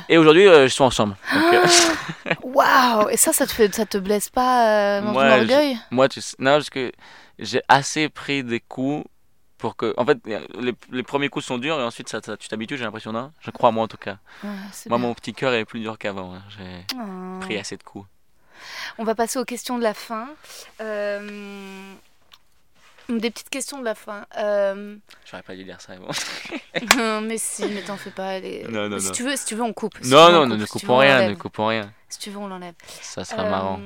[0.10, 1.16] Et aujourd'hui, euh, je suis ensemble.
[1.36, 1.66] Euh,
[2.44, 5.42] Waouh Et ça, ça te, fait, ça te blesse pas euh, dans Moi, ton je-
[5.42, 5.78] orgueil?
[5.92, 6.92] moi, tu sais, non, parce que
[7.40, 9.06] j'ai assez pris des coups
[9.58, 9.94] pour que.
[9.98, 12.84] En fait, les, les premiers coups sont durs et ensuite, ça, ça- tu t'habitues, j'ai
[12.84, 13.32] l'impression, non?
[13.42, 14.18] Je crois, moi en tout cas.
[14.44, 14.50] Ouais,
[14.88, 15.08] Moi, bien.
[15.08, 16.34] mon petit cœur est plus dur qu'avant.
[16.36, 16.42] hein.
[16.58, 17.40] J'ai Oh.
[17.42, 18.06] pris assez de coups.
[18.98, 20.28] On va passer aux questions de la fin.
[20.82, 21.94] Euh,
[23.10, 24.26] Des petites questions de la fin.
[24.38, 24.98] Euh,
[25.30, 25.96] J'aurais pas dû dire ça.
[25.96, 26.08] Bon.
[26.98, 28.40] non, mais si, mais t'en fais pas.
[28.40, 29.12] les- Non, non, si non.
[29.14, 29.98] tu veux, si tu veux, on coupe.
[30.02, 30.60] Si non, non, coupe.
[30.60, 31.92] ne Si coupons rien, ne coupons rien.
[32.10, 32.74] Si tu veux, on l'enlève.
[33.02, 33.80] Ça sera Euh, marrant.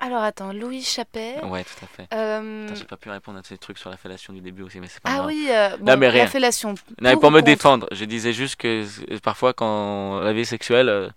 [0.00, 1.36] Alors attends, Louis Chappet.
[1.44, 2.08] Ouais, tout à fait.
[2.12, 4.88] euh, J'ai pas pu répondre à ces trucs sur la fellation du début aussi, mais
[4.88, 5.26] c'est pas Ah grave.
[5.28, 6.26] oui, euh, bon, Non, mais la rien.
[6.26, 6.70] fellation.
[6.70, 10.18] Non, mais pour pour ou me contre défendre, je disais juste que euh, parfois, quand
[10.20, 11.12] la vie sexuelle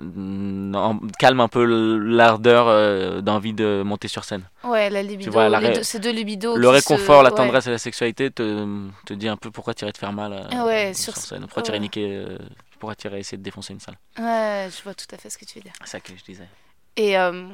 [0.00, 4.48] mm, calme un peu l'ardeur euh, d'envie de monter sur scène.
[4.64, 5.30] Ouais, la libido.
[5.30, 6.56] vois, la deux- ces deux libidos.
[6.56, 7.36] Le réconfort, se- la ouais.
[7.36, 10.42] tendresse et la sexualité te, te dit un peu pourquoi irais te faire mal euh,
[10.50, 11.40] Ah ouais, sur, sur- scène.
[11.42, 11.80] Pourquoi ouais.
[11.80, 12.38] niquer, euh,
[12.78, 13.98] pourquoi irais essayer de défoncer une salle.
[14.18, 15.72] Ouais, je vois tout à fait ce que tu veux dire.
[15.84, 16.48] C'est ça que je disais.
[16.96, 17.16] Et.
[17.18, 17.48] euh,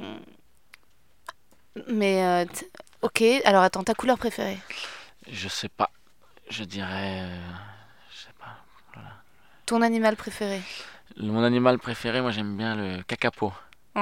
[1.88, 2.24] Mais.
[2.24, 2.44] euh,
[3.03, 4.59] ok, alors attends, ta couleur préférée?
[5.30, 5.90] Je sais pas.
[6.49, 7.28] Je dirais.
[8.12, 9.01] je sais pas.
[9.66, 10.61] Ton animal préféré?
[11.18, 13.52] Mon animal préféré, moi j'aime bien le cacapo.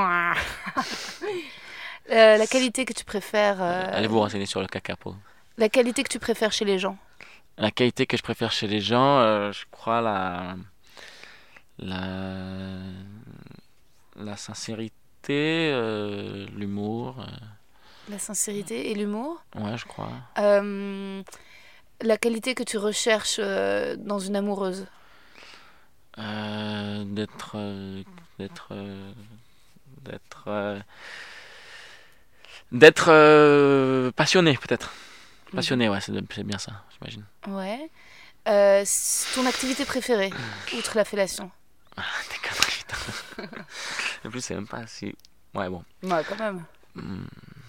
[2.11, 3.62] Euh, La qualité que tu préfères.
[3.62, 5.14] euh, Allez vous renseigner sur le cacapo.
[5.57, 6.98] La qualité que tu préfères chez les gens
[7.57, 10.55] La qualité que je préfère chez les gens, euh, je crois la
[11.78, 12.02] la
[14.16, 14.92] la sincérité,
[15.72, 17.24] euh, l'humour, euh,
[18.11, 20.11] La sincérité et l'humour ouais, je crois.
[20.38, 21.22] Euh,
[22.02, 24.86] La qualité que tu recherches euh, dans une amoureuse
[26.19, 28.03] Euh, d'être euh,
[28.39, 29.12] d'être euh,
[30.03, 30.83] d'être
[32.71, 34.93] d'être passionné peut-être.
[35.53, 36.12] Passionné, ouais, c'est
[36.45, 37.25] bien ça, j'imagine.
[37.47, 37.91] Ouais.
[39.35, 40.33] Ton activité préférée,
[40.77, 41.51] outre la fellation?
[41.97, 43.62] Des conneries, putain.
[44.25, 45.15] En plus, c'est même pas si.
[45.55, 45.85] Ouais, bon.
[46.03, 46.65] Ouais, quand même.
[46.95, 47.25] Hmm,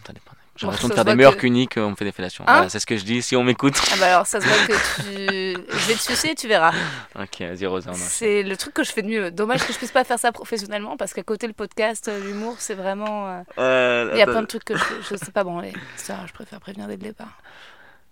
[0.06, 0.32] ça dépend.
[0.56, 2.46] J'ai l'impression de faire des meilleurs que- qu'uniques, on me fait des fellations.
[2.48, 3.22] Hein Voilà, c'est ce que je dis.
[3.22, 3.76] Si on m'écoute.
[3.92, 5.58] Ah bah alors, ça se voit que tu...
[5.70, 6.72] Je vais te sucer, tu verras.
[7.20, 7.92] ok, vas-y, Rosa.
[7.94, 9.32] C'est le truc que je fais de mieux.
[9.32, 12.56] Dommage que je puisse pas faire ça professionnellement parce qu'à côté le podcast, euh, l'humour,
[12.60, 13.44] c'est vraiment.
[13.58, 15.74] euh, Il y a attends, plein de trucs que je, je sais pas branler.
[15.98, 17.38] Ça, je préfère prévenir dès le départ.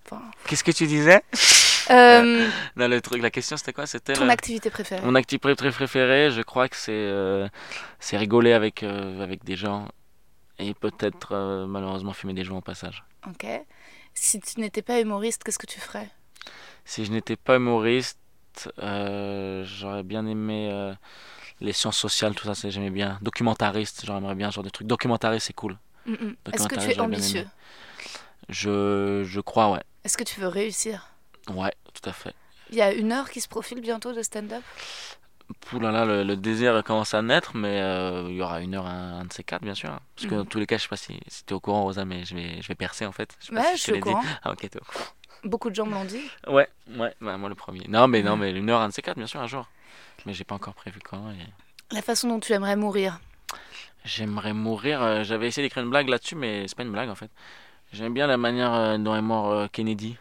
[0.05, 1.23] Enfin, Qu'est-ce que tu disais?
[1.91, 3.85] Euh, Non, le truc, la question c'était quoi?
[3.87, 7.47] C'était ton le- activité préférée Mon activité pré- préférée, je crois que c'est euh,
[7.99, 9.87] c'est rigoler avec, euh, avec des gens
[10.67, 13.03] et peut-être euh, malheureusement fumer des joints au passage.
[13.27, 13.45] Ok.
[14.13, 16.09] Si tu n'étais pas humoriste, qu'est-ce que tu ferais?
[16.85, 18.19] Si je n'étais pas humoriste,
[18.79, 20.93] euh, j'aurais bien aimé euh,
[21.61, 23.17] les sciences sociales, tout ça, j'aimais bien.
[23.21, 24.87] Documentariste, j'aimerais bien ce genre de truc.
[24.87, 25.77] Documentariste, c'est cool.
[26.05, 26.35] Mm, mm.
[26.53, 27.47] Est-ce que tu es ambitieux?
[28.49, 29.83] Je, je crois, ouais.
[30.03, 31.09] Est-ce que tu veux réussir?
[31.49, 32.35] Ouais, tout à fait.
[32.69, 34.63] Il y a une heure qui se profile bientôt de stand-up?
[35.79, 39.19] Là, le, le désir commence à naître, mais euh, il y aura une heure, un,
[39.21, 39.99] un de ces quatre, bien sûr.
[40.15, 40.41] Parce que Mhm.
[40.43, 42.25] dans tous les cas, je sais pas si, si tu es au courant, Rosa, mais
[42.25, 43.35] je vais, je vais percer en fait.
[43.39, 44.01] Je sais pas Ouais, si je suis au dit.
[44.01, 44.21] courant.
[44.43, 44.67] Ah, ok.
[45.43, 46.21] Beaucoup de gens me l'ont dit.
[46.47, 47.85] Ouais, ouais, bah, moi le premier.
[47.87, 48.51] Non, mais non, Ouais.
[48.53, 49.67] mais une heure, un de ces quatre, bien sûr, un jour.
[50.25, 51.31] Mais j'ai pas encore prévu quand.
[51.31, 53.19] et- La façon dont tu aimerais mourir.
[54.05, 55.01] J'aimerais mourir.
[55.01, 57.31] euh, J'avais essayé d'écrire une blague là-dessus, mais c'est pas une blague en fait.
[57.91, 60.17] J'aime bien la manière euh, dont est mort Kennedy.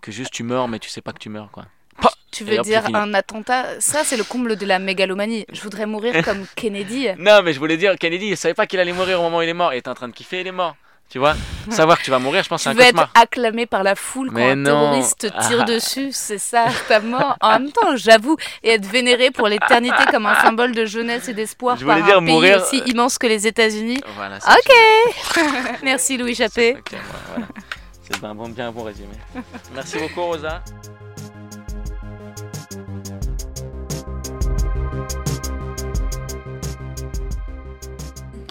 [0.00, 1.64] Que juste tu meurs, mais tu sais pas que tu meurs, quoi.
[2.30, 3.80] Tu veux dire un attentat?
[3.80, 5.44] Ça, c'est le comble de la mégalomanie.
[5.50, 7.08] Je voudrais mourir comme Kennedy.
[7.18, 9.42] Non, mais je voulais dire, Kennedy, il savait pas qu'il allait mourir au moment où
[9.42, 9.72] il est mort.
[9.72, 10.76] Il était en train de kiffer, il est mort.
[11.10, 11.34] Tu vois?
[11.70, 13.10] Savoir que tu vas mourir, je pense Tu c'est un veux être cauchemar.
[13.14, 15.64] acclamé par la foule quand un terroriste te tire Ah.
[15.64, 17.36] dessus, c'est ça ta mort.
[17.40, 21.34] En même temps, j'avoue, et être vénéré pour l'éternité comme un symbole de jeunesse et
[21.34, 24.00] d'espoir Je par dire un pays mourir, aussi euh, immense que les États-Unis.
[24.16, 25.42] Voilà, Ok.
[25.82, 26.76] Merci Louis Chappé.
[27.30, 27.46] Voilà.
[28.02, 29.08] C'est un bon, bien un bon résumé.
[29.74, 30.62] Merci beaucoup, Rosa.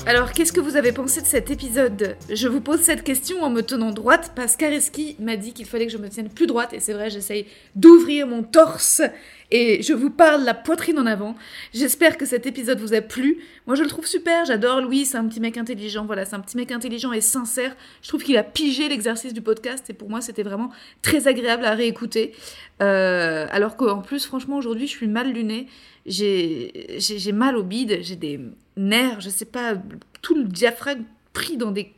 [0.08, 2.16] Alors, qu'est-ce que vous avez pensé de cet épisode?
[2.34, 5.86] Je vous pose cette question en me tenant droite parce qu'Areski m'a dit qu'il fallait
[5.86, 7.46] que je me tienne plus droite et c'est vrai, j'essaye
[7.76, 9.02] d'ouvrir mon torse
[9.50, 11.36] et je vous parle la poitrine en avant.
[11.74, 13.38] J'espère que cet épisode vous a plu.
[13.66, 16.42] Moi, je le trouve super, j'adore Louis, c'est un petit mec intelligent, voilà, c'est un
[16.42, 17.76] petit mec intelligent et sincère.
[18.02, 20.70] Je trouve qu'il a pigé l'exercice du podcast et pour moi, c'était vraiment
[21.02, 22.34] très agréable à réécouter.
[22.82, 25.68] Euh, alors qu'en plus, franchement, aujourd'hui, je suis mal lunée.
[26.06, 28.40] J'ai mal au bide, j'ai des
[28.76, 29.76] nerfs, je sais pas,
[30.22, 31.94] tout le diaphragme pris dans des.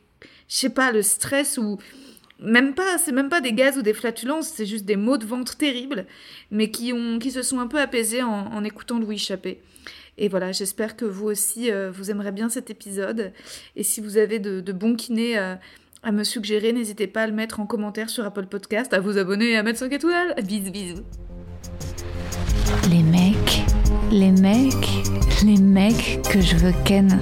[0.47, 1.77] Je sais pas, le stress ou.
[2.41, 5.25] Même pas, c'est même pas des gaz ou des flatulences, c'est juste des maux de
[5.25, 6.05] ventre terribles,
[6.51, 9.59] mais qui, ont, qui se sont un peu apaisés en, écoutant Louis Chappé.
[10.17, 13.31] Et voilà, j'espère que vous aussi, euh, vous aimerez bien cet épisode.
[13.75, 15.55] Et si vous avez de, de bons kinés euh,
[16.03, 19.17] à me suggérer, n'hésitez pas à le mettre en commentaire sur Apple Podcast, à vous
[19.17, 20.35] abonner et à mettre 5 étoiles.
[20.43, 21.03] Bisous, bisous.
[22.89, 23.63] Les mecs,
[24.11, 24.89] les mecs,
[25.43, 27.21] les mecs que je veux ken.